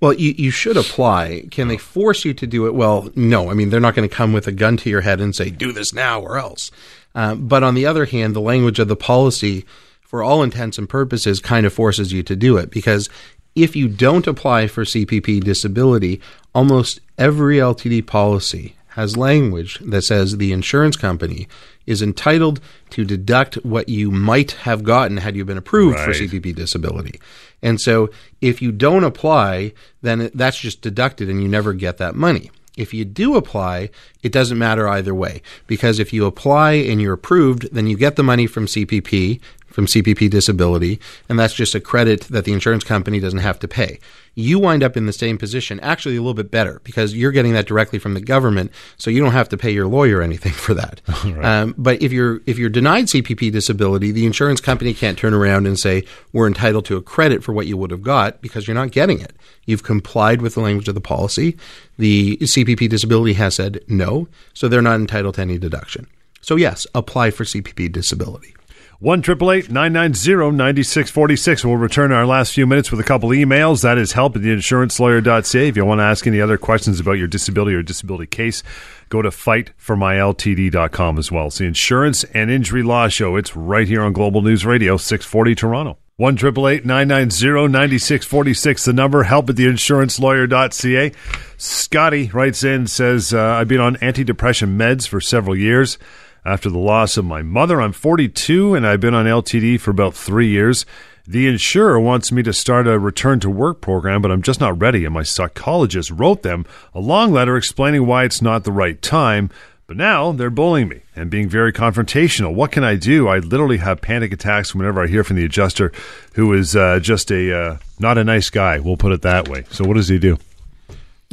Well, 0.00 0.12
you, 0.12 0.34
you 0.36 0.50
should 0.50 0.76
apply. 0.76 1.44
Can 1.50 1.68
they 1.68 1.78
force 1.78 2.24
you 2.24 2.34
to 2.34 2.46
do 2.46 2.66
it? 2.66 2.74
Well, 2.74 3.10
no. 3.16 3.50
I 3.50 3.54
mean, 3.54 3.70
they're 3.70 3.80
not 3.80 3.94
going 3.94 4.08
to 4.08 4.14
come 4.14 4.32
with 4.32 4.46
a 4.46 4.52
gun 4.52 4.76
to 4.78 4.90
your 4.90 5.00
head 5.00 5.20
and 5.20 5.34
say, 5.34 5.50
do 5.50 5.72
this 5.72 5.94
now 5.94 6.20
or 6.20 6.36
else. 6.36 6.70
Uh, 7.14 7.34
but 7.34 7.62
on 7.62 7.74
the 7.74 7.86
other 7.86 8.04
hand, 8.04 8.36
the 8.36 8.40
language 8.40 8.78
of 8.78 8.88
the 8.88 8.96
policy, 8.96 9.64
for 10.02 10.22
all 10.22 10.42
intents 10.42 10.76
and 10.76 10.88
purposes, 10.88 11.40
kind 11.40 11.64
of 11.64 11.72
forces 11.72 12.12
you 12.12 12.22
to 12.24 12.36
do 12.36 12.58
it 12.58 12.70
because 12.70 13.08
if 13.54 13.74
you 13.74 13.88
don't 13.88 14.26
apply 14.26 14.66
for 14.66 14.84
CPP 14.84 15.42
disability, 15.42 16.20
almost 16.54 17.00
every 17.16 17.56
LTD 17.56 18.06
policy 18.06 18.76
has 18.88 19.16
language 19.16 19.78
that 19.80 20.02
says 20.02 20.36
the 20.36 20.52
insurance 20.52 20.96
company 20.96 21.48
is 21.86 22.02
entitled 22.02 22.60
to 22.90 23.04
deduct 23.04 23.54
what 23.56 23.88
you 23.88 24.10
might 24.10 24.52
have 24.52 24.84
gotten 24.84 25.18
had 25.18 25.36
you 25.36 25.44
been 25.44 25.58
approved 25.58 25.98
for 25.98 26.12
CPP 26.12 26.54
disability. 26.54 27.20
And 27.62 27.80
so 27.80 28.10
if 28.40 28.60
you 28.60 28.72
don't 28.72 29.04
apply, 29.04 29.72
then 30.02 30.30
that's 30.34 30.58
just 30.58 30.82
deducted 30.82 31.28
and 31.28 31.42
you 31.42 31.48
never 31.48 31.72
get 31.72 31.98
that 31.98 32.14
money. 32.14 32.50
If 32.76 32.92
you 32.92 33.06
do 33.06 33.36
apply, 33.36 33.90
it 34.22 34.32
doesn't 34.32 34.58
matter 34.58 34.86
either 34.86 35.14
way 35.14 35.40
because 35.66 35.98
if 35.98 36.12
you 36.12 36.26
apply 36.26 36.72
and 36.72 37.00
you're 37.00 37.14
approved, 37.14 37.72
then 37.72 37.86
you 37.86 37.96
get 37.96 38.16
the 38.16 38.22
money 38.22 38.46
from 38.46 38.66
CPP, 38.66 39.40
from 39.76 39.84
CPP 39.84 40.30
disability, 40.30 40.98
and 41.28 41.38
that's 41.38 41.52
just 41.52 41.74
a 41.74 41.80
credit 41.80 42.22
that 42.22 42.46
the 42.46 42.54
insurance 42.54 42.82
company 42.82 43.20
doesn't 43.20 43.40
have 43.40 43.58
to 43.58 43.68
pay. 43.68 43.98
You 44.34 44.58
wind 44.58 44.82
up 44.82 44.96
in 44.96 45.04
the 45.04 45.12
same 45.12 45.36
position, 45.36 45.78
actually 45.80 46.16
a 46.16 46.20
little 46.20 46.32
bit 46.32 46.50
better 46.50 46.80
because 46.82 47.14
you're 47.14 47.30
getting 47.30 47.52
that 47.52 47.66
directly 47.66 47.98
from 47.98 48.14
the 48.14 48.22
government, 48.22 48.70
so 48.96 49.10
you 49.10 49.20
don't 49.20 49.32
have 49.32 49.50
to 49.50 49.58
pay 49.58 49.70
your 49.70 49.86
lawyer 49.86 50.22
anything 50.22 50.52
for 50.64 50.72
that. 50.72 51.02
um, 51.42 51.74
but 51.76 52.00
if 52.00 52.10
you're 52.10 52.40
if 52.46 52.56
you're 52.56 52.70
denied 52.70 53.04
CPP 53.04 53.52
disability, 53.52 54.12
the 54.12 54.24
insurance 54.24 54.62
company 54.62 54.94
can't 54.94 55.18
turn 55.18 55.34
around 55.34 55.66
and 55.66 55.78
say 55.78 56.04
we're 56.32 56.46
entitled 56.46 56.86
to 56.86 56.96
a 56.96 57.02
credit 57.02 57.44
for 57.44 57.52
what 57.52 57.66
you 57.66 57.76
would 57.76 57.90
have 57.90 58.02
got 58.02 58.40
because 58.40 58.66
you're 58.66 58.74
not 58.74 58.92
getting 58.92 59.20
it. 59.20 59.36
You've 59.66 59.82
complied 59.82 60.40
with 60.40 60.54
the 60.54 60.62
language 60.62 60.88
of 60.88 60.94
the 60.94 61.02
policy. 61.02 61.54
The 61.98 62.38
CPP 62.38 62.88
disability 62.88 63.34
has 63.34 63.56
said 63.56 63.84
no, 63.88 64.26
so 64.54 64.68
they're 64.68 64.80
not 64.80 65.00
entitled 65.00 65.34
to 65.34 65.42
any 65.42 65.58
deduction. 65.58 66.06
So 66.40 66.56
yes, 66.56 66.86
apply 66.94 67.30
for 67.30 67.44
CPP 67.44 67.92
disability. 67.92 68.55
One 68.98 69.20
triple 69.20 69.52
eight 69.52 69.70
nine 69.70 69.92
nine 69.92 70.14
zero 70.14 70.50
ninety 70.50 70.82
six 70.82 71.10
forty 71.10 71.36
six. 71.36 71.62
We'll 71.62 71.76
return 71.76 72.12
our 72.12 72.24
last 72.24 72.54
few 72.54 72.66
minutes 72.66 72.90
with 72.90 72.98
a 72.98 73.04
couple 73.04 73.28
emails. 73.28 73.82
That 73.82 73.98
is 73.98 74.12
help 74.12 74.36
at 74.36 74.42
theinsurancelawyer.ca. 74.42 75.68
If 75.68 75.76
you 75.76 75.84
want 75.84 75.98
to 75.98 76.04
ask 76.04 76.26
any 76.26 76.40
other 76.40 76.56
questions 76.56 76.98
about 76.98 77.12
your 77.18 77.28
disability 77.28 77.76
or 77.76 77.82
disability 77.82 78.26
case, 78.26 78.62
go 79.10 79.20
to 79.20 79.28
fightformyltd.com 79.28 81.18
as 81.18 81.30
well. 81.30 81.48
It's 81.48 81.58
the 81.58 81.66
Insurance 81.66 82.24
and 82.24 82.50
Injury 82.50 82.82
Law 82.82 83.08
Show. 83.08 83.36
It's 83.36 83.54
right 83.54 83.86
here 83.86 84.00
on 84.02 84.14
Global 84.14 84.40
News 84.40 84.64
Radio, 84.64 84.96
640 84.96 85.54
Toronto. 85.54 85.98
One 86.18 86.36
triple 86.36 86.66
eight 86.66 86.86
nine 86.86 87.08
nine 87.08 87.28
zero 87.28 87.66
ninety 87.66 87.98
six 87.98 88.24
forty 88.24 88.54
six. 88.54 88.86
The 88.86 88.94
number 88.94 89.24
help 89.24 89.50
at 89.50 89.56
theinsurancelawyer.ca. 89.56 91.12
Scotty 91.58 92.30
writes 92.32 92.64
in 92.64 92.86
says 92.86 93.34
uh, 93.34 93.42
I've 93.42 93.68
been 93.68 93.80
on 93.80 93.96
antidepressant 93.96 94.74
meds 94.74 95.06
for 95.06 95.20
several 95.20 95.54
years. 95.54 95.98
After 96.46 96.70
the 96.70 96.78
loss 96.78 97.16
of 97.16 97.24
my 97.24 97.42
mother, 97.42 97.80
I'm 97.80 97.90
42 97.90 98.76
and 98.76 98.86
I've 98.86 99.00
been 99.00 99.14
on 99.14 99.26
LTD 99.26 99.80
for 99.80 99.90
about 99.90 100.14
three 100.14 100.46
years. 100.46 100.86
The 101.26 101.48
insurer 101.48 101.98
wants 101.98 102.30
me 102.30 102.44
to 102.44 102.52
start 102.52 102.86
a 102.86 103.00
return 103.00 103.40
to 103.40 103.50
work 103.50 103.80
program, 103.80 104.22
but 104.22 104.30
I'm 104.30 104.42
just 104.42 104.60
not 104.60 104.80
ready. 104.80 105.04
And 105.04 105.12
my 105.12 105.24
psychologist 105.24 106.08
wrote 106.12 106.42
them 106.42 106.64
a 106.94 107.00
long 107.00 107.32
letter 107.32 107.56
explaining 107.56 108.06
why 108.06 108.22
it's 108.22 108.40
not 108.40 108.62
the 108.62 108.70
right 108.70 109.02
time. 109.02 109.50
But 109.88 109.96
now 109.96 110.30
they're 110.30 110.48
bullying 110.48 110.86
me 110.88 111.00
and 111.16 111.30
being 111.30 111.48
very 111.48 111.72
confrontational. 111.72 112.54
What 112.54 112.70
can 112.70 112.84
I 112.84 112.94
do? 112.94 113.26
I 113.26 113.38
literally 113.38 113.78
have 113.78 114.00
panic 114.00 114.32
attacks 114.32 114.72
whenever 114.72 115.02
I 115.02 115.08
hear 115.08 115.24
from 115.24 115.38
the 115.38 115.44
adjuster, 115.44 115.90
who 116.34 116.52
is 116.52 116.76
uh, 116.76 117.00
just 117.00 117.32
a 117.32 117.58
uh, 117.58 117.78
not 117.98 118.18
a 118.18 118.24
nice 118.24 118.50
guy. 118.50 118.78
We'll 118.78 118.96
put 118.96 119.10
it 119.10 119.22
that 119.22 119.48
way. 119.48 119.64
So 119.70 119.84
what 119.84 119.94
does 119.94 120.08
he 120.08 120.20
do? 120.20 120.38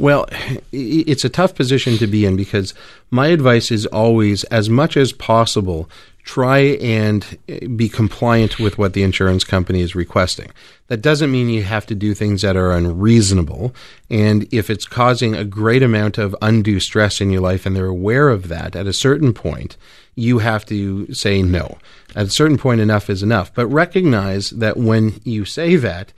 Well, 0.00 0.26
it's 0.72 1.24
a 1.24 1.28
tough 1.28 1.54
position 1.54 1.98
to 1.98 2.08
be 2.08 2.24
in 2.24 2.36
because 2.36 2.74
my 3.10 3.28
advice 3.28 3.70
is 3.70 3.86
always, 3.86 4.42
as 4.44 4.68
much 4.68 4.96
as 4.96 5.12
possible, 5.12 5.88
try 6.24 6.58
and 6.58 7.38
eh, 7.48 7.66
be 7.66 7.88
compliant 7.88 8.58
with 8.58 8.76
what 8.76 8.94
the 8.94 9.02
insurance 9.02 9.44
company 9.44 9.82
is 9.82 9.94
requesting. 9.94 10.50
That 10.88 11.02
doesn't 11.02 11.30
mean 11.30 11.48
you 11.48 11.62
have 11.62 11.86
to 11.86 11.94
do 11.94 12.12
things 12.12 12.42
that 12.42 12.56
are 12.56 12.72
unreasonable. 12.72 13.74
And 14.10 14.52
if 14.52 14.68
it's 14.68 14.86
causing 14.86 15.34
a 15.34 15.44
great 15.44 15.82
amount 15.82 16.18
of 16.18 16.34
undue 16.42 16.80
stress 16.80 17.20
in 17.20 17.30
your 17.30 17.42
life 17.42 17.64
and 17.64 17.76
they're 17.76 17.86
aware 17.86 18.30
of 18.30 18.48
that, 18.48 18.74
at 18.74 18.86
a 18.86 18.92
certain 18.92 19.32
point, 19.32 19.76
you 20.16 20.38
have 20.38 20.64
to 20.66 21.12
say 21.14 21.42
no. 21.42 21.78
At 22.16 22.26
a 22.26 22.30
certain 22.30 22.58
point, 22.58 22.80
enough 22.80 23.08
is 23.10 23.22
enough. 23.22 23.52
But 23.54 23.66
recognize 23.66 24.50
that 24.50 24.76
when 24.76 25.20
you 25.24 25.44
say 25.44 25.76
that, 25.76 26.12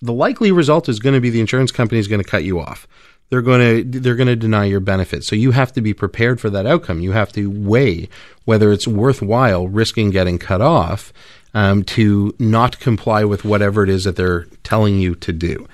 the 0.00 0.12
likely 0.12 0.52
result 0.52 0.88
is 0.88 1.00
going 1.00 1.14
to 1.14 1.20
be 1.20 1.30
the 1.30 1.40
insurance 1.40 1.72
company 1.72 1.98
is 1.98 2.08
going 2.08 2.22
to 2.22 2.28
cut 2.28 2.44
you 2.44 2.60
off. 2.60 2.86
They're 3.30 3.42
going 3.42 3.92
to 3.92 4.00
they're 4.00 4.16
going 4.16 4.28
to 4.28 4.36
deny 4.36 4.64
your 4.64 4.80
benefits. 4.80 5.26
So 5.26 5.36
you 5.36 5.50
have 5.50 5.72
to 5.72 5.80
be 5.80 5.92
prepared 5.92 6.40
for 6.40 6.50
that 6.50 6.66
outcome. 6.66 7.00
You 7.00 7.12
have 7.12 7.32
to 7.32 7.50
weigh 7.50 8.08
whether 8.44 8.72
it's 8.72 8.88
worthwhile 8.88 9.68
risking 9.68 10.10
getting 10.10 10.38
cut 10.38 10.62
off 10.62 11.12
um, 11.54 11.82
to 11.84 12.34
not 12.38 12.80
comply 12.80 13.24
with 13.24 13.44
whatever 13.44 13.82
it 13.82 13.90
is 13.90 14.04
that 14.04 14.16
they're 14.16 14.46
telling 14.62 14.98
you 14.98 15.14
to 15.16 15.32
do. 15.32 15.66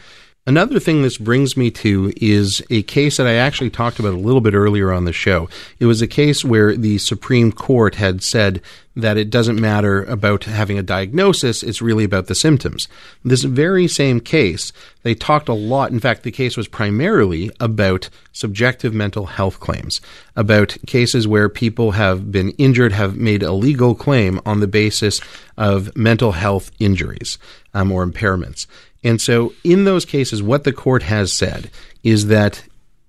Another 0.47 0.79
thing 0.79 1.01
this 1.01 1.17
brings 1.17 1.57
me 1.57 1.71
to 1.71 2.13
is 2.19 2.63
a 2.69 2.83
case 2.83 3.17
that 3.17 3.27
I 3.27 3.33
actually 3.33 3.71
talked 3.71 3.99
about 3.99 4.13
a 4.13 4.19
little 4.19 4.43
bit 4.43 4.53
earlier 4.53 4.93
on 4.93 5.07
the 5.07 5.13
show. 5.13 5.49
It 5.79 5.87
was 5.87 6.03
a 6.03 6.07
case 6.07 6.45
where 6.45 6.77
the 6.77 6.99
Supreme 6.99 7.51
Court 7.51 7.95
had 7.95 8.23
said 8.23 8.61
that 8.95 9.17
it 9.17 9.31
doesn't 9.31 9.59
matter 9.59 10.05
about 10.05 10.45
having 10.45 10.79
a 10.79 10.83
diagnosis, 10.83 11.63
it's 11.63 11.81
really 11.81 12.05
about 12.05 12.27
the 12.27 12.35
symptoms. 12.35 12.89
This 13.25 13.43
very 13.43 13.89
same 13.89 14.21
case, 14.21 14.71
they 15.03 15.15
talked 15.15 15.49
a 15.49 15.55
lot. 15.55 15.91
In 15.93 15.99
fact, 15.99 16.25
the 16.25 16.31
case 16.31 16.59
was 16.59 16.69
primarily 16.69 17.51
about 17.59 18.11
subjective 18.33 18.93
mental 18.93 19.25
health 19.25 19.61
claims, 19.61 20.03
about 20.37 20.77
cases 20.87 21.27
where 21.27 21.49
people 21.49 21.93
have 21.93 22.31
been 22.31 22.51
injured, 22.51 22.93
have 22.93 23.17
made 23.17 23.43
a 23.43 23.53
legal 23.53 23.95
claim 23.95 24.39
on 24.45 24.61
the 24.61 24.69
basis 24.69 25.23
of 25.57 25.97
mental 25.97 26.33
health 26.33 26.71
injuries 26.79 27.39
um, 27.73 27.91
or 27.91 28.07
impairments. 28.07 28.67
And 29.05 29.21
so, 29.21 29.53
in 29.63 29.85
those 29.85 30.05
cases, 30.05 30.43
what 30.43 30.65
the 30.65 30.73
court 30.73 31.05
has 31.05 31.33
said 31.33 31.71
is 32.03 32.27
that 32.27 32.65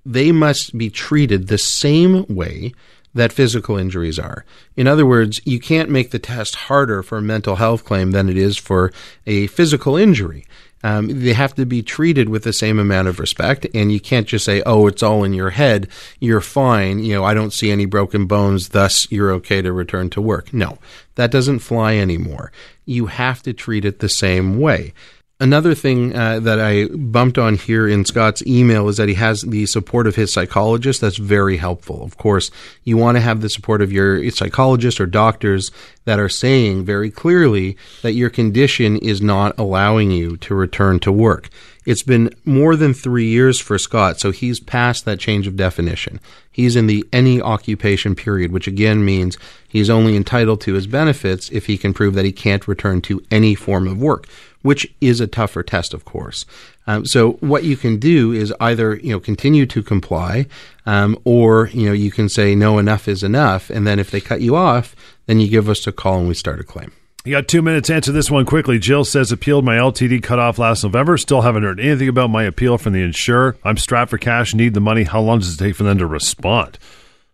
they 0.05 0.31
must 0.31 0.77
be 0.77 0.89
treated 0.89 1.47
the 1.47 1.57
same 1.57 2.25
way 2.27 2.73
that 3.15 3.31
physical 3.31 3.77
injuries 3.77 4.19
are. 4.19 4.45
In 4.75 4.87
other 4.87 5.05
words, 5.05 5.41
you 5.45 5.59
can't 5.59 5.89
make 5.89 6.11
the 6.11 6.19
test 6.19 6.55
harder 6.55 7.01
for 7.01 7.17
a 7.17 7.23
mental 7.23 7.55
health 7.55 7.85
claim 7.85 8.11
than 8.11 8.29
it 8.29 8.37
is 8.37 8.57
for 8.57 8.91
a 9.25 9.47
physical 9.47 9.95
injury. 9.95 10.45
Um, 10.83 11.07
they 11.07 11.33
have 11.33 11.55
to 11.55 11.65
be 11.65 11.81
treated 11.81 12.29
with 12.29 12.43
the 12.43 12.53
same 12.53 12.77
amount 12.77 13.07
of 13.07 13.19
respect, 13.19 13.65
and 13.73 13.91
you 13.91 13.99
can't 13.99 14.27
just 14.27 14.45
say, 14.45 14.61
"Oh, 14.67 14.85
it's 14.85 15.01
all 15.01 15.23
in 15.23 15.33
your 15.33 15.49
head. 15.49 15.87
You're 16.19 16.41
fine. 16.41 16.99
You 16.99 17.15
know, 17.15 17.23
I 17.23 17.33
don't 17.33 17.53
see 17.53 17.71
any 17.71 17.85
broken 17.85 18.27
bones. 18.27 18.69
Thus, 18.69 19.07
you're 19.09 19.31
okay 19.31 19.63
to 19.63 19.71
return 19.71 20.11
to 20.11 20.21
work." 20.21 20.53
No, 20.53 20.77
that 21.15 21.31
doesn't 21.31 21.59
fly 21.59 21.95
anymore. 21.95 22.51
You 22.85 23.07
have 23.07 23.41
to 23.43 23.53
treat 23.53 23.83
it 23.83 23.97
the 23.97 24.09
same 24.09 24.59
way. 24.59 24.93
Another 25.37 25.75
thing 25.75 26.15
uh, 26.15 26.39
that 26.39 26.61
I 26.61 26.85
bumped 26.85 27.37
on 27.37 27.55
here 27.55 27.89
in 27.89 28.05
Scott's 28.05 28.41
email 28.47 28.87
is 28.87 28.95
that 28.95 29.09
he 29.09 29.15
has 29.15 29.41
the 29.41 29.65
support 29.65 30.07
of 30.07 30.15
his 30.15 30.31
psychologist. 30.31 31.01
That's 31.01 31.17
very 31.17 31.57
helpful. 31.57 32.03
Of 32.03 32.17
course, 32.17 32.51
you 32.85 32.95
want 32.95 33.17
to 33.17 33.21
have 33.21 33.41
the 33.41 33.49
support 33.49 33.81
of 33.81 33.91
your 33.91 34.31
psychologist 34.31 35.01
or 35.01 35.05
doctors 35.05 35.71
that 36.05 36.19
are 36.19 36.29
saying 36.29 36.85
very 36.85 37.11
clearly 37.11 37.75
that 38.01 38.13
your 38.13 38.29
condition 38.29 38.95
is 38.97 39.21
not 39.21 39.59
allowing 39.59 40.09
you 40.09 40.37
to 40.37 40.55
return 40.55 41.01
to 41.01 41.11
work. 41.11 41.49
It's 41.85 42.03
been 42.03 42.33
more 42.45 42.75
than 42.77 42.93
three 42.93 43.27
years 43.27 43.59
for 43.59 43.77
Scott, 43.77 44.19
so 44.19 44.31
he's 44.31 44.59
past 44.59 45.05
that 45.05 45.19
change 45.19 45.47
of 45.47 45.57
definition. 45.57 46.19
He's 46.51 46.75
in 46.75 46.87
the 46.87 47.05
any 47.11 47.41
occupation 47.41 48.15
period, 48.15 48.51
which 48.51 48.67
again 48.67 49.05
means 49.05 49.37
he's 49.67 49.89
only 49.89 50.15
entitled 50.15 50.61
to 50.61 50.73
his 50.73 50.87
benefits 50.87 51.51
if 51.51 51.65
he 51.65 51.77
can 51.77 51.93
prove 51.93 52.15
that 52.15 52.25
he 52.25 52.31
can't 52.31 52.67
return 52.67 53.01
to 53.01 53.21
any 53.29 53.53
form 53.53 53.87
of 53.87 53.99
work, 53.99 54.27
which 54.65 54.91
is 54.99 55.21
a 55.21 55.27
tougher 55.27 55.61
test, 55.61 55.93
of 55.93 56.05
course. 56.05 56.45
Um, 56.87 57.05
so 57.05 57.33
what 57.33 57.63
you 57.63 57.77
can 57.77 57.97
do 57.97 58.31
is 58.31 58.51
either 58.59 58.95
you 58.95 59.11
know 59.11 59.19
continue 59.19 59.65
to 59.67 59.83
comply, 59.83 60.47
um, 60.85 61.17
or 61.23 61.67
you 61.67 61.85
know 61.85 61.93
you 61.93 62.11
can 62.11 62.27
say 62.29 62.55
no, 62.55 62.79
enough 62.79 63.07
is 63.07 63.23
enough, 63.23 63.69
and 63.69 63.85
then 63.85 63.99
if 63.99 64.09
they 64.09 64.19
cut 64.19 64.41
you 64.41 64.55
off, 64.55 64.95
then 65.27 65.39
you 65.39 65.47
give 65.47 65.69
us 65.69 65.85
a 65.85 65.91
call 65.91 66.19
and 66.19 66.27
we 66.27 66.33
start 66.33 66.59
a 66.59 66.63
claim. 66.63 66.91
You 67.23 67.31
got 67.31 67.47
two 67.47 67.61
minutes. 67.61 67.89
Answer 67.89 68.11
this 68.11 68.29
one 68.29 68.45
quickly. 68.45 68.77
Jill 68.77 69.03
says 69.03 69.31
appealed 69.31 69.65
my 69.65 69.77
LTD 69.77 70.21
cut 70.21 70.37
off 70.37 70.59
last 70.59 70.83
November. 70.83 71.17
Still 71.17 71.41
haven't 71.41 71.63
heard 71.63 71.79
anything 71.79 72.07
about 72.07 72.29
my 72.29 72.43
appeal 72.43 72.77
from 72.77 72.93
the 72.93 73.01
insurer. 73.01 73.57
I'm 73.63 73.77
strapped 73.77 74.11
for 74.11 74.19
cash. 74.19 74.53
Need 74.53 74.75
the 74.75 74.79
money. 74.79 75.03
How 75.03 75.21
long 75.21 75.39
does 75.39 75.55
it 75.55 75.57
take 75.57 75.75
for 75.75 75.83
them 75.83 75.97
to 75.97 76.05
respond? 76.05 76.77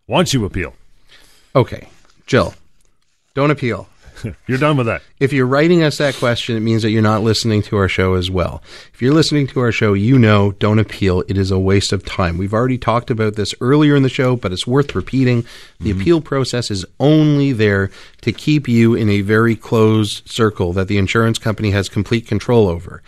Once 0.07 0.33
you 0.33 0.45
appeal, 0.45 0.73
Okay, 1.53 1.89
Jill, 2.25 2.53
don't 3.33 3.51
appeal. 3.51 3.87
You're 4.47 4.57
done 4.57 4.77
with 4.77 4.87
that. 4.87 5.01
If 5.19 5.33
you're 5.33 5.45
writing 5.45 5.83
us 5.83 5.97
that 5.99 6.15
question, 6.15 6.55
it 6.57 6.61
means 6.61 6.81
that 6.81 6.89
you're 6.91 7.01
not 7.01 7.21
listening 7.23 7.61
to 7.63 7.77
our 7.77 7.87
show 7.87 8.15
as 8.15 8.29
well. 8.31 8.61
If 8.93 9.01
you're 9.01 9.13
listening 9.13 9.47
to 9.47 9.59
our 9.59 9.71
show, 9.71 9.93
you 9.93 10.17
know, 10.17 10.51
don't 10.53 10.79
appeal. 10.79 11.21
It 11.27 11.37
is 11.37 11.51
a 11.51 11.59
waste 11.59 11.91
of 11.93 12.03
time. 12.05 12.37
We've 12.37 12.53
already 12.53 12.77
talked 12.77 13.09
about 13.11 13.35
this 13.35 13.53
earlier 13.61 13.95
in 13.95 14.03
the 14.03 14.09
show, 14.09 14.35
but 14.35 14.51
it's 14.51 14.65
worth 14.67 14.95
repeating. 14.95 15.45
The 15.79 15.91
Mm-hmm. 15.91 16.01
appeal 16.01 16.21
process 16.21 16.69
is 16.71 16.85
only 16.99 17.51
there 17.53 17.89
to 18.21 18.31
keep 18.31 18.67
you 18.67 18.93
in 18.95 19.09
a 19.09 19.21
very 19.21 19.55
closed 19.55 20.27
circle 20.29 20.73
that 20.73 20.87
the 20.87 20.97
insurance 20.97 21.37
company 21.39 21.71
has 21.71 21.89
complete 21.89 22.27
control 22.27 22.67
over. 22.67 23.01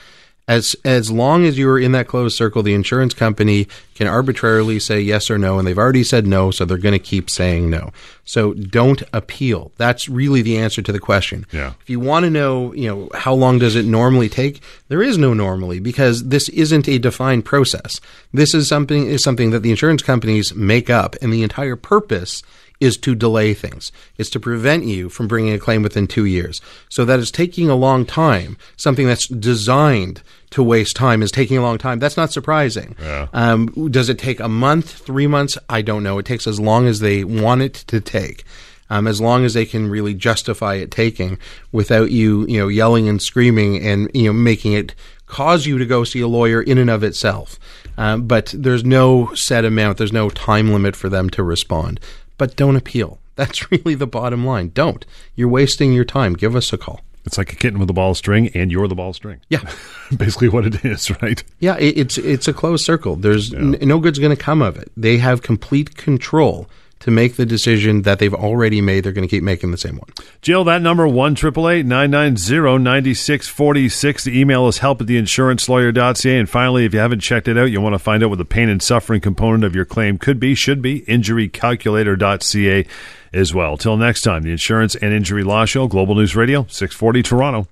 As 0.46 0.76
as 0.84 1.10
long 1.10 1.46
as 1.46 1.58
you're 1.58 1.80
in 1.80 1.94
that 1.94 2.08
closed 2.08 2.36
circle, 2.36 2.64
the 2.64 2.74
insurance 2.74 3.14
company 3.14 3.68
can 3.96 4.08
arbitrarily 4.08 4.78
say 4.78 5.00
yes 5.00 5.32
or 5.32 5.38
no, 5.38 5.58
and 5.58 5.66
they've 5.66 5.78
already 5.78 6.04
said 6.04 6.28
no, 6.28 6.52
so 6.52 6.66
they're 6.66 6.78
going 6.78 6.92
to 6.92 7.00
keep 7.00 7.30
saying 7.30 7.70
no. 7.70 7.92
So 8.26 8.54
don't 8.54 9.02
appeal. 9.14 9.72
That's 9.78 10.10
really 10.10 10.42
the 10.42 10.58
answer 10.58 10.82
to 10.82 10.92
the 10.92 11.00
question. 11.00 11.46
Yeah. 11.54 11.74
If 11.82 11.90
you 11.90 12.02
want 12.02 12.26
to 12.26 12.30
know, 12.30 12.74
you 12.74 12.90
know, 12.90 13.10
how 13.14 13.34
long 13.34 13.58
does 13.58 13.78
it 13.78 13.86
normally 13.86 14.28
take? 14.28 14.62
There 14.90 15.02
is 15.02 15.18
no 15.18 15.34
normally 15.34 15.80
because 15.80 16.26
this 16.26 16.50
isn't 16.50 16.90
a 16.90 16.98
defined 16.98 17.46
process. 17.46 18.02
This 18.34 18.54
is 18.54 18.68
something 18.68 19.08
is 19.08 19.24
something 19.24 19.52
that 19.52 19.60
the 19.60 19.72
insurance 19.72 20.02
companies 20.02 20.54
make 20.54 20.90
up, 20.90 21.16
and 21.22 21.32
the 21.32 21.44
entire 21.44 21.78
purpose 21.78 22.44
is 22.84 22.98
to 22.98 23.16
delay 23.16 23.54
things. 23.54 23.92
It's 24.18 24.30
to 24.32 24.40
prevent 24.40 24.84
you 24.84 25.10
from 25.10 25.28
bringing 25.28 25.54
a 25.54 25.60
claim 25.60 25.82
within 25.82 26.06
two 26.06 26.26
years. 26.26 26.62
So 26.90 27.06
that 27.06 27.20
it's 27.20 27.32
taking 27.32 27.70
a 27.70 27.76
long 27.76 28.06
time. 28.06 28.58
Something 28.76 29.08
that's 29.08 29.28
designed 29.28 30.22
to 30.52 30.62
waste 30.62 30.96
time 30.96 31.24
is 31.24 31.32
taking 31.32 31.58
a 31.58 31.62
long 31.62 31.78
time. 31.78 32.00
That's 32.00 32.18
not 32.18 32.32
surprising. 32.32 32.96
Yeah. 33.02 33.28
Um, 33.34 33.90
does 33.90 34.10
it 34.10 34.20
take 34.20 34.40
a 34.40 34.50
month, 34.50 34.92
three 34.92 35.28
months? 35.28 35.58
I 35.70 35.82
don't 35.82 36.04
know. 36.04 36.20
It 36.20 36.26
takes 36.26 36.46
as 36.46 36.60
long 36.60 36.86
as 36.86 37.00
they 37.00 37.24
want 37.24 37.62
it 37.62 37.74
to 37.88 38.02
take. 38.02 38.44
Um, 38.90 39.08
as 39.08 39.20
long 39.20 39.46
as 39.46 39.56
they 39.56 39.66
can 39.66 39.90
really 39.90 40.14
justify 40.14 40.76
it 40.76 40.92
taking 40.92 41.40
without 41.72 42.12
you, 42.12 42.46
you 42.48 42.60
know, 42.60 42.68
yelling 42.68 43.08
and 43.08 43.20
screaming 43.20 43.84
and 43.84 44.12
you 44.14 44.26
know 44.26 44.34
making 44.34 44.74
it 44.74 44.94
cause 45.26 45.66
you 45.66 45.80
to 45.80 45.86
go 45.86 46.04
see 46.04 46.20
a 46.20 46.28
lawyer 46.28 46.62
in 46.62 46.78
and 46.78 46.90
of 46.90 47.02
itself. 47.02 47.58
Um, 47.98 48.28
but 48.28 48.54
there's 48.56 48.84
no 48.84 49.34
set 49.34 49.66
amount. 49.66 49.98
There's 49.98 50.14
no 50.14 50.30
time 50.30 50.72
limit 50.72 50.96
for 50.96 51.10
them 51.10 51.30
to 51.32 51.44
respond. 51.44 52.00
But 52.38 52.56
don't 52.56 52.76
appeal. 52.76 53.20
That's 53.36 53.72
really 53.72 53.96
the 53.96 54.08
bottom 54.08 54.46
line. 54.46 54.72
Don't. 54.74 55.06
You're 55.36 55.50
wasting 55.50 55.94
your 55.94 56.06
time. 56.06 56.34
Give 56.34 56.56
us 56.56 56.72
a 56.72 56.78
call. 56.78 57.02
It's 57.26 57.38
like 57.38 57.54
a 57.54 57.56
kitten 57.56 57.80
with 57.80 57.90
a 57.90 57.94
ball 57.94 58.12
of 58.12 58.18
string, 58.18 58.50
and 58.54 58.70
you're 58.72 58.88
the 58.88 58.96
ball 58.96 59.10
of 59.10 59.16
string. 59.16 59.40
Yeah. 59.50 59.62
Basically, 60.18 60.50
what 60.50 60.66
it 60.66 60.84
is, 60.84 61.10
right? 61.22 61.42
Yeah, 61.60 61.78
it, 61.78 61.98
it's 61.98 62.18
it's 62.18 62.48
a 62.50 62.54
closed 62.54 62.84
circle. 62.84 63.16
There's 63.16 63.54
n- 63.54 63.78
no 63.82 64.00
good's 64.00 64.20
going 64.20 64.36
to 64.36 64.42
come 64.42 64.62
of 64.62 64.78
it. 64.78 64.92
They 64.98 65.18
have 65.20 65.42
complete 65.42 65.96
control 65.96 66.70
to 67.04 67.12
make 67.12 67.36
the 67.36 67.46
decision 67.46 68.02
that 68.04 68.20
they've 68.20 68.34
already 68.34 68.80
made. 68.80 69.04
They're 69.04 69.12
going 69.12 69.28
to 69.28 69.30
keep 69.30 69.44
making 69.44 69.72
the 69.72 69.78
same 69.78 69.98
one. 69.98 70.08
Jill, 70.42 70.64
that 70.64 70.82
number, 70.82 71.06
1 71.06 71.34
9646 71.34 74.24
The 74.24 74.40
email 74.40 74.70
is 74.70 74.78
help 74.78 75.02
at 75.02 75.08
theinsurancelawyer.ca. 75.08 76.40
And 76.40 76.50
finally, 76.50 76.86
if 76.86 76.94
you 76.94 77.00
haven't 77.00 77.20
checked 77.20 77.50
it 77.50 77.58
out, 77.58 77.66
you 77.66 77.82
want 77.82 77.94
to 77.94 78.00
find 78.00 78.24
out 78.24 78.30
what 78.30 78.38
the 78.38 78.46
pain 78.46 78.70
and 78.70 78.82
suffering 78.82 79.20
component 79.20 79.66
of 79.66 79.76
your 79.76 79.84
claim 79.84 80.18
could 80.18 80.40
be, 80.40 80.56
should 80.56 80.82
be, 80.82 81.02
injurycalculator.ca 81.02 82.88
as 83.34 83.54
well. 83.54 83.76
Till 83.76 83.98
next 83.98 84.22
time, 84.22 84.44
the 84.44 84.52
Insurance 84.52 84.96
and 84.96 85.14
Injury 85.14 85.44
Law 85.44 85.66
Show, 85.66 85.90
Global 85.90 86.16
News 86.16 86.38
Radio, 86.38 86.66
640 86.70 87.24
Toronto. 87.24 87.68